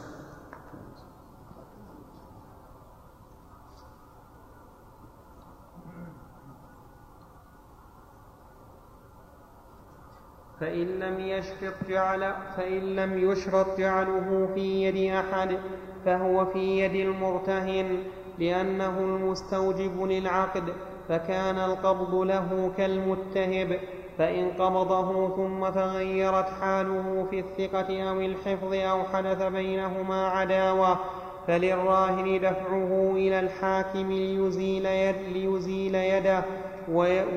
فإن 10.61 10.87
لم 10.87 11.21
يشرط 11.21 11.75
جعل 11.89 12.35
فإن 12.57 12.97
لم 12.97 13.31
يشرط 13.31 13.79
جعله 13.79 14.49
في 14.55 14.61
يد 14.85 15.13
أحد 15.15 15.59
فهو 16.05 16.47
في 16.47 16.59
يد 16.59 16.95
المرتهن 16.95 18.05
لأنه 18.39 18.99
المستوجب 18.99 20.03
للعقد 20.03 20.73
فكان 21.09 21.57
القبض 21.59 22.15
له 22.15 22.73
كالمتهب 22.77 23.81
فإن 24.19 24.51
قبضه 24.59 25.37
ثم 25.37 25.69
تغيرت 25.69 26.49
حاله 26.61 27.27
في 27.31 27.41
الثقة 27.41 28.03
أو 28.11 28.21
الحفظ 28.21 28.75
أو 28.75 29.05
حدث 29.05 29.43
بينهما 29.43 30.29
عداوة 30.29 30.99
فللراهن 31.47 32.41
دفعه 32.41 33.13
إلى 33.17 33.41
الحاكم 33.41 34.13
ليزيل, 34.13 34.87
يد 34.87 35.17
ليزيل 35.33 35.95
يده 35.95 36.43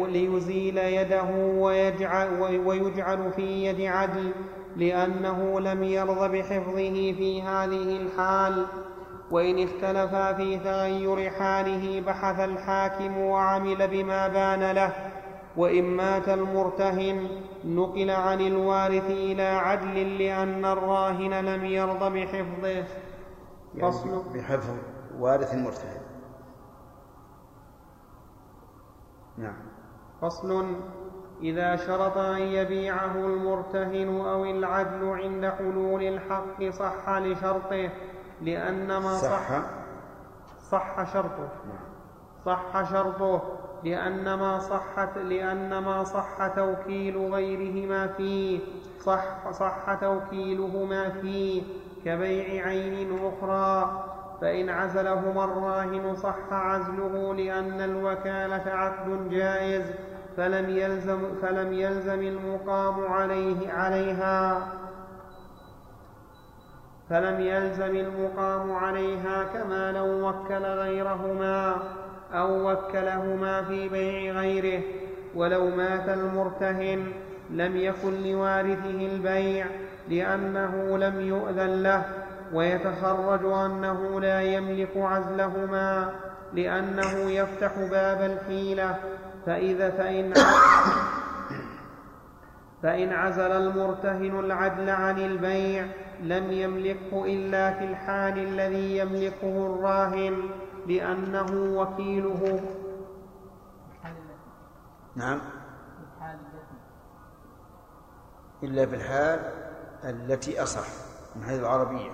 ليزيل 0.08 0.78
يده 0.78 1.26
ويجعل, 1.58 2.28
ويجعل 2.66 3.32
في 3.36 3.66
يد 3.66 3.82
عدل 3.82 4.32
لأنه 4.76 5.60
لم 5.60 5.84
يرض 5.84 6.32
بحفظه 6.32 7.14
في 7.14 7.42
هذه 7.42 7.98
الحال. 8.02 8.66
وإن 9.32 9.64
اختلفا 9.64 10.34
في 10.34 10.58
تغير 10.58 11.30
حاله 11.30 12.02
بحث 12.08 12.40
الحاكم 12.40 13.18
وعمل 13.18 13.88
بما 13.88 14.28
بان 14.28 14.72
له. 14.72 14.92
وإن 15.58 15.84
مات 15.84 16.30
المرتهن 16.30 17.42
نقل 17.66 18.10
عن 18.10 18.42
الوارث 18.42 19.10
إلى 19.10 19.44
عدل 19.48 20.18
لأن 20.18 20.66
الراهن 20.66 21.34
لم 21.46 21.66
يرض 21.66 22.04
بحفظه. 22.04 22.86
فصل. 23.82 24.10
يعني 24.10 24.22
بحفظ 24.34 24.76
وارث 25.20 25.54
المرتهن. 25.54 26.02
نعم. 29.38 29.58
فصل. 30.22 30.66
إذا 31.42 31.76
شرط 31.76 32.18
أن 32.18 32.42
يبيعه 32.42 33.16
المرتهن 33.16 34.22
أو 34.26 34.46
العدل 34.46 35.10
عند 35.10 35.46
حلول 35.46 36.04
الحق 36.04 36.64
صح 36.70 37.10
لشرطه 37.10 37.90
لأن 38.42 38.88
ما 38.88 39.18
صح. 39.18 39.50
صح 39.50 39.62
صح 40.72 41.14
شرطه. 41.14 41.50
صح 42.46 42.92
شرطه. 42.92 43.57
لأن 43.88 44.34
ما 44.34 44.60
صحت 44.60 45.18
لأن 45.18 45.78
ما 45.78 46.04
صح 46.04 46.48
توكيل 46.48 47.18
غيرهما 47.18 48.08
فيه. 48.08 48.60
صح 49.00 49.52
صح 49.52 49.94
توكيلهما 50.02 51.10
فيه. 51.10 51.64
كبيع 52.06 52.66
عين 52.66 53.20
أخرى. 53.26 54.04
فإن 54.42 54.70
عزلهما 54.70 55.44
الراهن 55.44 56.16
صح 56.16 56.54
عزله 56.54 57.36
لأن 57.36 57.82
الوكالة 57.82 58.64
عقد 58.72 59.30
جائز. 59.30 59.86
فلم 60.38 60.70
يلزم 60.70 61.20
فلم 61.42 61.74
يلزم 61.74 62.22
المقام 62.22 63.08
عليه 63.08 63.72
عليها. 63.72 64.68
فلم 67.10 67.40
يلزم 67.42 67.96
المقام 67.96 68.72
عليها 68.72 69.44
كما 69.44 69.92
لو 69.92 70.30
وكل 70.30 70.64
غيرهما. 70.66 71.76
أو 72.34 72.72
وكلهما 72.72 73.64
في 73.64 73.90
بيع 73.90 74.34
غيره 74.34 74.82
ولو 75.36 75.70
مات 75.70 76.10
المرتهن 76.10 77.06
لم 77.50 77.78
يكن 77.78 78.24
لوارثه 78.24 79.08
البيع 79.14 79.66
لأنه 80.10 80.98
لم 80.98 81.22
يؤذن 81.22 81.84
له 81.84 82.06
ويتخرج 82.54 83.46
أنه 83.46 84.20
لا 84.20 84.42
يملك 84.42 84.98
عزلهما 84.98 86.10
لأنه 86.54 87.32
يفتح 87.32 87.72
باب 87.92 88.22
الحيلة. 88.22 88.96
فإذا 89.46 89.90
فإن 89.90 90.34
فإن 92.84 93.14
عزل 93.14 93.52
المرتهن 93.52 94.40
العدل 94.40 94.90
عن 94.90 95.20
البيع 95.20 95.86
لم 96.24 96.52
يملكه 96.52 97.26
إلا 97.26 97.72
في 97.72 97.86
الحال 97.86 98.38
الذي 98.40 98.98
يملكه 98.98 99.66
الراهن. 99.66 100.34
لأنه 100.88 101.80
وكيله. 101.82 102.62
نعم. 105.16 105.40
إلا 108.64 108.86
في 108.86 108.96
الحال 108.96 109.40
التي 110.04 110.64
أصح 110.64 110.88
من 111.36 111.44
حيث 111.44 111.60
العربية. 111.60 112.12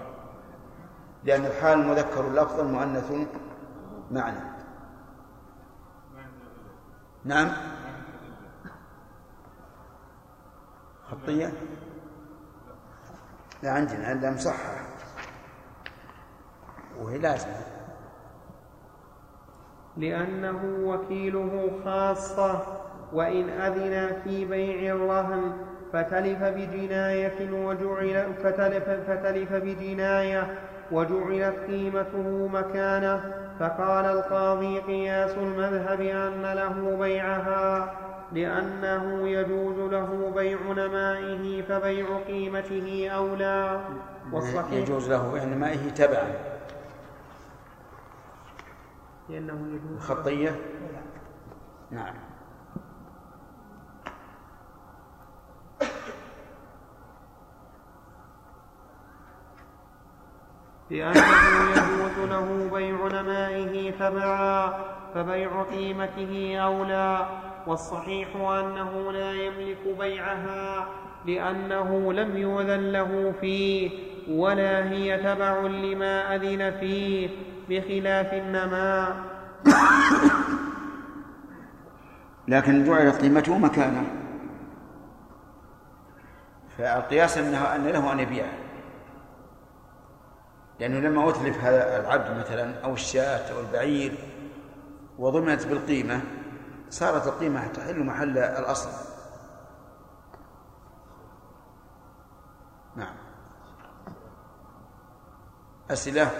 لأن 1.23 1.45
الحال 1.45 1.87
مذكر 1.87 2.29
لفظا 2.29 2.63
مؤنث 2.63 3.27
معنى. 4.11 4.39
نعم. 7.25 7.51
خطية؟ 11.11 11.53
لا 13.63 13.71
عندنا 13.71 14.07
عندنا 14.07 14.31
مصحح 14.31 14.85
وهي 16.99 17.17
لازمة. 17.17 17.72
لأنه 19.97 20.59
وكيله 20.83 21.71
خاصة 21.85 22.61
وإن 23.13 23.49
أذن 23.49 24.15
في 24.23 24.45
بيع 24.45 24.95
الرهن 24.95 25.51
فتلف 25.93 26.43
بجناية 26.43 27.51
وجعل 27.65 28.33
فتلف, 28.43 28.89
فتلف 28.89 29.53
بجناية 29.53 30.47
وجعلت 30.91 31.55
قيمته 31.67 32.47
مكانة. 32.53 33.21
فقال 33.59 34.05
القاضي 34.05 34.79
قياس 34.79 35.37
المذهب 35.37 36.01
أن 36.01 36.41
له 36.41 36.97
بيعها 36.99 37.93
لأنه 38.31 39.27
يجوز 39.29 39.91
له 39.91 40.31
بيع 40.35 40.57
نمائه 40.77 41.61
فبيع 41.61 42.05
قيمته 42.27 43.09
أولى. 43.09 43.79
والصحيح 44.31 44.73
يجوز 44.73 45.09
له 45.09 45.31
بيع 45.33 45.43
نمائه 45.43 45.89
تبعا. 45.89 46.52
لأنه 49.33 49.67
يجوز. 49.73 49.99
خطية 49.99 50.55
نعم. 51.91 52.13
لأنه 60.91 61.23
يجوز 61.71 62.29
له 62.29 62.69
بيع 62.73 63.21
نمائه 63.21 63.91
تبعا 63.91 64.73
فبيع 65.13 65.63
قيمته 65.63 66.57
أولى. 66.57 67.27
والصحيح 67.67 68.35
أنه 68.35 69.11
لا 69.11 69.33
يملك 69.33 69.97
بيعها 69.99 70.87
لأنه 71.25 72.13
لم 72.13 72.37
يؤذن 72.37 72.91
له 72.91 73.33
فيه 73.41 73.91
ولا 74.29 74.91
هي 74.91 75.17
تبع 75.17 75.59
لما 75.59 76.35
أذن 76.35 76.71
فيه. 76.79 77.52
بخلاف 77.69 78.33
النماء 78.33 79.15
لكن 82.47 82.83
جعلت 82.83 83.21
قيمته 83.21 83.57
مكانه 83.57 84.03
فالقياس 86.77 87.37
انه 87.37 87.75
أن 87.75 87.87
له 87.87 88.11
أن 88.11 88.19
يبيعه. 88.19 88.53
لأنه 90.79 90.99
لما 90.99 91.29
أتلف 91.29 91.63
هذا 91.63 91.99
العبد 91.99 92.37
مثلا 92.37 92.83
أو 92.83 92.93
الشاة 92.93 93.53
أو 93.53 93.59
البعير 93.59 94.17
وضمنت 95.19 95.65
بالقيمة 95.65 96.21
صارت 96.89 97.27
القيمة 97.27 97.67
تحل 97.67 98.03
محل 98.03 98.37
الأصل. 98.37 98.89
نعم. 102.95 103.15
أسئلة؟ 105.91 106.31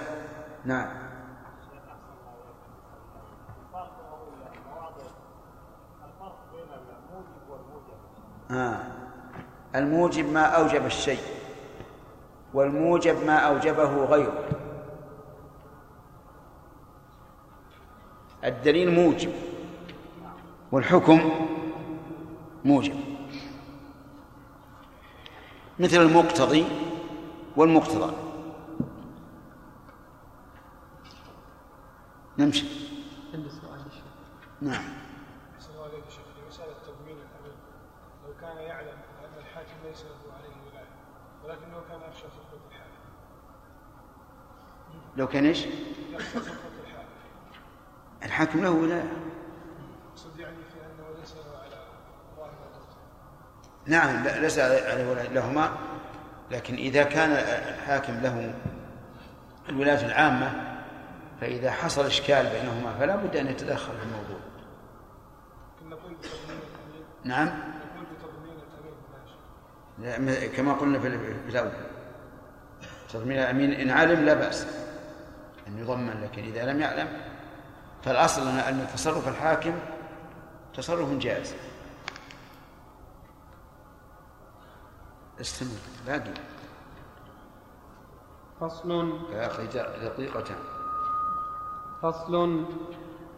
نعم. 0.66 1.03
آه. 8.54 8.80
الموجب 9.76 10.26
ما 10.32 10.42
أوجب 10.42 10.86
الشيء 10.86 11.20
والموجب 12.54 13.26
ما 13.26 13.36
أوجبه 13.38 14.06
غيره. 14.06 14.44
الدليل 18.44 18.92
موجب 18.92 19.34
والحكم 20.72 21.48
موجب. 22.66 22.96
مثل 25.80 25.98
المقتضي 25.98 26.66
والمقتضى. 27.58 28.14
نمشي. 32.38 32.84
نعم 34.64 34.84
أحسن 35.56 35.72
الله 35.74 35.84
عليك 35.84 36.06
يا 36.06 36.10
شيخ 36.10 36.26
في 36.36 36.48
مسألة 36.48 36.74
تضمين 36.88 37.18
الأمين 37.18 37.58
لو 38.26 38.34
كان 38.42 38.58
يعلم 38.58 38.98
أن 39.24 39.38
الحاكم 39.40 39.78
ليس 39.86 40.02
له 40.02 40.34
عليه 40.34 40.56
ولاية 40.70 40.94
ولكنه 41.44 41.82
كان 41.90 42.10
يخشى 42.10 42.22
سقوط 42.22 42.62
الحاكم 42.72 43.04
لو 45.18 45.28
كان 45.28 45.46
إيش؟ 45.46 45.66
الحاكم 48.24 48.62
له 48.62 48.72
ولاية 48.72 49.12
على 51.56 51.78
نعم 53.86 54.28
ليس 54.42 54.58
ولاية 54.58 55.30
لهما 55.30 55.72
لكن 56.52 56.76
إذا 56.76 57.04
كان 57.04 57.32
الحاكم 57.74 58.14
له 58.14 58.54
الولاية 59.70 60.06
العامة 60.06 60.80
فإذا 61.42 61.72
حصل 61.72 62.06
إشكال 62.06 62.50
بينهما 62.50 62.98
فلا 63.00 63.16
بد 63.16 63.36
أن 63.36 63.48
يتدخل 63.48 63.94
في 63.98 64.04
الموضوع. 64.04 64.40
نعم؟ 67.24 67.74
كما 70.58 70.74
قلنا 70.74 71.00
في 71.00 71.18
في 71.18 71.50
الأول 71.50 71.72
تضمين 73.10 73.40
الأمين 73.40 73.72
إن 73.72 73.90
علم 73.90 74.26
لا 74.26 74.34
بأس. 74.34 74.83
أن 75.74 75.80
يضمن 75.80 76.22
لكن 76.24 76.44
إذا 76.44 76.72
لم 76.72 76.82
يعلم 76.82 77.08
فالأصل 78.04 78.48
أن 78.48 78.88
تصرف 78.94 79.28
الحاكم 79.28 79.74
تصرف 80.74 81.18
جائز. 81.18 81.56
استمر 85.42 85.80
باقي. 86.08 86.34
فصل. 88.60 89.20
يا 89.34 89.48
أخي 89.48 89.68
دقيقة. 90.04 90.56
فصل. 92.02 92.66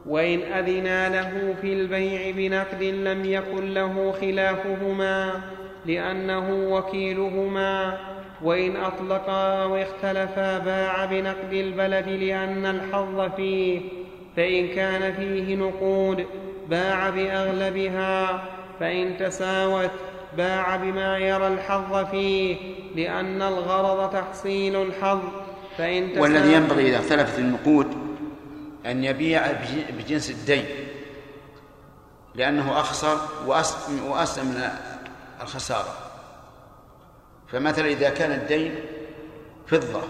وإن 0.06 0.42
أذنا 0.42 1.10
له 1.10 1.56
في 1.62 1.74
البيع 1.74 2.32
بنقد 2.32 2.84
لم 2.84 3.26
يكن 3.26 3.74
له 3.74 4.12
خلافهما 4.12 5.42
لأنه 5.86 6.76
وكيلهما 6.76 7.98
وإن 8.42 8.76
أطلقا 8.76 9.64
أو 9.64 9.76
اختلفا 9.76 10.58
باع 10.58 11.06
بنقد 11.06 11.54
البلد 11.54 12.08
لأن 12.08 12.66
الحظ 12.66 13.36
فيه 13.36 13.82
فإن 14.38 14.68
كان 14.68 15.14
فيه 15.14 15.56
نقود 15.56 16.26
باع 16.70 17.10
بأغلبها 17.10 18.44
فإن 18.80 19.18
تساوت 19.18 19.92
باع 20.38 20.76
بما 20.76 21.18
يرى 21.18 21.48
الحظ 21.48 22.06
فيه 22.12 22.58
لأن 22.96 23.42
الغرض 23.42 24.14
تحصيل 24.14 24.82
الحظ 24.82 25.20
فإن 25.78 26.10
تساوت 26.12 26.24
والذي 26.24 26.54
ينبغي 26.54 26.90
إذا 26.90 27.00
اختلفت 27.00 27.40
النقود 27.40 27.88
أن 28.86 29.04
يبيع 29.04 29.52
بج- 29.52 29.92
بجنس 30.00 30.30
الدين 30.32 30.66
لأنه 32.36 32.80
أخسر 32.80 33.18
وأس- 33.48 33.90
وأسلم 34.08 34.46
من 34.46 34.70
الخسارة. 35.42 35.94
فمثلا 37.56 37.88
إذا 37.88 38.10
كان 38.10 38.32
الدين 38.32 38.76
فضة 39.68 40.02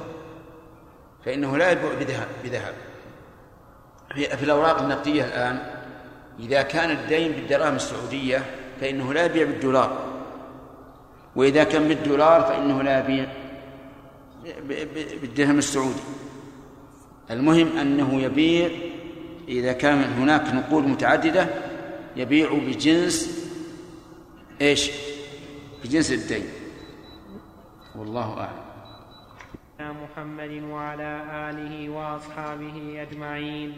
فإنه 1.25 1.57
لا 1.57 1.71
يبيع 1.71 1.93
بذهب 1.93 2.27
بذهب. 2.43 2.73
في 4.15 4.43
الأوراق 4.43 4.81
النقدية 4.81 5.23
الآن 5.25 5.59
إذا 6.39 6.61
كان 6.61 6.91
الدين 6.91 7.31
بالدراهم 7.31 7.75
السعودية 7.75 8.45
فإنه 8.81 9.13
لا 9.13 9.25
يبيع 9.25 9.45
بالدولار. 9.45 10.03
وإذا 11.35 11.63
كان 11.63 11.87
بالدولار 11.87 12.41
فإنه 12.41 12.83
لا 12.83 12.99
يبيع 12.99 13.27
بالدرهم 15.21 15.57
السعودي. 15.57 16.03
المهم 17.31 17.77
أنه 17.77 18.21
يبيع 18.21 18.69
إذا 19.47 19.73
كان 19.73 20.03
هناك 20.03 20.53
نقود 20.53 20.83
متعددة 20.83 21.47
يبيع 22.15 22.53
بجنس 22.53 23.45
إيش؟ 24.61 24.91
بجنس 25.83 26.11
الدين. 26.11 26.45
والله 27.97 28.37
أعلم. 28.39 29.97
محمد 30.03 30.63
وعلى 30.63 31.21
آله 31.49 31.89
وأصحابه 31.89 33.01
أجمعين. 33.01 33.73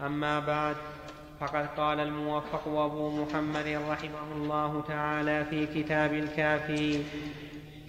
أما 0.00 0.40
بعد 0.40 0.76
فقد 1.40 1.66
قال 1.76 2.00
الموفق 2.00 2.68
أبو 2.68 3.24
محمد 3.24 3.78
رحمه 3.90 4.28
الله 4.36 4.84
تعالى 4.88 5.44
في 5.50 5.66
كتاب 5.66 6.12
الكافي 6.14 7.02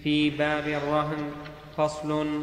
في 0.02 0.30
باب 0.30 0.68
الرهن 0.68 1.30
فصل 1.76 2.42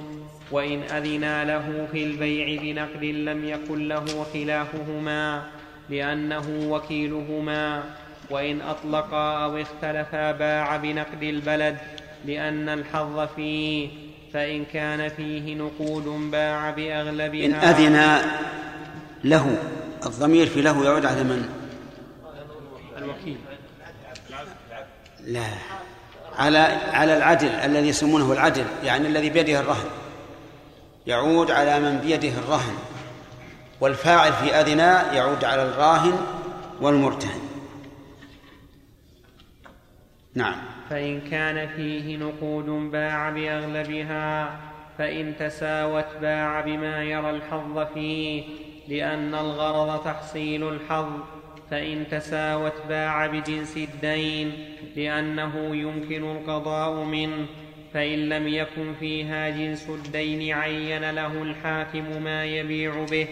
وإن 0.51 0.79
أذنا 0.81 1.45
له 1.45 1.87
في 1.91 2.03
البيع 2.03 2.61
بنقد 2.61 3.03
لم 3.03 3.45
يكن 3.45 3.87
له 3.87 4.05
خلافهما 4.33 5.43
لأنه 5.89 6.67
وكيلهما 6.71 7.83
وإن 8.29 8.61
أطلقا 8.61 9.43
أو 9.43 9.57
اختلفا 9.57 10.31
باع 10.31 10.77
بنقد 10.77 11.23
البلد 11.23 11.77
لأن 12.25 12.69
الحظ 12.69 13.19
فيه 13.35 13.89
فإن 14.33 14.65
كان 14.65 15.09
فيه 15.09 15.55
نقود 15.55 16.31
باع 16.31 16.69
بأغلبها. 16.69 17.45
إن 17.45 17.53
أذن 17.53 18.21
له 19.23 19.57
الضمير 20.05 20.47
في 20.47 20.61
له 20.61 20.85
يعود 20.85 21.05
على 21.05 21.23
من؟ 21.23 21.49
الوكيل. 22.97 23.37
لا. 25.23 25.47
على 26.37 26.57
على 26.91 27.17
العدل 27.17 27.47
الذي 27.47 27.87
يسمونه 27.87 28.31
العدل 28.31 28.65
يعني 28.83 29.07
الذي 29.07 29.29
بيده 29.29 29.59
الرهن. 29.59 29.89
يعود 31.07 31.51
على 31.51 31.79
من 31.79 31.97
بيده 31.97 32.29
الرهن. 32.29 32.77
والفاعل 33.81 34.33
في 34.33 34.53
أذنا 34.53 35.13
يعود 35.13 35.45
على 35.45 35.63
الراهن 35.63 36.17
والمرتهن. 36.81 37.41
نعم. 40.35 40.66
فإن 40.89 41.21
كان 41.21 41.67
فيه 41.67 42.17
نقود 42.17 42.65
باع 42.65 43.29
بأغلبها 43.29 44.59
فإن 44.97 45.33
تساوت 45.39 46.05
باع 46.21 46.61
بما 46.61 47.03
يرى 47.03 47.29
الحظ 47.29 47.79
فيه 47.93 48.43
لأن 48.87 49.35
الغرض 49.35 50.03
تحصيل 50.03 50.69
الحظ 50.69 51.09
فإن 51.71 52.07
تساوت 52.11 52.73
باع 52.89 53.27
بجنس 53.27 53.77
الدين 53.77 54.51
لأنه 54.95 55.75
يمكن 55.75 56.31
القضاء 56.31 57.03
منه 57.03 57.45
فإن 57.93 58.29
لم 58.29 58.47
يكن 58.47 58.93
فيها 58.99 59.49
جنس 59.49 59.89
الدين 59.89 60.53
عين 60.53 61.09
له 61.09 61.41
الحاكم 61.41 62.23
ما 62.23 62.45
يبيع 62.45 63.05
به 63.11 63.27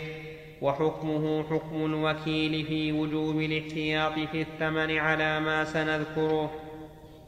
وحكمه 0.61 1.43
حكم 1.43 1.85
الوكيل 1.85 2.65
في 2.65 2.91
وجوب 2.91 3.39
الاحتياط 3.41 4.13
في 4.31 4.41
الثمن 4.41 4.97
على 4.97 5.39
ما 5.39 5.63
سنذكره. 5.63 6.64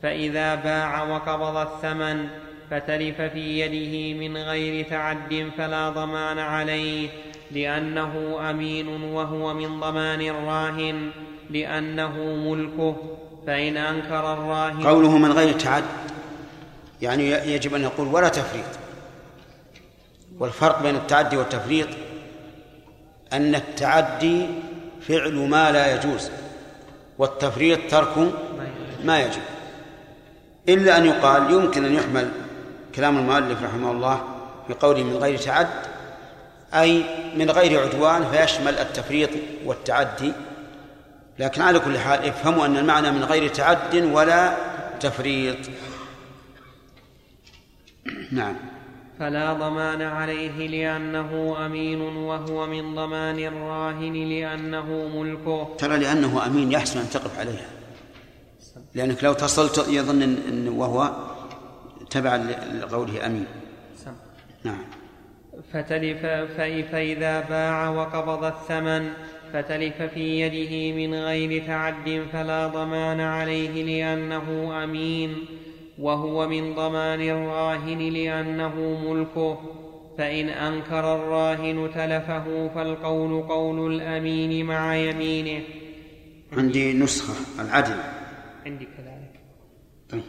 فإذا 0.04 0.56
باع 0.56 1.04
وقبض 1.04 1.58
الثمن 1.58 2.28
فتلف 2.72 3.22
في 3.22 3.60
يده 3.60 4.20
من 4.20 4.38
غير 4.38 4.86
تعد 4.89 5.52
فلا 5.58 5.89
ضمان 5.89 6.39
عليه 6.39 7.10
لأنه 7.52 8.38
أمين 8.50 8.88
وهو 8.88 9.54
من 9.54 9.80
ضمان 9.80 10.22
الراهن 10.22 11.12
لأنه 11.50 12.18
ملكه 12.20 12.95
فإن 13.48 13.78
أنكر 13.78 14.34
الراهن 14.34 14.88
قوله 14.88 15.18
من 15.18 15.32
غير 15.32 15.54
تعد 15.54 15.84
يعني 17.02 17.30
يجب 17.30 17.76
أن 17.76 17.82
يقول 17.82 18.08
ولا 18.08 18.30
تفريط. 18.30 18.66
والفرق 20.39 20.82
بين 20.82 20.95
التعدي 20.95 21.38
والتفريط 21.38 21.88
أن 23.34 23.56
التعدي 23.56 24.45
فعل 25.02 25.36
ما 25.36 25.72
لا 25.72 25.95
يجوز 25.95 26.30
والتفريط 27.18 27.80
ترك 27.91 28.32
ما 29.04 29.20
يجب 29.20 29.41
إلا 30.70 30.97
أن 30.97 31.05
يقال 31.05 31.51
يمكن 31.51 31.86
أن 31.86 31.93
يحمل 31.93 32.32
كلام 32.95 33.18
المؤلف 33.18 33.63
رحمه 33.63 33.91
الله 33.91 34.24
في 34.68 34.74
قوله 34.74 35.03
من 35.03 35.18
غير 35.18 35.38
تعد 35.38 35.68
أي 36.74 37.03
من 37.36 37.51
غير 37.51 37.82
عدوان 37.82 38.32
فيشمل 38.32 38.74
التفريط 38.74 39.30
والتعدي. 39.65 40.34
لكن 41.39 41.61
على 41.61 41.80
كل 41.80 41.97
حال 41.97 42.26
افهموا 42.26 42.65
أن 42.65 42.78
المعنى 42.78 43.11
من 43.11 43.24
غير 43.24 43.47
تعد 43.47 43.95
ولا 43.95 44.55
تفريط. 44.99 45.57
نعم. 48.31 48.56
فلا 49.19 49.53
ضمان 49.53 50.02
عليه 50.02 50.68
لأنه 50.68 51.57
أمين 51.65 52.02
وهو 52.02 52.68
من 52.68 52.95
ضمان 52.95 53.39
الراهن 53.39 54.14
لأنه 54.14 55.10
ملكه. 55.15 55.76
ترى 55.77 55.98
لأنه 55.98 56.45
أمين 56.45 56.72
يحسن 56.72 56.99
أن 56.99 57.10
تقف 57.10 57.39
عليها. 57.39 57.77
لأنك 58.95 59.24
لو 59.24 59.34
تصلت 59.34 59.86
يظن 59.90 60.22
إن 60.22 60.38
إن 60.49 60.68
وهو 60.68 61.12
تبعا 62.10 62.38
لقوله 62.82 63.26
أمين. 63.26 63.45
نعم. 64.64 64.78
فتلف 65.74 66.18
في- 66.58 66.84
فإذا 66.84 67.40
باع 67.40 67.90
وقبض 67.90 68.44
الثمن 68.44 69.10
فتلف 69.54 70.02
في 70.02 70.41
يده 70.41 70.95
من 70.98 71.14
غير 71.14 71.68
تعد 71.68 72.26
فلا 72.34 72.68
ضمان 72.68 73.22
عليه 73.22 73.84
لأنه 73.84 74.72
أمين 74.84 75.36
وهو 75.99 76.48
من 76.48 76.76
ضمان 76.76 77.22
الراهن 77.22 77.99
لأنه 77.99 78.76
ملكه. 79.10 79.58
فإن 80.18 80.49
أنكر 80.49 81.16
الراهن 81.16 81.90
تلفه 81.95 82.70
فالقول 82.76 83.41
قول 83.41 83.94
الأمين 83.95 84.66
مع 84.66 84.95
يمينه. 84.95 85.64
عندي 86.58 86.94
نسخة 86.94 87.34
العدل. 87.62 87.95
عندي 88.68 88.85
كذلك 88.85 89.39
طيب 90.10 90.23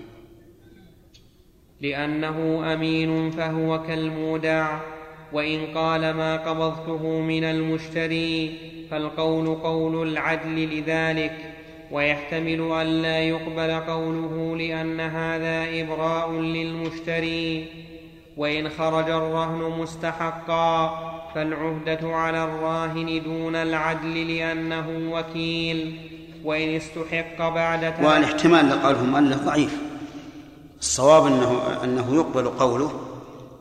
لأنه 1.80 2.72
أمين 2.72 3.30
فهو 3.30 3.82
كالمودع 3.82 4.80
وإن 5.32 5.66
قال 5.74 6.00
ما 6.00 6.36
قبضته 6.36 7.20
من 7.20 7.44
المشتري 7.44 8.58
فالقول 8.90 9.54
قول 9.54 10.08
العدل 10.08 10.78
لذلك 10.78 11.54
ويحتمل 11.90 12.72
أن 12.72 13.02
لا 13.02 13.18
يقبل 13.20 13.70
قوله 13.70 14.56
لأن 14.56 15.00
هذا 15.00 15.80
إبراء 15.82 16.32
للمشتري. 16.32 17.66
وإن 18.36 18.68
خرج 18.68 19.10
الرهن 19.10 19.80
مستحقا 19.80 20.88
فالعهدة 21.34 22.16
على 22.16 22.44
الراهن 22.44 23.22
دون 23.24 23.56
العدل 23.56 24.36
لأنه 24.36 25.12
وكيل. 25.12 25.98
وإن 26.44 26.76
استحق 26.76 27.38
بعد 27.38 27.94
تلف 27.94 28.06
والاحتمال 28.06 28.70
لقوله 28.70 29.00
المؤلف 29.00 29.42
ضعيف. 29.42 29.78
الصواب 30.80 31.26
أنه 31.26 31.62
أنه 31.84 32.14
يقبل 32.14 32.48
قوله 32.48 33.00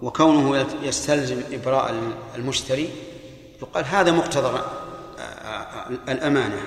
وكونه 0.02 0.66
يستلزم 0.84 1.42
إبراء 1.52 1.96
المشتري. 2.36 2.90
يقال 3.62 3.86
هذا 3.86 4.12
مقتضى 4.12 4.62
الأمانة. 6.10 6.62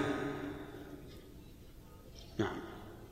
نعم. 2.38 2.56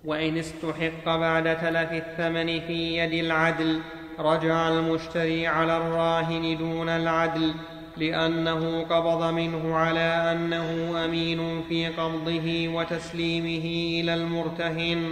وإن 0.05 0.39
استحق 0.39 1.05
بعد 1.05 1.59
تلف 1.59 1.93
الثمن 1.93 2.67
في 2.67 2.97
يد 2.97 3.25
العدل 3.25 3.81
رجع 4.19 4.69
المشتري 4.69 5.47
على 5.47 5.77
الراهن 5.77 6.59
دون 6.59 6.89
العدل. 6.89 7.55
لأنه 7.99 8.83
قبض 8.83 9.33
منه 9.33 9.75
على 9.75 10.33
أنه 10.33 10.93
أمين 11.05 11.63
في 11.69 11.87
قبضه 11.87 12.69
وتسليمه 12.69 14.01
إلى 14.01 14.15
المرتهن. 14.15 15.09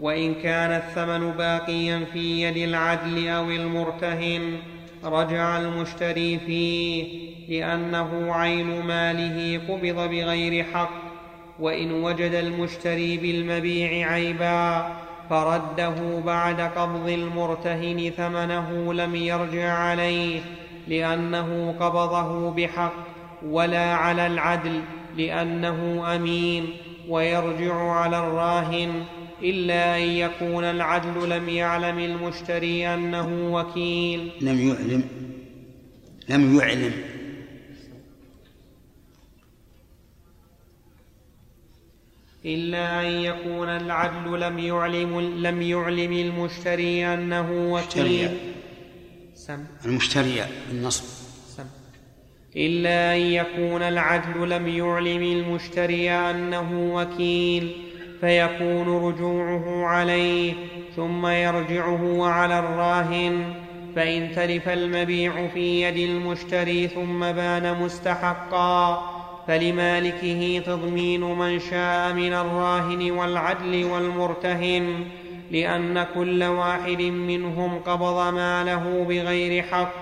وإن 0.00 0.34
كان 0.34 0.70
الثمن 0.70 1.30
باقيا 1.30 2.04
في 2.12 2.42
يد 2.42 2.56
العدل 2.56 3.28
أو 3.28 3.50
المرتهن 3.50 4.58
رجع 5.04 5.58
المشتري 5.58 6.38
فيه 6.38 7.06
لأنه 7.48 8.34
عين 8.34 8.82
ماله 8.82 9.60
قبض 9.68 10.10
بغير 10.10 10.64
حق. 10.64 11.04
وإن 11.60 11.92
وجد 11.92 12.34
المشتري 12.34 13.16
بالمبيع 13.16 14.12
عيبا 14.12 14.88
فرده 15.30 15.94
بعد 16.26 16.60
قبض 16.60 17.08
المرتهن 17.08 18.12
ثمنه 18.16 18.94
لم 18.94 19.14
يرجع 19.14 19.72
عليه. 19.72 20.40
لأنه 20.88 21.74
قبضه 21.80 22.50
بحق 22.50 22.94
ولا 23.42 23.94
على 23.94 24.26
العدل 24.26 24.80
لأنه 25.16 26.02
أمين 26.16 26.66
ويرجع 27.08 27.74
على 27.74 28.18
الراهن 28.18 29.04
إلا 29.42 29.96
أن 29.98 30.02
يكون 30.02 30.64
العدل 30.64 31.30
لم 31.30 31.48
يعلم 31.48 31.98
المشتري 31.98 32.88
أنه 32.94 33.54
وكيل. 33.54 34.30
لم 34.40 34.68
يعلم 34.68 35.04
لم 36.28 36.58
يعلم. 36.58 36.92
إلا 42.44 43.00
أن 43.00 43.06
يكون 43.06 43.68
العدل 43.68 44.40
لم 44.40 44.58
يعلم 44.58 45.20
لم 45.20 45.62
يعلم 45.62 46.12
المشتري 46.12 47.06
أنه 47.06 47.72
وكيل. 47.72 48.30
سم. 49.46 49.64
المشتري 49.84 50.42
بالنصب. 50.68 51.04
سم. 51.56 51.64
إلا 52.56 53.14
أن 53.16 53.20
يكون 53.20 53.82
العدل 53.82 54.50
لم 54.50 54.68
يعلم 54.68 55.22
المشتري 55.22 56.10
أنه 56.10 56.94
وكيل 56.94 57.72
فيكون 58.20 58.88
رجوعه 58.88 59.86
عليه 59.86 60.52
ثم 60.96 61.26
يرجعه 61.26 62.26
على 62.26 62.58
الراهن. 62.58 63.54
فإن 63.96 64.32
تلف 64.36 64.68
المبيع 64.68 65.48
في 65.48 65.82
يد 65.82 65.96
المشتري 65.96 66.88
ثم 66.88 67.20
بان 67.20 67.80
مستحقا 67.80 69.10
فلمالكه 69.48 70.62
تضمين 70.66 71.20
من 71.20 71.60
شاء 71.60 72.12
من 72.12 72.32
الراهن 72.32 73.10
والعدل 73.10 73.84
والمرتهن. 73.84 75.04
لأن 75.54 76.06
كل 76.14 76.44
واحد 76.44 77.02
منهم 77.02 77.78
قبض 77.78 78.34
ماله 78.34 79.04
بغير 79.08 79.62
حق 79.62 79.92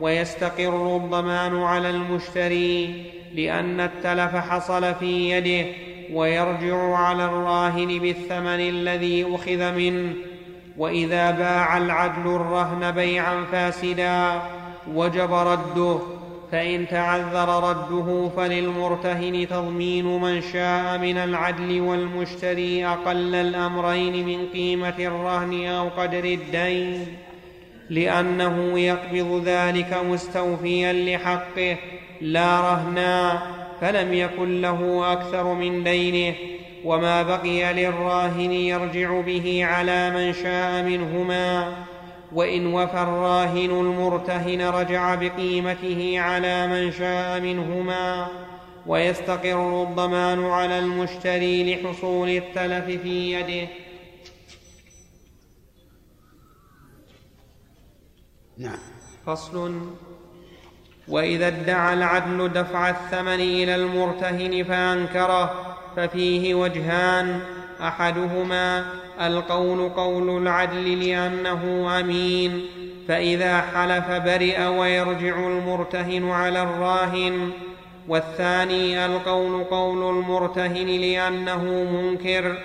ويستقر 0.00 0.96
الضمان 0.96 1.62
على 1.62 1.90
المشتري 1.90 3.04
لأن 3.34 3.80
التلف 3.80 4.36
حصل 4.36 4.94
في 4.94 5.30
يده 5.30 5.70
ويرجع 6.12 6.94
على 6.96 7.24
الراهن 7.24 7.98
بالثمن 7.98 8.60
الذي 8.60 9.34
أخذ 9.34 9.72
منه. 9.72 10.14
وإذا 10.76 11.30
باع 11.30 11.76
العدل 11.76 12.34
الرهن 12.34 12.90
بيعا 12.90 13.44
فاسدا 13.52 14.42
وجب 14.94 15.34
رده. 15.34 15.98
فإن 16.52 16.88
تعذر 16.88 17.70
رده 17.70 18.28
فللمرتهن 18.36 19.46
تضمين 19.50 20.20
من 20.20 20.42
شاء 20.52 20.98
من 20.98 21.16
العدل 21.16 21.80
والمشتري 21.80 22.86
أقل 22.86 23.34
الأمرين 23.34 24.26
من 24.26 24.46
قيمة 24.46 24.94
الرهن 24.98 25.66
أو 25.66 25.88
قدر 25.88 26.24
الدين 26.24 27.06
لأنه 27.90 28.78
يقبض 28.78 29.42
ذلك 29.44 29.98
مستوفيا 30.10 30.92
لحقه 30.92 31.76
لا 32.20 32.60
رهنا 32.60 33.42
فلم 33.80 34.14
يكن 34.14 34.60
له 34.60 35.12
أكثر 35.12 35.54
من 35.54 35.84
دينه 35.84 36.36
وما 36.84 37.22
بقي 37.22 37.72
للراهن 37.72 38.52
يرجع 38.52 39.20
به 39.20 39.64
على 39.64 40.10
من 40.10 40.32
شاء 40.32 40.82
منهما. 40.82 41.74
وإن 42.32 42.66
وفى 42.66 43.02
الراهن 43.02 43.70
المرتهن 43.70 44.62
رجع 44.62 45.14
بقيمته 45.14 46.20
على 46.20 46.66
من 46.66 46.92
شاء 46.92 47.40
منهما 47.40 48.28
ويستقر 48.86 49.82
الضمان 49.82 50.44
على 50.44 50.78
المشتري 50.78 51.74
لحصول 51.74 52.28
التلف 52.28 52.84
في 53.02 53.32
يده. 53.32 53.68
نعم. 58.58 58.78
فصل. 59.26 59.80
وإذا 61.08 61.48
ادعى 61.48 61.94
العدل 61.94 62.48
دفع 62.48 62.90
الثمن 62.90 63.40
إلى 63.40 63.74
المرتهن 63.74 64.64
فأنكره 64.64 65.76
ففيه 65.96 66.54
وجهان 66.54 67.40
أحدهما 67.80 68.84
القول 69.20 69.88
قول 69.88 70.42
العدل 70.42 71.08
لأنه 71.08 71.90
أمين. 72.00 72.66
فإذا 73.08 73.60
حلف 73.60 74.10
برئ 74.10 74.66
ويرجع 74.66 75.38
المرتهن 75.38 76.30
على 76.30 76.62
الراهن. 76.62 77.50
والثاني 78.08 79.06
القول 79.06 79.64
قول 79.64 80.16
المرتهن 80.16 80.86
لأنه 80.86 81.64
منكر. 81.64 82.56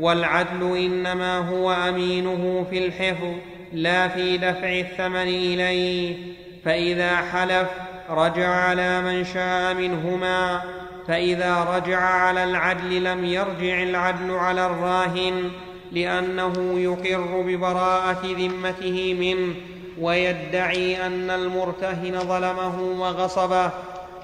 والعدل 0.00 0.76
إنما 0.76 1.38
هو 1.38 1.72
أمينه 1.72 2.66
في 2.70 2.86
الحفظ 2.86 3.32
لا 3.72 4.08
في 4.08 4.36
دفع 4.36 4.78
الثمن 4.78 5.28
إليه. 5.28 6.16
فإذا 6.64 7.16
حلف 7.16 7.68
رجع 8.10 8.48
على 8.48 9.02
من 9.02 9.24
شاء 9.24 9.74
منهما. 9.74 10.62
فإذا 11.08 11.64
رجع 11.76 12.00
على 12.00 12.44
العدل 12.44 13.04
لم 13.04 13.24
يرجع 13.24 13.82
العدل 13.82 14.30
على 14.30 14.66
الراهن. 14.66 15.50
لأنه 15.96 16.80
يقر 16.80 17.40
ببراءة 17.40 18.22
ذمته 18.24 19.16
منه 19.20 19.54
ويدعي 20.00 21.06
أن 21.06 21.30
المرتهن 21.30 22.18
ظلمه 22.18 22.80
وغصبه 22.80 23.70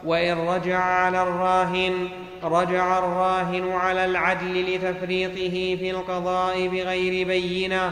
وإن 0.04 0.48
رجع 0.48 0.78
على 0.78 1.22
الراهن 1.22 2.08
رجع 2.44 2.98
الراهن 2.98 3.72
على 3.72 4.04
العدل 4.04 4.74
لتفريطه 4.74 5.76
في 5.80 5.90
القضاء 5.90 6.68
بغير 6.68 7.26
بينة 7.26 7.90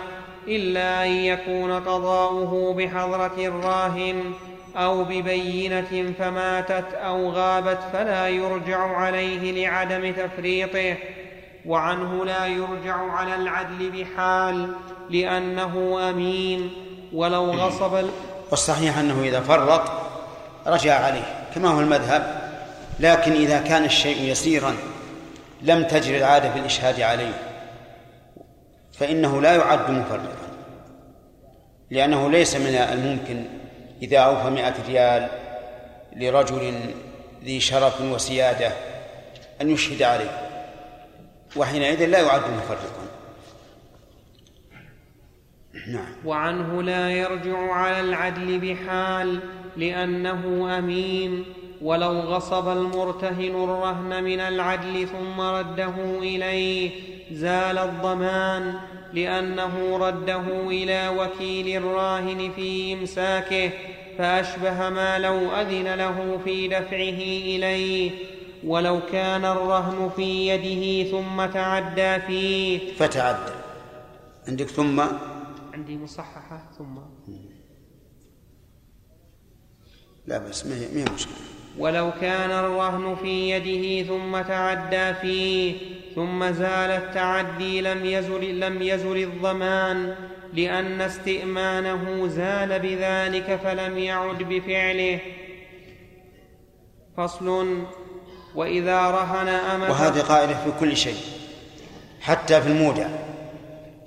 إلا 0.49 1.05
أن 1.05 1.11
يكون 1.11 1.73
قضاؤه 1.73 2.75
بحضرة 2.75 3.35
الراهن 3.39 4.33
أو 4.77 5.05
ببينة 5.05 6.15
فماتت 6.19 6.95
أو 6.95 7.31
غابت 7.31 7.79
فلا 7.93 8.29
يرجع 8.29 8.79
عليه 8.79 9.53
لعدم 9.53 10.13
تفريطه. 10.13 10.97
وعنه 11.67 12.25
لا 12.25 12.47
يرجع 12.47 12.95
على 12.95 13.35
العدل 13.35 13.91
بحال 13.91 14.73
لأنه 15.11 15.99
أمين. 16.11 16.71
ولو 17.13 17.51
غصب 17.51 18.05
والصحيح 18.51 18.99
أنه 18.99 19.23
إذا 19.23 19.41
فرط 19.41 19.91
رجع 20.67 20.95
عليه 20.95 21.47
كما 21.55 21.69
هو 21.69 21.81
المذهب. 21.81 22.51
لكن 23.01 23.33
إذا 23.33 23.61
كان 23.61 23.85
الشيء 23.85 24.23
يسيرا 24.23 24.77
لم 25.63 25.85
تجري 25.85 26.19
العادة 26.19 26.53
في 26.53 26.59
الإشهاد 26.59 27.01
عليه. 27.01 27.33
فإنه 28.93 29.41
لا 29.41 29.57
يعد 29.57 29.91
مفرطا. 29.91 30.51
لأنه 31.91 32.31
ليس 32.31 32.57
من 32.57 32.75
الممكن 32.75 33.45
إذا 34.03 34.19
أوفى 34.19 34.51
مائة 34.51 34.75
ريال 34.89 35.29
لرجل 36.17 36.75
ذي 37.45 37.61
شرف 37.61 38.01
وسيادة 38.01 38.73
أن 39.61 39.71
يشهد 39.71 40.03
عليه. 40.03 40.50
وحينئذ 41.57 42.07
لا 42.07 42.19
يعد 42.19 42.41
مفرطا 42.41 43.11
نعم. 45.89 46.13
وعنه 46.25 46.83
لا 46.83 47.11
يرجع 47.11 47.73
على 47.73 48.01
العدل 48.01 48.59
بحال 48.59 49.41
لأنه 49.77 50.79
أمين. 50.79 51.45
ولو 51.83 52.21
غصب 52.21 52.69
المرتهن 52.69 53.65
الرهن 53.65 54.25
من 54.25 54.41
العدل 54.41 55.09
ثم 55.09 55.41
رده 55.41 55.95
إليه 56.19 56.91
زال 57.33 57.79
الضمان 57.79 58.75
لأنه 59.13 59.97
رده 59.97 60.43
إلى 60.67 61.09
وكيل 61.09 61.77
الراهن 61.77 62.51
في 62.57 62.93
إمساكه 62.93 63.71
فأشبه 64.19 64.89
ما 64.91 65.19
لو 65.19 65.51
أذن 65.51 65.95
له 65.95 66.41
في 66.45 66.69
دفعه 66.69 67.21
إليه. 67.57 68.11
ولو 68.65 69.01
كان 69.13 69.45
الرهن 69.45 70.11
في 70.17 70.49
يده 70.49 71.11
ثم 71.11 71.47
تعدى 71.47 72.21
فيه. 72.21 72.95
فتعدى. 72.95 73.53
عندك 74.49 74.67
ثم؟ 74.67 75.01
عندي 75.75 75.97
مصححة 75.97 76.71
ثم. 76.79 76.99
لا 80.27 80.39
بس 80.39 80.67
ما 80.67 80.75
هي 80.77 81.05
مشكلة. 81.15 81.35
ولو 81.79 82.11
كان 82.21 82.51
الرهن 82.51 83.17
في 83.17 83.51
يده 83.51 84.09
ثم 84.09 84.41
تعدى 84.41 85.15
فيه 85.15 85.77
ثم 86.15 86.51
زال 86.51 86.91
التعدي 86.91 87.81
لم 87.81 88.05
يزل, 88.05 88.61
لم 88.61 88.83
يزل 88.83 89.17
الضمان 89.17 90.15
لأن 90.53 91.01
استئمانه 91.01 92.27
زال 92.27 92.79
بذلك 92.79 93.61
فلم 93.65 93.99
يعد 93.99 94.43
بفعله. 94.43 95.21
فصل 97.17 97.77
وإذا 98.55 99.11
رهن 99.11 99.49
أمة 99.49 99.91
وهذه 99.91 100.21
قاعدة 100.21 100.55
في 100.65 100.73
كل 100.81 100.97
شيء 100.97 101.21
حتى 102.21 102.61
في 102.63 102.69
المودع 102.69 103.07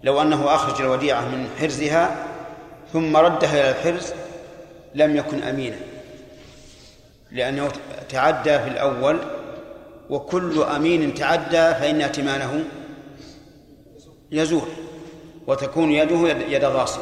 لو 0.03 0.21
أنه 0.21 0.55
أخرج 0.55 0.81
الوديعة 0.81 1.21
من 1.21 1.49
حرزها 1.59 2.25
ثم 2.93 3.17
ردها 3.17 3.49
إلى 3.49 3.69
الحرز 3.69 4.13
لم 4.95 5.15
يكن 5.15 5.43
أمينا 5.43 5.77
لأنه 7.31 7.71
تعدى 8.09 8.59
في 8.59 8.67
الأول 8.67 9.19
وكل 10.09 10.63
أمين 10.63 11.13
تعدى 11.13 11.73
فإن 11.73 12.01
ائتمانه 12.01 12.63
يزول 14.31 14.67
وتكون 15.47 15.91
يده 15.91 16.29
يد, 16.29 16.41
يد 16.49 16.63
غاصب. 16.63 17.01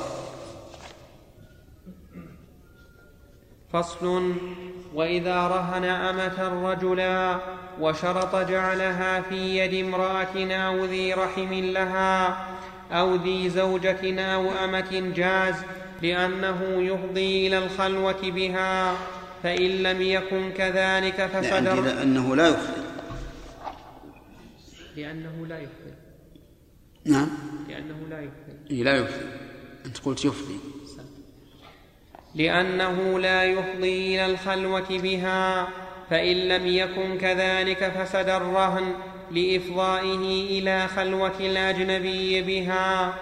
فصل 3.74 4.34
وإذا 4.94 5.48
رهن 5.48 5.86
أمة 5.86 6.70
رجلا 6.72 7.40
وشرط 7.80 8.36
جعلها 8.36 9.22
في 9.22 9.58
يد 9.58 9.86
امراه 9.86 10.54
أو 10.68 10.86
ذي 10.86 11.14
رحم 11.14 11.54
لها 11.54 12.48
أو 12.92 13.16
ذي 13.16 13.50
زوجه 13.50 14.22
أو 14.22 14.52
أمة 14.52 15.14
جاز 15.16 15.56
لأنه 16.02 16.62
يفضي 16.64 17.48
إلى 17.48 17.58
الخلوة 17.58 18.22
بها 18.22 18.96
فإن 19.44 19.70
لم 19.84 20.02
يكن 20.02 20.52
كذلك 20.52 21.26
فسد 21.26 21.64
لأن 21.64 21.86
لأنه 21.86 22.36
لا 22.36 22.48
يفضي. 22.50 22.82
لأنه 24.96 25.48
لا 25.48 25.60
يفضي. 25.60 25.94
نعم. 27.06 27.30
لأنه 27.70 28.08
لا 28.10 28.20
يفضي. 28.20 28.84
لا 28.84 28.98
يفضي. 28.98 29.26
أنت 29.86 29.98
قلت 29.98 30.26
يفضي. 30.26 30.71
لأنه 32.36 33.20
لا 33.20 33.44
يفضي 33.44 34.16
إلى 34.16 34.26
الخلوة 34.26 34.88
بها 34.90 35.68
فإن 36.10 36.36
لم 36.36 36.68
يكن 36.68 37.18
كذلك 37.18 37.92
فسد 37.98 38.30
الرهن 38.30 38.94
لإفضائه 39.32 40.60
إلى 40.60 40.88
خلوة 40.88 41.40
الأجنبي 41.40 42.42
بها. 42.42 43.14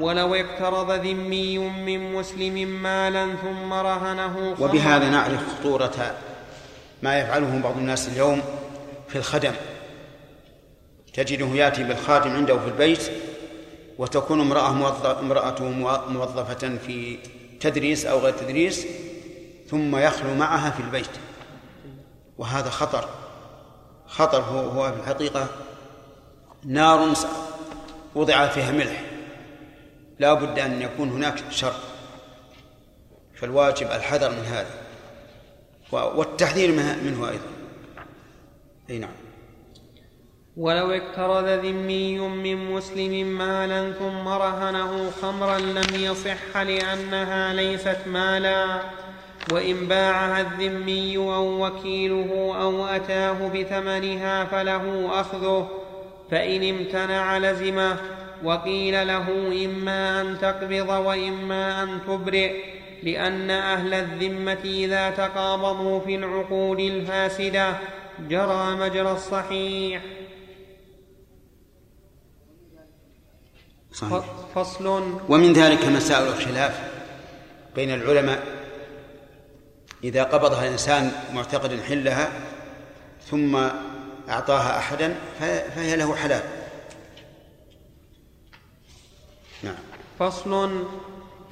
ولو 0.00 0.34
اقترض 0.34 0.90
ذمي 0.90 1.58
من 1.58 2.12
مسلم 2.12 2.82
مالا 2.82 3.26
ثم 3.42 3.72
رهنه 3.72 4.54
وبهذا 4.60 5.10
نعرف 5.10 5.58
خطورة 5.58 6.16
ما 7.02 7.18
يفعله 7.18 7.60
بعض 7.64 7.78
الناس 7.78 8.08
اليوم 8.08 8.42
في 9.08 9.16
الخدم. 9.16 9.52
تجده 11.14 11.46
يأتي 11.46 11.84
بالخادم 11.84 12.30
عنده 12.30 12.58
في 12.58 12.66
البيت 12.66 13.10
وتكون 13.98 14.40
امرأة 14.40 14.72
موظف 14.72 15.06
امرأته 15.06 15.70
موظفة 16.08 16.76
في 16.86 17.18
تدريس 17.60 18.06
أو 18.06 18.18
غير 18.18 18.32
تدريس 18.32 18.86
ثم 19.70 19.96
يخلو 19.96 20.34
معها 20.34 20.70
في 20.70 20.80
البيت. 20.80 21.10
وهذا 22.38 22.70
خطر. 22.70 23.08
خطر 24.06 24.40
هو 24.40 24.58
هو 24.58 24.92
في 24.92 25.00
الحقيقة 25.00 25.48
نار 26.64 27.14
وضع 28.14 28.48
فيها 28.48 28.72
ملح. 28.72 29.04
لا 30.18 30.34
بد 30.34 30.58
أن 30.58 30.82
يكون 30.82 31.10
هناك 31.10 31.44
شر. 31.50 31.74
فالواجب 33.34 33.86
الحذر 33.86 34.30
من 34.30 34.44
هذا. 34.44 34.86
والتحذير 35.92 36.72
منه 36.72 37.28
أيضا. 37.28 37.48
أي 38.90 38.98
نعم. 38.98 39.25
ولو 40.56 40.90
اقترض 40.90 41.48
ذمي 41.48 42.18
من 42.18 42.70
مسلم 42.70 43.26
مالا 43.26 43.92
ثم 43.92 44.28
رهنه 44.28 45.10
خمرا 45.22 45.58
لم 45.58 45.94
يصح 45.94 46.56
لأنها 46.56 47.52
ليست 47.52 47.98
مالا. 48.06 48.80
وإن 49.52 49.88
باعها 49.88 50.40
الذمي 50.40 51.16
أو 51.16 51.66
وكيله 51.66 52.56
أو 52.62 52.86
أتاه 52.86 53.48
بثمنها 53.48 54.44
فله 54.44 55.10
أخذه. 55.20 55.68
فإن 56.30 56.68
امتنع 56.68 57.38
لزمه 57.38 57.96
وقيل 58.44 59.06
له 59.06 59.28
إما 59.64 60.20
أن 60.20 60.38
تقبض 60.40 60.88
وإما 60.88 61.82
أن 61.82 61.98
تبرئ 62.08 62.52
لأن 63.02 63.50
أهل 63.50 63.94
الذمة 63.94 64.64
إذا 64.64 65.10
تقابضوا 65.10 66.00
في 66.00 66.14
العقود 66.14 66.80
الفاسدة 66.80 67.74
جرى 68.28 68.76
مجرى 68.80 69.12
الصحيح. 69.12 70.02
صحيح. 73.96 74.24
فصل. 74.54 74.86
ومن 75.28 75.52
ذلك 75.52 75.84
مسائل 75.84 76.28
الخلاف 76.28 76.80
بين 77.76 77.90
العلماء. 77.94 78.42
إذا 80.04 80.22
قبضها 80.22 80.66
الإنسان 80.66 81.12
معتقد 81.34 81.80
حلها 81.80 82.28
ثم 83.30 83.56
أعطاها 84.28 84.78
أحدا 84.78 85.14
فهي 85.74 85.96
له 85.96 86.16
حلال. 86.16 86.42
نعم. 89.62 89.74
فصل. 90.18 90.84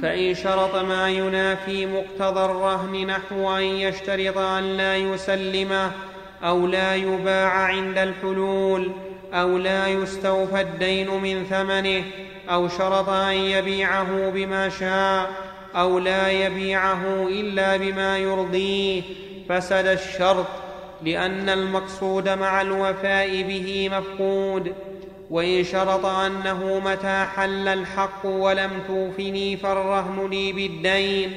فإن 0.03 0.35
شرط 0.35 0.75
ما 0.75 1.09
ينافي 1.09 1.87
مقتضى 1.87 2.45
الرهن 2.45 3.07
نحو 3.07 3.57
أن 3.57 3.63
يشترط 3.63 4.39
أن 4.39 4.77
لا 4.77 4.97
يسلمه 4.97 5.93
أو 6.43 6.67
لا 6.67 6.95
يباع 6.95 7.51
عند 7.51 7.99
الحلول 7.99 8.93
أو 9.33 9.59
لا 9.59 9.89
يستوفى 9.89 10.61
الدين 10.61 11.11
من 11.11 11.45
ثمنه 11.45 12.05
أو 12.51 12.69
شرط 12.69 13.09
أن 13.09 13.35
يبيعه 13.35 14.31
بما 14.31 14.69
شاء 14.69 15.31
أو 15.77 15.99
لا 15.99 16.31
يبيعه 16.31 17.27
إلا 17.29 17.77
بما 17.77 18.19
يرضيه 18.19 19.03
فسد 19.49 19.87
الشرط 19.87 20.47
لأن 21.03 21.49
المقصود 21.49 22.29
مع 22.29 22.61
الوفاء 22.61 23.43
به 23.43 23.91
مفقود. 23.93 24.75
وإن 25.31 25.65
شرط 25.65 26.07
أنه 26.07 26.83
متى 26.85 27.27
حل 27.37 27.69
الحق 27.69 28.27
ولم 28.27 28.71
توفني 28.89 29.57
فالرهن 29.57 30.29
لي 30.31 30.53
بالدين 30.53 31.35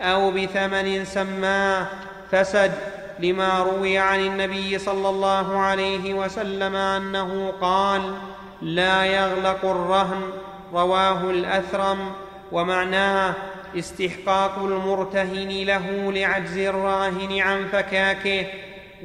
أو 0.00 0.30
بثمن 0.30 1.04
سماه 1.04 1.86
فسد 2.30 2.72
لما 3.18 3.58
روي 3.58 3.98
عن 3.98 4.20
النبي 4.20 4.78
صلى 4.78 5.08
الله 5.08 5.58
عليه 5.58 6.14
وسلم 6.14 6.76
أنه 6.76 7.52
قال 7.60 8.14
لا 8.62 9.04
يغلق 9.04 9.64
الرهن 9.64 10.22
رواه 10.72 11.30
الأثرم 11.30 12.12
ومعناه 12.52 13.34
استحقاق 13.76 14.58
المرتهن 14.58 15.48
له 15.48 16.12
لعجز 16.12 16.58
الراهن 16.58 17.38
عن 17.38 17.66
فكاكه 17.66 18.46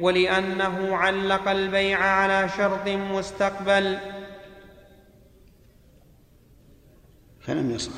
ولأنه 0.00 0.96
علق 0.96 1.48
البيع 1.48 1.98
على 1.98 2.48
شرط 2.56 2.88
مستقبل. 2.88 3.98
فلم 7.40 7.70
يصح. 7.70 7.92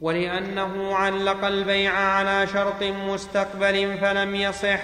ولأنه 0.00 0.94
علق 0.94 1.44
البيع 1.44 1.92
على 1.92 2.46
شرط 2.46 2.82
مستقبل 2.82 3.98
فلم 3.98 4.34
يصح 4.34 4.80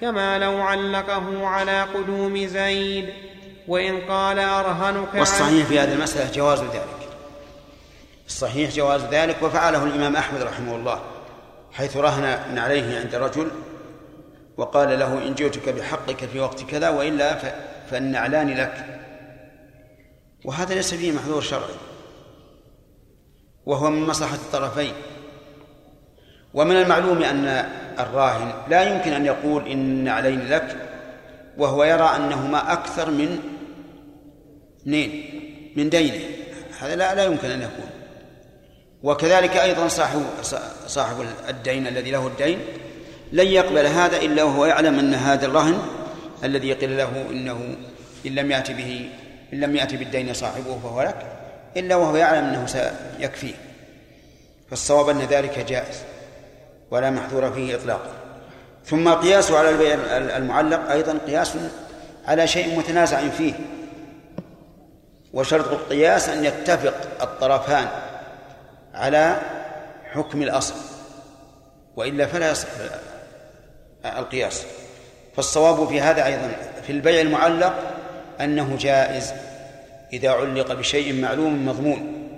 كما 0.00 0.38
لو 0.38 0.60
علقه 0.60 1.46
على 1.46 1.82
قدوم 1.82 2.46
زيد. 2.46 3.31
وإن 3.68 4.00
قال 4.00 4.38
أرهنك 4.38 5.14
والصحيح 5.14 5.66
في 5.66 5.80
هذه 5.80 5.92
المسألة 5.92 6.32
جواز 6.32 6.60
ذلك. 6.60 7.08
الصحيح 8.26 8.70
جواز 8.70 9.00
ذلك 9.02 9.42
وفعله 9.42 9.84
الإمام 9.84 10.16
أحمد 10.16 10.42
رحمه 10.42 10.76
الله 10.76 11.02
حيث 11.72 11.96
رهن 11.96 12.58
عليه 12.58 13.00
عند 13.00 13.14
رجل 13.14 13.50
وقال 14.56 14.98
له 14.98 15.26
إن 15.26 15.34
جئتك 15.34 15.68
بحقك 15.68 16.24
في 16.24 16.40
وقت 16.40 16.62
كذا 16.62 16.88
وإلا 16.88 17.38
فالنعلان 17.90 18.54
لك. 18.54 19.00
وهذا 20.44 20.74
ليس 20.74 20.94
فيه 20.94 21.12
محذور 21.12 21.40
شرعي. 21.40 21.74
وهو 23.66 23.90
من 23.90 24.06
مصلحة 24.06 24.34
الطرفين. 24.34 24.92
ومن 26.54 26.76
المعلوم 26.76 27.22
أن 27.22 27.46
الراهن 27.98 28.52
لا 28.68 28.82
يمكن 28.82 29.12
أن 29.12 29.26
يقول 29.26 29.68
إن 29.68 30.08
عليني 30.08 30.44
لك 30.44 30.91
وهو 31.58 31.84
يرى 31.84 32.10
أنهما 32.16 32.72
أكثر 32.72 33.10
من 33.10 33.38
اثنين 34.80 35.10
من 35.76 35.90
دينه. 35.90 36.24
هذا 36.80 36.96
لا 36.96 37.14
لا 37.14 37.24
يمكن 37.24 37.50
أن 37.50 37.62
يكون. 37.62 37.90
وكذلك 39.02 39.56
أيضا 39.56 39.88
صاحب 39.88 40.22
صاحب 40.86 41.26
الدين 41.48 41.86
الذي 41.86 42.10
له 42.10 42.26
الدين 42.26 42.58
لن 43.32 43.46
يقبل 43.46 43.86
هذا 43.86 44.16
إلا 44.16 44.42
وهو 44.42 44.66
يعلم 44.66 44.98
أن 44.98 45.14
هذا 45.14 45.46
الرهن 45.46 45.82
الذي 46.44 46.72
قيل 46.72 46.96
له 46.96 47.26
إنه 47.30 47.76
إن 48.26 48.34
لم 48.34 48.50
يأتي 48.50 48.72
به 48.72 49.10
إن 49.52 49.60
لم 49.60 49.76
يأتي 49.76 49.96
بالدين 49.96 50.34
صاحبه 50.34 50.78
فهو 50.82 51.02
لك 51.02 51.26
إلا 51.76 51.96
وهو 51.96 52.16
يعلم 52.16 52.44
أنه 52.44 52.66
سيكفيه. 52.66 53.54
فالصواب 54.70 55.08
أن 55.08 55.18
ذلك 55.18 55.58
جائز 55.58 56.02
ولا 56.90 57.10
محظور 57.10 57.52
فيه 57.52 57.74
إطلاقا. 57.74 58.21
ثم 58.86 59.08
القياس 59.08 59.50
على 59.50 59.70
البيع 59.70 59.94
المعلق 60.36 60.90
أيضا 60.90 61.18
قياس 61.26 61.52
على 62.26 62.46
شيء 62.46 62.78
متنازع 62.78 63.28
فيه 63.28 63.54
وشرط 65.32 65.68
القياس 65.68 66.28
أن 66.28 66.44
يتفق 66.44 67.22
الطرفان 67.22 67.88
على 68.94 69.40
حكم 70.12 70.42
الأصل 70.42 70.74
وإلا 71.96 72.26
فلا 72.26 72.50
يصح 72.50 72.68
القياس. 74.04 74.64
فالصواب 75.36 75.88
في 75.88 76.00
هذا 76.00 76.26
أيضا 76.26 76.52
في 76.86 76.92
البيع 76.92 77.20
المعلق 77.20 77.74
أنه 78.40 78.76
جائز 78.80 79.32
إذا 80.12 80.30
علق 80.30 80.72
بشيء 80.72 81.22
معلوم 81.22 81.66
مضمون. 81.66 82.28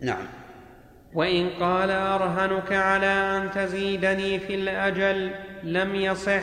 نعم. 0.00 0.39
وإن 1.14 1.50
قال 1.50 1.90
أرهنك 1.90 2.72
على 2.72 3.06
أن 3.06 3.50
تزيدني 3.54 4.38
في 4.38 4.54
الأجل 4.54 5.30
لم 5.62 5.94
يصح 5.94 6.42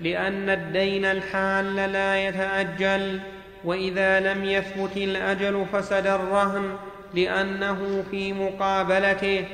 لأن 0.00 0.50
الدين 0.50 1.04
الحال 1.04 1.76
لا 1.76 2.28
يتأجل 2.28 3.20
وإذا 3.64 4.20
لم 4.20 4.44
يثبت 4.44 4.96
الأجل 4.96 5.66
فسد 5.72 6.06
الرهن 6.06 6.76
لأنه 7.14 8.04
في 8.10 8.32
مقابلته 8.32 9.44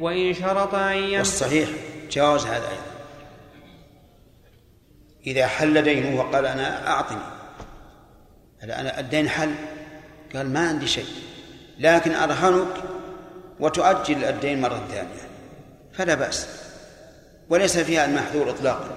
وإن 0.00 0.34
شرط 0.34 0.74
أن 0.74 1.18
والصحيح 1.18 1.68
جواز 2.10 2.46
هذا 2.46 2.68
أيضا. 2.68 2.94
إذا 5.26 5.46
حل 5.46 5.82
دينه 5.82 6.20
وقال 6.20 6.46
أنا 6.46 6.88
أعطني. 6.88 7.18
أنا 8.62 9.00
الدين 9.00 9.28
حل؟ 9.28 9.54
قال 10.34 10.52
ما 10.52 10.68
عندي 10.68 10.86
شيء. 10.86 11.06
لكن 11.78 12.14
أرهنك 12.14 12.93
وتؤجل 13.60 14.24
الدين 14.24 14.60
مرة 14.60 14.82
ثانية. 14.90 15.28
فلا 15.92 16.14
بأس. 16.14 16.48
وليس 17.50 17.78
فيها 17.78 18.04
المحذور 18.04 18.50
إطلاقا. 18.50 18.96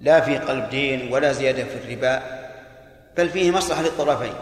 لا 0.00 0.20
في 0.20 0.38
قلب 0.38 0.70
دين 0.70 1.12
ولا 1.12 1.32
زيادة 1.32 1.64
في 1.64 1.74
الربا 1.84 2.22
بل 3.16 3.28
فيه 3.28 3.50
مصلحة 3.50 3.82
للطرفين. 3.82 4.34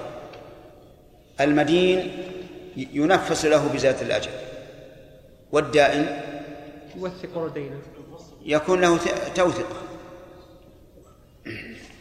المدين 1.40 2.12
ينفس 2.76 3.44
له 3.44 3.68
بزيادة 3.68 4.02
الأجل. 4.02 4.30
والدائن 5.52 6.20
يوثق 6.96 7.54
دينه. 7.54 7.80
يكون 8.44 8.80
له 8.80 8.98
توثقة 9.34 9.76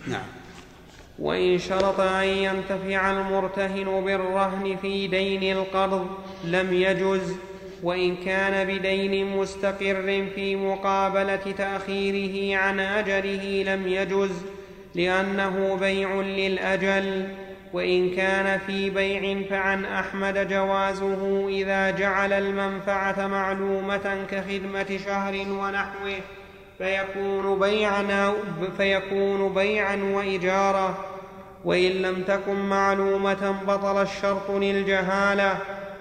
نعم. 0.07 0.25
وإن 1.19 1.59
شرط 1.59 1.99
أن 1.99 2.23
ينتفع 2.23 3.11
المرتهن 3.11 4.03
بالرهن 4.05 4.77
في 4.81 5.07
دين 5.07 5.57
القرض 5.57 6.07
لم 6.43 6.73
يجز 6.73 7.35
وإن 7.83 8.15
كان 8.15 8.67
بدين 8.67 9.37
مستقر 9.37 10.25
في 10.35 10.55
مقابلة 10.55 11.53
تأخيره 11.57 12.57
عن 12.57 12.79
أجله 12.79 13.63
لم 13.63 13.87
يجز 13.87 14.41
لأنه 14.95 15.77
بيع 15.79 16.21
للأجل 16.21 17.27
وإن 17.73 18.15
كان 18.15 18.59
في 18.67 18.89
بيع 18.89 19.41
فعن 19.49 19.85
أحمد 19.85 20.47
جوازه 20.47 21.47
إذا 21.49 21.91
جعل 21.91 22.33
المنفعة 22.33 23.27
معلومة 23.27 24.25
كخدمة 24.31 24.99
شهر 25.05 25.33
ونحوه 25.49 26.13
فيكون 26.77 27.59
بيعا 27.59 28.33
فيكون 28.77 29.53
بيعا 29.53 29.95
وإجارة 30.13 31.05
وإن 31.65 31.91
لم 31.91 32.23
تكن 32.27 32.55
معلومة 32.55 33.55
بطل 33.67 34.01
الشرط 34.01 34.51
للجهالة 34.51 35.57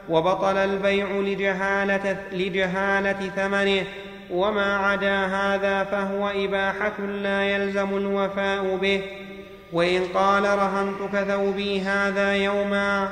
وبطل 0.09 0.57
البيع 0.57 1.07
لجهالة, 1.11 2.17
لجهالة 2.33 3.31
ثمنه 3.37 3.87
وما 4.31 4.77
عدا 4.77 5.27
هذا 5.27 5.85
فهو 5.85 6.29
إباحة 6.29 7.01
لا 7.01 7.43
يلزم 7.43 7.97
الوفاء 7.97 8.77
به. 8.77 9.03
وإن 9.73 10.05
قال 10.05 10.45
رهنتك 10.45 11.25
ثوبي 11.29 11.81
هذا 11.81 12.37
يوما 12.37 13.09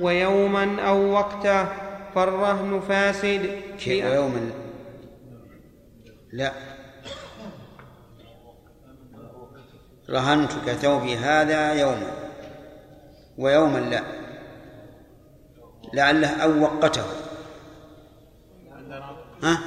ويوما 0.00 0.82
أو 0.86 1.10
وقته 1.10 1.66
فالرهن 2.14 2.80
فاسد. 2.88 3.50
ويوما 3.86 4.50
لا. 6.32 6.52
رهنتك 10.10 10.70
ثوبي 10.70 11.16
هذا 11.16 11.72
يوما 11.74 12.12
ويوما 13.38 13.78
لا. 13.78 14.23
لعله 15.94 16.28
أو 16.28 16.62
وقته. 16.62 17.04
ها؟ 19.42 19.58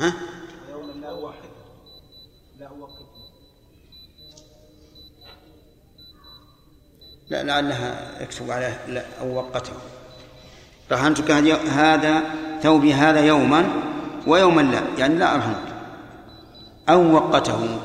ها؟ 0.00 0.12
لا 7.30 7.42
لعلها 7.42 8.22
يكتب 8.22 8.50
عليه 8.50 8.86
لا 8.86 9.04
أو 9.20 9.36
وقته. 9.36 9.72
رهنتك 10.92 11.30
هذا 11.30 12.22
ثوبي 12.62 12.94
هذا 12.94 13.20
يوما 13.26 13.70
ويوما 14.26 14.62
لا 14.62 14.82
يعني 14.98 15.14
لا 15.14 15.34
أرهنك 15.34 15.74
أو 16.88 17.14
وقته. 17.14 17.78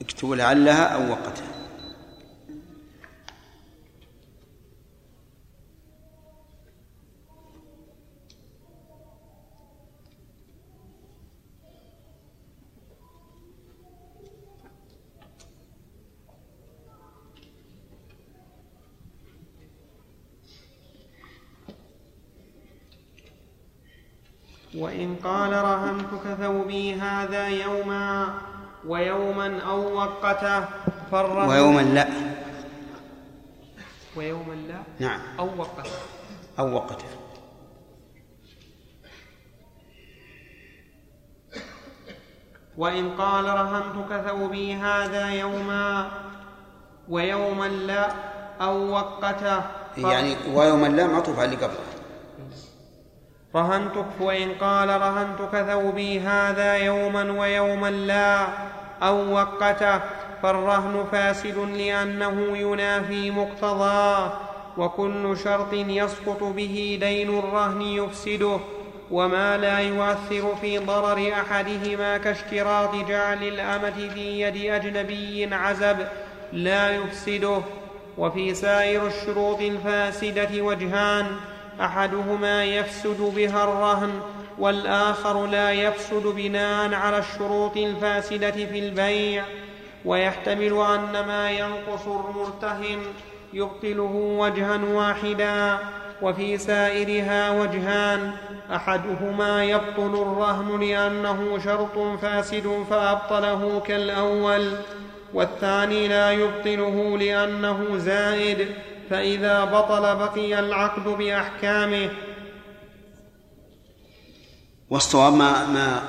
اكتب 0.00 0.32
لعلها 0.32 0.84
أو 0.84 1.10
وقتها 1.10 1.53
وإن 24.78 25.16
قال 25.24 25.52
رهنتك 25.52 26.34
ثوبي 26.40 26.94
هذا 26.94 27.48
يوما 27.48 28.34
ويوما 28.86 29.60
أو 29.60 29.94
وقته 29.94 30.64
فالرهن 31.12 31.48
ويوما 31.48 31.80
لا. 31.80 32.08
ويوما 34.16 34.54
لا؟ 34.54 34.82
نعم. 35.06 35.20
أو 35.38 35.48
وقته. 35.58 35.90
أو 36.58 36.74
وقته. 36.74 37.06
وإن 42.76 43.16
قال 43.16 43.44
رهنتك 43.44 44.26
ثوبي 44.28 44.74
هذا 44.74 45.30
يوما 45.30 46.10
ويوما 47.08 47.68
لا 47.68 48.12
أو 48.60 48.90
وقته 48.90 49.62
يعني 49.96 50.36
ويوما 50.54 50.86
لا 50.86 51.06
معطوف 51.06 51.38
على 51.38 51.44
اللي 51.44 51.64
قبله 51.64 51.93
رهنتك 53.56 54.06
وإن 54.20 54.52
قال 54.60 54.88
رهنتك 54.88 55.62
ثوبي 55.70 56.20
هذا 56.20 56.76
يوما 56.76 57.32
ويوما 57.40 57.90
لا 57.90 58.46
أو 59.02 59.32
وقته 59.32 60.00
فالرهن 60.42 61.04
فاسد 61.12 61.58
لأنه 61.58 62.56
ينافي 62.56 63.30
مقتضاه 63.30 64.32
وكل 64.76 65.36
شرط 65.44 65.72
يسقط 65.72 66.42
به 66.42 66.98
دين 67.00 67.38
الرهن 67.38 67.82
يفسده 67.82 68.58
وما 69.10 69.56
لا 69.56 69.78
يؤثر 69.78 70.54
في 70.60 70.78
ضرر 70.78 71.32
أحدهما 71.32 72.18
كاشتراط 72.18 72.94
جعل 72.94 73.42
الأمة 73.42 74.08
في 74.14 74.40
يد 74.40 74.70
أجنبي 74.70 75.54
عزب 75.54 75.96
لا 76.52 76.90
يفسده 76.90 77.60
وفي 78.18 78.54
سائر 78.54 79.06
الشروط 79.06 79.60
الفاسدة 79.60 80.62
وجهان 80.62 81.26
أحدهما 81.80 82.64
يفسد 82.64 83.32
بها 83.36 83.64
الرهن 83.64 84.20
والآخر 84.58 85.46
لا 85.46 85.72
يفسد 85.72 86.22
بناء 86.26 86.94
على 86.94 87.18
الشروط 87.18 87.76
الفاسدة 87.76 88.50
في 88.50 88.78
البيع 88.78 89.44
ويحتمل 90.04 90.86
أن 90.90 91.26
ما 91.26 91.50
ينقص 91.50 92.06
المرتهن 92.06 92.98
يبطله 93.52 94.36
وجها 94.38 94.80
واحدا 94.92 95.78
وفي 96.22 96.58
سائرها 96.58 97.50
وجهان 97.50 98.32
أحدهما 98.74 99.64
يبطل 99.64 100.22
الرهن 100.22 100.80
لأنه 100.80 101.58
شرط 101.64 102.18
فاسد 102.22 102.84
فأبطله 102.90 103.82
كالأول 103.86 104.72
والثاني 105.34 106.08
لا 106.08 106.30
يبطله 106.30 107.18
لأنه 107.18 107.96
زائد. 107.96 108.68
فإذا 109.10 109.64
بطل 109.64 110.16
بقي 110.16 110.58
العقد 110.58 111.04
بأحكامه. 111.04 112.10
والصواب 114.90 115.32
ما 115.32 115.66
ما 115.66 116.02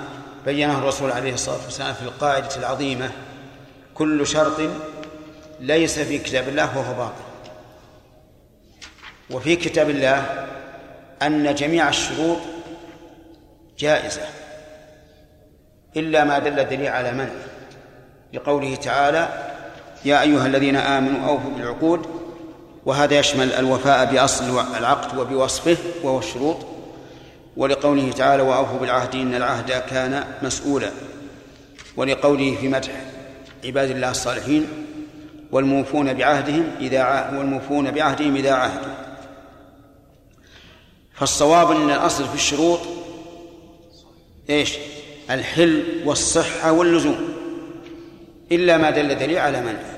بينه 0.46 0.78
الرسول 0.78 1.12
عليه 1.12 1.34
الصلاة 1.34 1.64
والسلام 1.66 1.94
في 1.94 2.02
القاعدة 2.02 2.56
العظيمة 2.56 3.12
كل 3.94 4.28
شرط 4.28 4.62
ليس 5.60 6.00
في 6.00 6.18
كتاب 6.18 6.50
الله 6.50 6.66
فهو 6.66 6.94
باطل. 6.94 7.24
وفي 9.32 9.56
كتاب 9.56 9.90
الله 9.90 10.48
أن 11.22 11.56
جميع 11.56 11.90
الشروط 11.90 12.38
جائزة 13.80 14.22
إلا 15.98 16.24
ما 16.24 16.40
دل 16.40 16.66
دليل 16.66 16.88
على 16.88 17.12
منع. 17.12 17.32
لقوله 18.34 18.76
تعالى 18.76 19.52
يا 20.06 20.22
أيها 20.22 20.46
الذين 20.46 20.76
آمنوا 20.76 21.28
أوفوا 21.30 21.52
بالعقود 21.52 22.25
وهذا 22.86 23.20
يشمل 23.20 23.54
الوفاء 23.54 24.06
بأصل 24.06 24.60
العقد 24.78 25.18
وبوصفه 25.18 25.78
وهو 26.04 26.20
الشروط 26.20 26.58
ولقوله 27.58 28.12
تعالى 28.12 28.44
وأوفوا 28.44 28.80
بالعهد 28.80 29.16
إن 29.16 29.36
العهد 29.36 29.72
كان 29.72 30.24
مسؤولا 30.44 30.92
ولقوله 31.98 32.58
في 32.62 32.68
مدح 32.68 32.92
عباد 33.66 33.90
الله 33.90 34.12
الصالحين 34.12 34.68
والموفون 35.52 36.14
بعهدهم 36.14 36.72
إذا 36.80 37.30
والموفون 37.38 37.92
بعهدهم 37.92 38.36
إذا 38.36 38.52
عهدوا 38.52 38.94
فالصواب 41.14 41.72
أن 41.72 41.90
الأصل 41.90 42.28
في 42.28 42.36
الشروط 42.36 42.80
إيش؟ 44.50 44.74
الحل 45.30 45.84
والصحة 46.06 46.72
واللزوم 46.72 47.30
إلا 48.52 48.78
ما 48.78 48.90
دل 48.90 49.16
دليل 49.16 49.38
على 49.38 49.62
منعه 49.62 49.95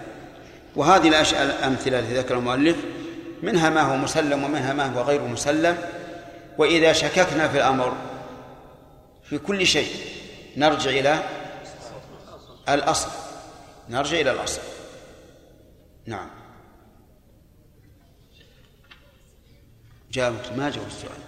وهذه 0.78 1.08
الأمثلة 1.08 2.00
التي 2.00 2.18
ذكر 2.18 2.38
المؤلف 2.38 2.78
منها 3.44 3.70
ما 3.70 3.82
هو 3.82 3.98
مسلم 3.98 4.44
ومنها 4.44 4.74
ما 4.74 4.86
هو 4.86 5.02
غير 5.02 5.22
مسلم. 5.22 5.78
وإذا 6.58 6.94
شككنا 6.94 7.48
في 7.48 7.58
الأمر 7.58 7.98
في 9.24 9.38
كل 9.38 9.68
شيء 9.68 9.92
نرجع 10.58 10.90
إلى 10.90 11.24
الأصل. 12.70 13.10
نرجع 13.90 14.20
إلى 14.20 14.32
الأصل. 14.32 14.62
نعم. 16.06 16.30
جاء 20.12 20.32
ما 20.32 20.70
جاء 20.70 20.86
السؤال. 20.86 21.20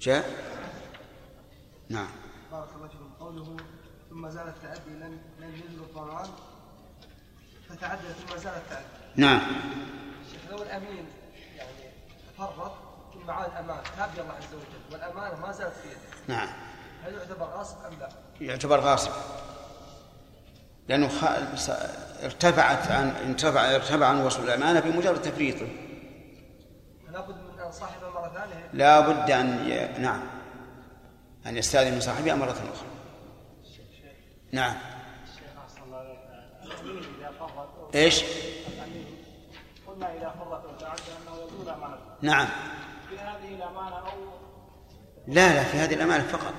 جاء؟ 0.00 0.30
نعم. 1.88 2.08
بارك 2.52 2.68
الله 2.76 2.88
فيكم. 2.88 3.10
قوله 3.20 3.56
ثم 4.10 4.28
زال 4.28 4.48
التعدي 4.48 4.90
لن 4.90 5.18
لن 5.40 5.54
يجد 5.54 5.78
فتعدى 7.76 8.00
ثم 8.00 8.36
زال 8.36 8.52
التعدي 8.56 8.84
نعم. 9.16 9.40
شيخ 10.32 10.50
لو 10.50 10.62
الأمين 10.62 11.06
يعني 11.56 11.70
فرط 12.38 12.72
ثم 13.14 13.30
عاد 13.30 13.50
أمان 13.50 13.78
تاب 13.96 14.10
الله 14.18 14.32
عز 14.32 14.54
وجل 14.54 14.92
والامانه 14.92 15.40
ما 15.46 15.52
زالت 15.52 15.72
في 15.72 15.88
يده. 15.88 15.98
نعم. 16.28 16.48
هل 17.04 17.14
يعتبر 17.14 17.46
غاصب 17.46 17.76
أم 17.84 17.98
لا؟ 18.00 18.08
يعتبر 18.40 18.80
غاصب. 18.80 19.12
لأنه 20.88 21.08
خ... 21.08 21.24
ارتفعت 22.22 22.90
عن 22.90 23.10
ارتفع 23.28 23.74
ارتفع 23.74 24.06
عن 24.06 24.20
وصول 24.20 24.44
الأمانة 24.44 24.80
بمجرد 24.80 25.22
تفريطه 25.22 25.66
فلا 27.06 27.20
بد 27.20 27.36
من 27.36 27.60
أن 27.60 27.72
صاحبه 27.72 28.10
مرة 28.10 28.32
ثانية. 28.34 28.70
لا 28.72 29.00
بد 29.00 29.30
أن 29.30 29.68
ي... 29.70 29.98
نعم. 29.98 30.20
أن 31.46 31.56
يستأذن 31.56 31.94
من 31.94 32.00
صاحبها 32.00 32.34
مرة 32.34 32.50
أخرى. 32.50 32.88
نعم. 34.52 34.76
إيش؟ 37.94 38.22
قلنا 39.86 40.12
اذا 40.16 40.34
فرط 40.38 40.64
وتعدى 40.64 41.02
انه 41.22 41.36
يزول 41.46 41.68
امانته 41.68 41.98
نعم. 42.22 42.46
في 43.10 43.18
هذه 43.18 43.54
الأمانة 43.54 43.96
أو 43.96 44.18
لا 45.28 45.54
لا 45.54 45.64
في 45.64 45.76
هذه 45.76 45.94
الأمانة 45.94 46.24
فقط. 46.24 46.54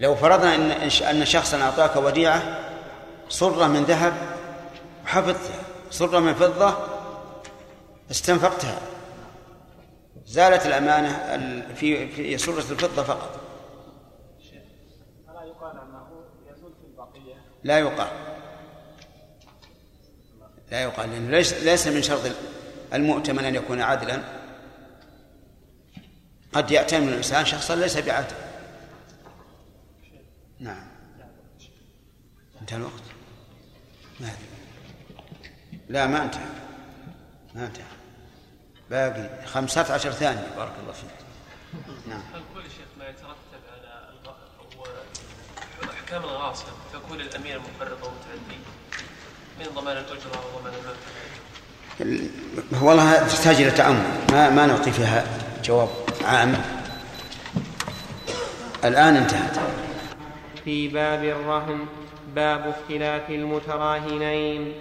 لو 0.00 0.14
فرضنا 0.14 0.54
أن 0.54 0.70
أن 1.02 1.24
شخصا 1.24 1.62
أعطاك 1.62 1.96
وديعة 1.96 2.58
صرة 3.28 3.66
من 3.66 3.82
ذهب 3.82 4.12
وحفظتها 5.04 5.62
صرة 5.90 6.18
من 6.18 6.34
فضة 6.34 6.74
استنفقتها 8.10 8.78
زالت 10.26 10.66
الأمانة 10.66 11.08
ال- 11.08 11.76
في 11.76 12.08
في 12.08 12.38
صرة 12.38 12.58
الفضة 12.72 13.02
فقط. 13.02 13.40
فلا 15.28 15.42
يقال 15.44 15.76
أنه 15.80 16.06
يزول 16.50 16.72
في 16.80 16.86
البقية. 16.86 17.34
لا 17.64 17.78
يقال. 17.78 18.08
لا 20.72 20.82
يقال 20.82 21.10
لأنه 21.10 21.30
ليس 21.62 21.86
من 21.86 22.02
شرط 22.02 22.20
المؤتمن 22.92 23.44
أن 23.44 23.54
يكون 23.54 23.80
عادلا. 23.80 24.22
قد 26.52 26.70
يأتمن 26.70 27.08
الإنسان 27.08 27.44
شخصا 27.44 27.74
ليس 27.74 27.98
بعادل. 27.98 28.36
نعم. 30.60 30.86
انتهى 32.60 32.76
الوقت. 32.76 33.02
ما 34.20 34.28
لا 35.88 36.06
ما 36.06 36.22
انتهى. 36.22 36.46
ما 37.54 37.66
انتهى. 37.66 37.84
باقي 38.90 39.46
خمسة 39.46 39.92
عشر 39.94 40.12
ثانية. 40.12 40.46
بارك 40.56 40.72
الله 40.80 40.92
فيك. 40.92 41.10
نعم. 42.08 42.22
هل 42.34 42.42
كل 42.54 42.62
شيخ 42.62 42.88
ما 42.98 43.08
يترتب 43.08 43.62
على 43.72 44.02
احكام 45.90 46.22
الغاصب 46.22 46.66
تكون 46.92 47.20
الأمير 47.20 47.58
مفرط 47.58 48.04
أو 48.04 48.10
متعدي 48.10 48.58
من 49.62 49.74
ضمان 49.74 49.96
الاجره 49.96 50.40
وضمان 50.54 50.72
والله 52.82 53.14
تحتاج 53.14 53.56
إلى 53.56 53.70
تأمل. 53.70 54.04
ما 54.32 54.50
ما 54.50 54.66
نعطي 54.66 54.90
فيها 54.90 55.26
جواب 55.64 55.88
عام. 56.24 56.54
الآن 58.84 59.16
انتهت. 59.16 59.56
في 60.64 60.88
باب 60.88 61.24
الرهن 61.24 61.86
باب 62.34 62.74
اختلاف 62.74 63.30
المتراهنين. 63.30 64.72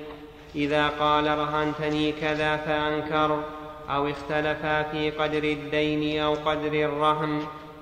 إذا 0.56 0.88
قال 0.88 1.38
رهنتني 1.38 2.12
كذا 2.12 2.58
فأنكر 2.58 3.44
أو 3.90 4.08
اختلفا 4.08 4.84
في 4.84 5.12
قدر 5.12 5.44
الدين 5.44 6.22
أو 6.22 6.34
قدر 6.34 6.74
الرهن. 6.74 7.42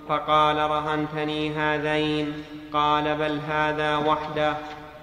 فقال 0.09 0.57
رهنتني 0.57 1.53
هذين. 1.55 2.43
قال 2.73 3.15
بل 3.15 3.39
هذا 3.49 3.97
وحده. 3.97 4.57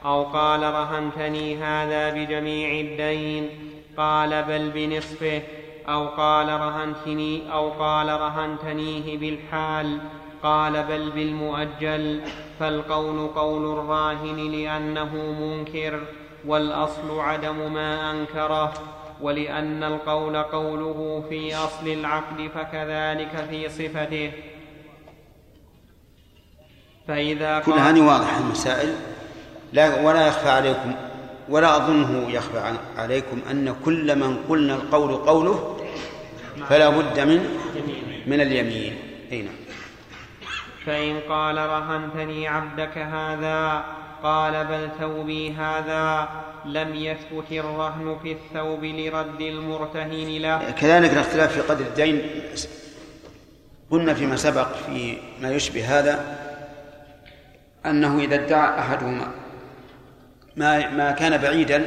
أو 0.06 0.22
قال 0.22 0.62
رهنتني 0.62 1.56
هذا 1.56 2.10
بجميع 2.10 2.80
الدين. 2.80 3.48
قال 3.96 4.42
بل 4.42 4.70
بنصفه. 4.70 5.42
أو 5.88 6.08
قال 6.08 6.48
رهنتني 6.48 7.52
أو 7.52 7.70
قال 7.70 8.08
رهنتنيه 8.08 9.18
بالحال. 9.18 9.98
قال 10.42 10.82
بل 10.82 11.10
بالمؤجل. 11.10 12.20
فالقول 12.60 13.26
قول 13.26 13.78
الراهن 13.78 14.50
لأنه 14.50 15.14
منكر. 15.40 16.00
والأصل 16.46 17.20
عدم 17.20 17.72
ما 17.72 18.10
أنكره. 18.10 18.72
ولأن 19.20 19.84
القول 19.84 20.42
قوله 20.42 21.24
في 21.28 21.54
أصل 21.54 21.88
العقد 21.88 22.50
فكذلك 22.54 23.46
في 23.50 23.68
صفته. 23.68 24.32
فإذا 27.08 27.58
كل 27.58 27.72
هذه 27.72 28.00
واضحة 28.00 28.40
المسائل؟ 28.40 29.15
لا 29.76 30.00
ولا 30.00 30.26
يخفى 30.26 30.48
عليكم 30.48 30.94
ولا 31.48 31.76
أظنه 31.76 32.30
يخفى 32.30 32.74
عليكم 32.96 33.40
أن 33.50 33.76
كل 33.84 34.16
من 34.16 34.36
قلنا 34.48 34.74
القول 34.74 35.16
قوله 35.16 35.76
فلا 36.68 36.88
بد 36.88 37.20
من 37.20 37.40
من 38.26 38.40
اليمين. 38.40 38.94
أي 39.32 39.42
نعم. 39.42 39.54
فإن 40.86 41.20
قال 41.28 41.56
رهنتني 41.56 42.48
عبدك 42.48 42.98
هذا 42.98 43.84
قال 44.22 44.64
بل 44.64 44.88
ثوبي 45.00 45.52
هذا 45.52 46.28
لم 46.64 46.94
يثبت 46.94 47.52
الرهن 47.52 48.16
في 48.22 48.32
الثوب 48.32 48.84
لرد 48.84 49.40
المرتهن 49.40 50.38
له. 50.38 50.70
كذلك 50.70 51.12
الاختلاف 51.12 51.52
في 51.52 51.60
قدر 51.60 51.84
الدين. 51.84 52.30
قلنا 53.90 54.14
فيما 54.14 54.36
سبق 54.36 54.68
في 54.86 55.18
ما 55.42 55.50
يشبه 55.50 55.98
هذا 55.98 56.38
أنه 57.86 58.18
إذا 58.18 58.34
ادعى 58.34 58.78
أحدهما 58.78 59.45
ما 60.56 60.90
ما 60.90 61.10
كان 61.10 61.36
بعيدا 61.36 61.84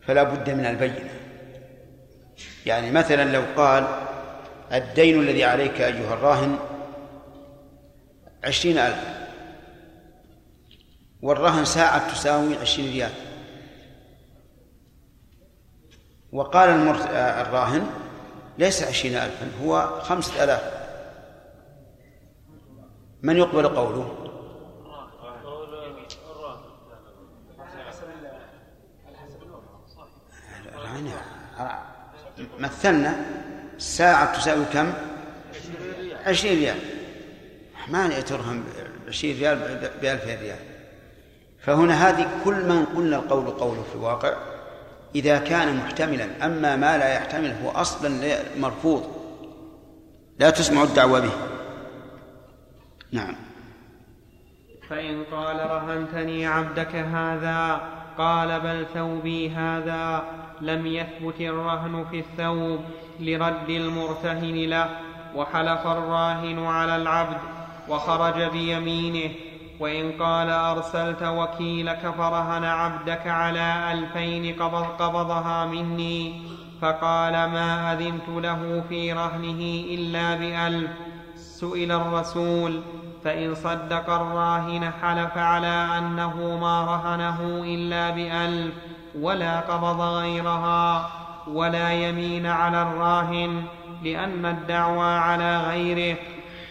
فلا 0.00 0.22
بد 0.22 0.50
من 0.50 0.66
البينة. 0.66 1.10
يعني 2.66 2.90
مثلا 2.90 3.32
لو 3.32 3.42
قال 3.56 3.84
الدين 4.72 5.20
الذي 5.20 5.44
عليك 5.44 5.80
أيها 5.80 6.14
الراهن 6.14 6.58
عشرين 8.44 8.78
ألف 8.78 9.14
والرهن 11.22 11.64
ساعة 11.64 12.12
تساوي 12.12 12.56
عشرين 12.56 12.92
ريال. 12.92 13.12
وقال. 16.32 16.68
آه، 16.68 17.42
الراهن 17.42 17.86
ليس 18.58 18.82
عشرين 18.82 19.16
ألفا 19.16 19.50
هو 19.62 20.00
خمسة 20.00 20.44
ألاف. 20.44 20.84
من 23.22 23.36
يقبل 23.36 23.68
قوله 23.68 24.24
الراهن 30.74 31.06
آه، 31.06 31.34
مثلنا 32.58 33.16
ساعة 33.78 34.36
تساوي 34.36 34.64
كم؟ 34.72 34.92
عشرين 36.26 36.58
ريال. 36.58 36.78
ما 37.88 38.20
ترهم 38.20 38.64
عشرين 39.08 39.38
ريال 39.38 39.56
بألفين 40.02 40.38
ريال. 40.40 40.58
فهنا 41.60 42.08
هذه 42.08 42.28
كل 42.44 42.54
من 42.54 42.84
قلنا 42.84 43.16
القول 43.16 43.50
قوله 43.50 43.82
في 43.82 43.94
الواقع 43.94 44.34
إذا 45.14 45.38
كان 45.38 45.76
محتملا 45.76 46.46
أما 46.46 46.76
ما 46.76 46.98
لا 46.98 47.14
يحتمل 47.14 47.56
هو 47.62 47.70
أصلا 47.70 48.38
مرفوض. 48.58 49.24
لا 50.38 50.50
تسمع 50.50 50.82
الدعوة 50.82 51.20
به. 51.20 51.32
نعم. 53.12 53.36
فإن 54.90 55.24
قال 55.24 55.56
رهنتني 55.56 56.46
عبدك 56.46 56.94
هذا 56.94 57.80
قال 58.18 58.60
بل 58.60 58.86
ثوبي 58.94 59.50
هذا. 59.50 60.24
لم 60.64 60.86
يثبت 60.86 61.40
الرهن 61.40 62.04
في 62.10 62.18
الثوب 62.18 62.80
لرد 63.20 63.70
المرتهن 63.70 64.54
له 64.54 64.88
وحلف 65.36 65.86
الراهن 65.86 66.66
على 66.66 66.96
العبد 66.96 67.36
وخرج 67.88 68.42
بيمينه. 68.42 69.30
وإن 69.80 70.12
قال 70.12 70.50
أرسلت 70.50 71.22
وكيلك 71.22 72.14
فرهن 72.18 72.64
عبدك 72.64 73.26
على 73.26 73.92
ألفين 73.92 74.62
قبض 74.62 74.84
قبضها 74.84 75.66
مني 75.66 76.42
فقال 76.80 77.32
ما 77.32 77.92
أذنت 77.92 78.28
له 78.28 78.82
في 78.88 79.12
رهنه 79.12 79.84
إلا 79.94 80.34
بألف. 80.34 80.90
سئل 81.36 81.92
الرسول 81.92 82.80
فإن 83.24 83.54
صدق 83.54 84.10
الراهن 84.10 84.90
حلف 85.02 85.38
على 85.38 85.88
أنه 85.98 86.58
ما 86.60 86.84
رهنه 86.84 87.62
إلا 87.64 88.10
بألف. 88.10 88.74
ولا 89.20 89.60
قبض 89.60 90.00
غيرها 90.00 91.10
ولا 91.46 91.92
يمين 91.92 92.46
على 92.46 92.82
الراهن 92.82 93.62
لأن 94.04 94.46
الدعوى 94.46 95.18
على 95.18 95.58
غيره. 95.58 96.16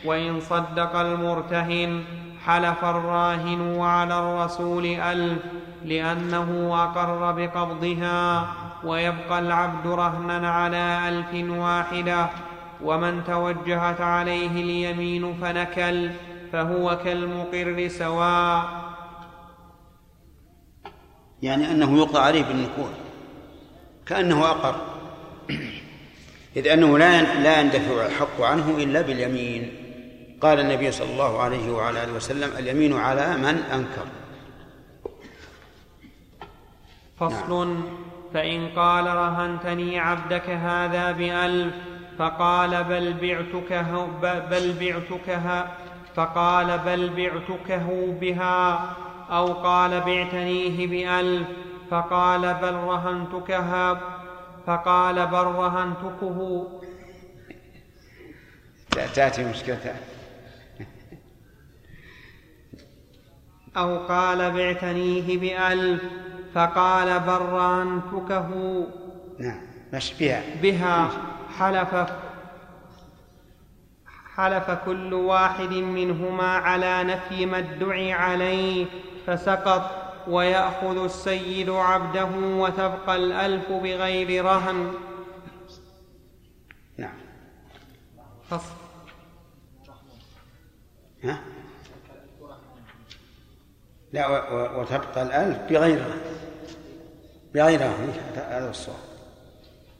وإن 0.06 0.40
صدق 0.40 0.96
المرتهن 0.96 2.04
حلف 2.46 2.86
الراهن 2.86 3.62
وعلى 3.62 4.20
الرسول 4.20 4.86
ألف 4.86 5.40
لأنه 5.86 6.72
أقر 6.84 7.32
بقبضها. 7.32 8.48
ويبقى 8.84 9.40
العبد 9.40 9.88
رهنا 9.88 10.52
على 10.52 11.00
ألف 11.10 11.50
واحدة. 11.60 12.30
ومن 12.84 13.24
توجهت 13.28 14.02
عليه 14.02 14.52
اليمين 14.52 15.34
فنكل 15.34 16.10
فهو 16.52 16.98
كالمقر 16.98 17.88
سواء. 17.88 18.83
يعني 21.44 21.72
أنه 21.72 21.98
يقضى 21.98 22.20
عليه 22.20 22.44
بالنكول 22.44 22.92
كأنه 24.06 24.46
أقر 24.46 24.76
إذ 26.56 26.68
أنه 26.68 26.98
لا 26.98 27.22
لا 27.22 27.60
يندفع 27.60 28.06
الحق 28.06 28.42
عنه 28.42 28.78
إلا 28.78 29.02
باليمين. 29.02 29.72
قال 30.42 30.60
النبي 30.60 30.92
صلى 30.92 31.12
الله 31.12 31.42
عليه 31.42 31.72
وعلى 31.72 32.04
آله 32.04 32.14
وسلم 32.14 32.50
اليمين 32.60 32.94
على 32.94 33.38
من 33.38 33.58
أنكر. 33.74 34.06
فصل 37.20 37.68
نعم. 37.68 37.84
فإن 38.34 38.68
قال 38.76 39.06
رهنتني 39.06 40.00
عبدك 40.00 40.50
هذا 40.50 41.12
بألف 41.12 41.74
فقال 42.20 42.84
بل 42.84 43.14
بعتك 43.14 43.86
بل 44.50 44.74
بعتك 44.80 45.66
فقال 46.16 46.80
بل 46.86 47.10
بعتكه 47.10 48.18
بها. 48.22 48.96
أو 49.34 49.54
قال 49.54 50.02
بعتنيه 50.02 50.88
بألف 50.88 51.48
فقال 51.92 52.54
بل 52.54 52.74
رهنتكها 52.74 54.02
فقال 54.68 55.28
بل 55.28 55.44
رهنتكه. 55.44 56.68
تأتي 59.16 59.44
مشكلة. 59.44 59.96
أو 63.78 63.98
قال 63.98 64.52
بعتنيه 64.52 65.38
بألف 65.38 66.04
فقال 66.56 67.20
بل 67.20 67.42
رهنتكه. 67.42 68.50
نعم 69.40 69.62
مش 69.94 70.14
بها. 70.20 70.42
بها 70.62 71.10
حلف 71.60 71.96
حلف 74.36 74.72
كل 74.86 75.14
واحد 75.14 75.70
منهما 75.70 76.48
على 76.58 77.04
نفي 77.04 77.46
ما 77.46 77.58
ادعي 77.58 78.14
عليه. 78.14 78.86
فسقط 79.28 79.92
ويأخذ 80.28 81.04
السيد 81.04 81.70
عبده 81.70 82.30
وتبقى 82.36 83.16
الألف 83.16 83.72
بغير 83.72 84.46
رهن. 84.46 84.94
نعم. 86.98 87.18
فصل. 88.50 88.76
ها؟ 91.24 91.42
لا 94.14 94.28
وتبقى 94.80 95.24
الألف 95.24 95.58
بغير 95.70 95.98
رهن. 95.98 96.22
بغير 97.54 97.82
رهن 97.82 98.14
هذا 98.36 98.70
الصواب. 98.70 98.98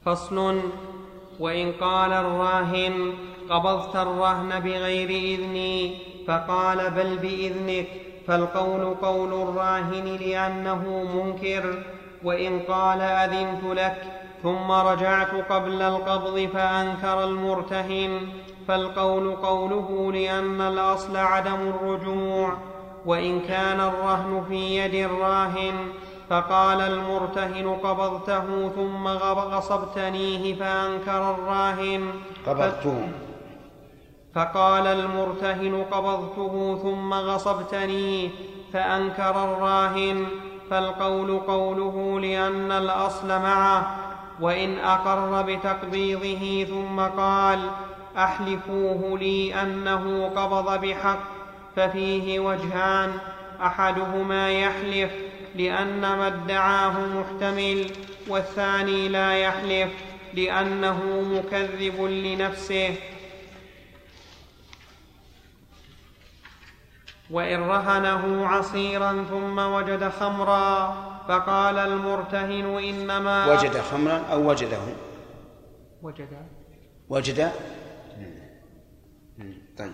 فصل. 0.06 0.62
وإن 1.40 1.72
قال 1.72 2.14
الراهن 2.14 3.14
قبضت 3.50 3.96
الرهن 3.96 4.60
بغير 4.60 5.10
إذني 5.10 5.98
فقال 6.28 6.92
بل 6.92 7.18
بإذنك. 7.18 7.88
فالقول 8.28 8.96
قول 9.02 9.34
الراهن 9.34 10.18
لأنه 10.22 11.04
منكر 11.16 11.84
وإن 12.24 12.60
قال 12.60 13.02
أذنت 13.02 13.64
لك 13.64 14.04
ثم 14.44 14.72
رجعت 14.72 15.32
قبل 15.50 15.82
القبض 15.82 16.50
فأنكر 16.54 17.24
المرتهن 17.24 18.20
فالقول 18.68 19.36
قوله 19.36 20.12
لأن 20.14 20.62
الأصل 20.62 21.18
عدم 21.18 21.62
الرجوع 21.70 22.54
وإن 23.06 23.40
كان 23.40 23.80
الرهن 23.80 24.44
في 24.48 24.78
يد 24.78 24.94
الراهن 24.94 25.74
فقال 26.30 26.82
المرتهن 26.82 27.76
قبضته 27.84 28.70
ثم 28.76 29.08
غصبتنيه 29.08 30.56
فأنكر 30.56 31.32
الراهن. 31.32 32.12
قبضته 32.48 33.08
فقال 34.36 34.88
المرتهن 34.88 35.86
قبضته 35.92 36.80
ثم 36.84 37.14
غصبتني 37.14 38.30
فأنكر 38.74 39.44
الراهن 39.44 40.26
فالقول 40.70 41.40
قوله 41.40 42.20
لأن 42.20 42.72
الأصل 42.72 43.28
معه 43.28 43.96
وإن 44.42 44.80
أقر 44.80 45.42
بتقبيضه 45.42 46.66
ثم 46.70 47.00
قال 47.00 47.60
أحلفوه 48.18 49.18
لي 49.20 49.62
أنه 49.62 50.32
قبض 50.36 50.82
بحق 50.82 51.20
ففيه 51.76 52.40
وجهان 52.40 53.12
أحدهما 53.62 54.50
يحلف 54.50 55.12
لأن 55.56 56.02
ما 56.02 56.28
ادعاه 56.28 56.94
محتمل 57.00 57.86
والثاني 58.28 59.10
لا 59.10 59.34
يحلف 59.38 59.90
لأنه 60.34 61.00
مكذب 61.32 62.02
لنفسه. 62.02 62.96
وإن 67.32 67.60
رهنه 67.64 68.48
عصيرا 68.48 69.24
ثم 69.30 69.60
وجد 69.60 70.10
خمرا 70.10 70.96
فقال 71.28 71.78
المرتهن 71.78 72.66
إنما 72.66 73.54
وجد 73.54 73.78
خمرا 73.78 74.18
أو 74.32 74.50
وجده. 74.50 74.78
وجد. 76.02 76.28
وجد؟ 77.10 77.52
طيب. 79.78 79.94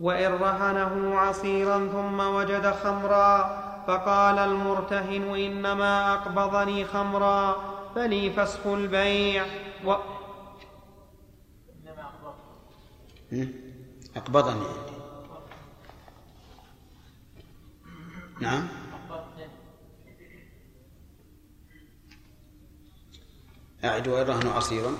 وإن 0.00 0.32
رهنه 0.32 1.18
عصيرا 1.18 1.78
ثم 1.92 2.20
وجد 2.20 2.70
خمرا 2.70 3.64
فقال 3.86 4.38
المرتهن 4.38 5.34
إنما 5.34 6.12
أقبضني 6.14 6.84
خمرا 6.84 7.56
فلي 7.94 8.30
فسخ 8.30 8.66
البيع. 8.66 9.44
و... 9.84 9.94
أقبضني. 14.16 14.93
نعم. 18.44 18.68
أعد 23.84 24.08
وإن 24.08 24.26
رهنه 24.26 24.52
عصيرا. 24.52 24.92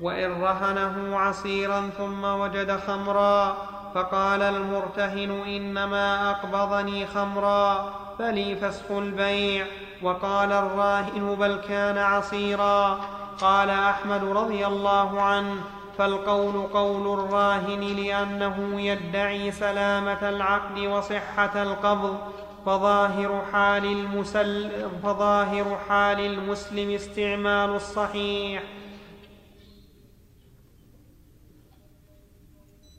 وإن 0.00 0.42
رهنه 0.42 1.16
عصيرا 1.18 1.90
ثم 1.98 2.24
وجد 2.24 2.76
خمرا 2.76 3.56
فقال 3.94 4.42
المرتهن 4.42 5.30
إنما 5.30 6.30
أقبضني 6.30 7.06
خمرا 7.06 7.92
فلي 8.18 8.56
فسخ 8.56 8.90
البيع. 8.90 9.66
وقال 10.02 10.52
الراهن 10.52 11.34
بل 11.34 11.60
كان 11.68 11.98
عصيرا. 11.98 13.00
قال 13.40 13.70
أحمد 13.70 14.24
رضي 14.24 14.66
الله 14.66 15.22
عنه 15.22 15.60
فالقول 15.98 16.66
قول 16.66 17.18
الراهن 17.18 17.80
لأنه 17.80 18.80
يدعي 18.80 19.52
سلامة 19.52 20.28
العقد 20.28 20.78
وصحة 20.78 21.62
القبض. 21.62 22.43
فظاهر 22.66 23.42
حال 23.52 23.84
المسل 23.84 24.70
فظاهر 25.02 25.78
حال 25.88 26.20
المسلم 26.20 26.90
استعمال 26.90 27.70
الصحيح. 27.70 28.62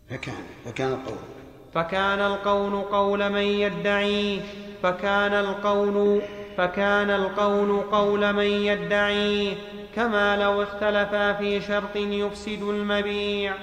فكان 0.10 0.44
فكان 0.66 0.94
القول. 0.94 1.18
فكان 1.74 2.20
القول 2.20 2.82
قول 2.82 3.30
من 3.30 3.42
يدعيه 3.42 4.42
فكان 4.84 5.34
القول 5.34 6.22
فكان 6.58 7.10
القول 7.10 7.82
قول 7.82 8.34
من 8.34 8.44
يدعيه 8.44 9.56
كما 9.96 10.38
لو 10.38 10.64
اختلفا 10.64 11.34
في 11.34 11.62
شرط 11.62 11.96
يفسد 11.96 12.62
المبيع. 12.62 13.54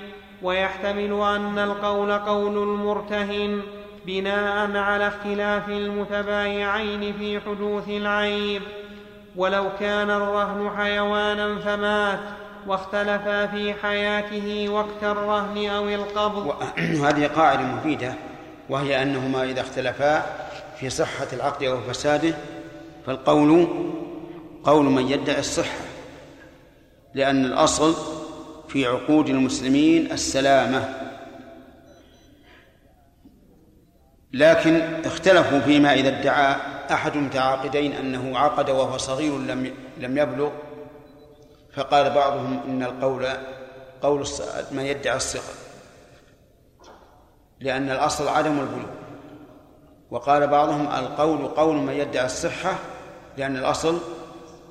ويحتمل 0.42 1.12
أن 1.22 1.58
القول 1.58 2.12
قول 2.12 2.56
المرتهن 2.58 3.62
بناء 4.06 4.76
على 4.76 5.08
اختلاف 5.08 5.68
المتبايعين 5.68 7.14
في 7.18 7.40
حدوث 7.40 7.88
العيب 7.88 8.62
ولو 9.36 9.64
كان 9.80 10.10
الرهن 10.10 10.70
حيوانا 10.76 11.58
فمات 11.58 12.20
واختلفا 12.66 13.46
في 13.46 13.74
حياته 13.74 14.68
وقت 14.68 15.02
الرهن 15.02 15.66
أو 15.70 15.88
القبض 15.88 16.54
هذه 17.04 17.26
قاعدة 17.26 17.62
مفيدة 17.62 18.14
وهي 18.68 19.02
أنهما 19.02 19.44
إذا 19.44 19.60
اختلفا 19.60 20.26
في 20.80 20.90
صحة 20.90 21.26
العقد 21.32 21.62
أو 21.62 21.80
فساده 21.80 22.34
فالقول 23.06 23.68
قول 24.64 24.84
من 24.84 25.08
يدعي 25.08 25.38
الصحة 25.38 25.80
لأن 27.14 27.44
الأصل 27.44 27.94
في 28.68 28.86
عقود 28.86 29.28
المسلمين 29.28 30.12
السلامة. 30.12 31.01
لكن 34.32 34.82
اختلفوا 35.04 35.60
فيما 35.60 35.94
إذا 35.94 36.08
ادعى 36.08 36.56
أحد 36.90 37.16
المتعاقدين 37.16 37.92
أنه 37.92 38.38
عقد 38.38 38.70
وهو 38.70 38.98
صغير 38.98 39.38
لم 39.38 39.74
لم 39.98 40.18
يبلغ. 40.18 40.50
فقال 41.74 42.10
بعضهم 42.10 42.60
إن 42.66 42.82
القول 42.82 43.26
قول 44.02 44.26
من 44.70 44.86
يدعي 44.86 45.16
الصغر 45.16 45.54
لأن 47.60 47.90
الأصل 47.90 48.28
عدم 48.28 48.60
البلوغ. 48.60 48.90
وقال 50.10 50.46
بعضهم 50.46 50.86
القول 50.86 51.46
قول 51.46 51.76
من 51.76 51.92
يدعي 51.92 52.26
الصحة 52.26 52.78
لأن 53.36 53.56
الأصل 53.56 53.98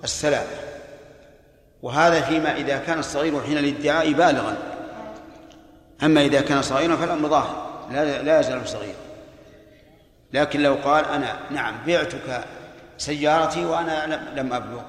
السلامة 0.04 0.48
وهذا 1.82 2.22
فيما 2.22 2.56
إذا 2.56 2.78
كان 2.78 3.00
الصغير 3.00 3.42
حين 3.42 3.58
الادعاء 3.58 4.14
بالغا. 4.14 4.58
أما 6.04 6.22
إذا 6.22 6.42
كان 6.42 6.62
صغيرا 6.62 6.96
فالأمر 6.96 7.30
ظاهر 7.30 7.68
لا, 7.92 8.22
لا 8.22 8.40
يزال 8.40 8.68
صغيرا. 8.68 9.11
لكن 10.34 10.64
لو 10.64 10.74
قال 10.74 11.06
أنا 11.06 11.40
نعم 11.52 11.86
بعتك 11.88 12.46
سيارتي 12.98 13.66
وأنا 13.66 14.32
لم 14.36 14.54
أبلغ. 14.54 14.82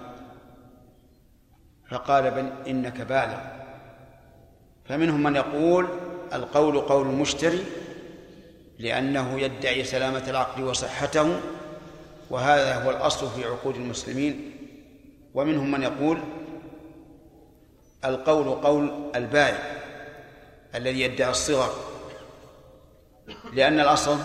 فقال 1.90 2.31
بل 2.31 2.52
إنك 2.69 3.01
بالغ. 3.01 3.39
فمنهم 4.85 5.23
من 5.23 5.36
يقول 5.36 5.89
القول 6.32 6.81
قول 6.81 7.06
المشتري 7.06 7.64
لأنه 8.78 9.40
يدعي 9.40 9.85
سلامة 9.85 10.31
العقل 10.31 10.62
وصحته 10.62 11.40
وهذا 12.31 12.85
هو 12.85 12.90
الأصل 12.90 13.31
في 13.31 13.44
عقود 13.44 13.77
المسلمين. 13.77 14.52
ومنهم 15.35 15.70
من 15.70 15.82
يقول 15.82 16.19
القول 18.05 18.51
قول 18.51 19.10
البائع 19.16 19.82
الذي 20.74 21.01
يدعي 21.01 21.31
الصغر 21.31 21.73
لأن 23.52 23.81
الأصل 23.81 24.19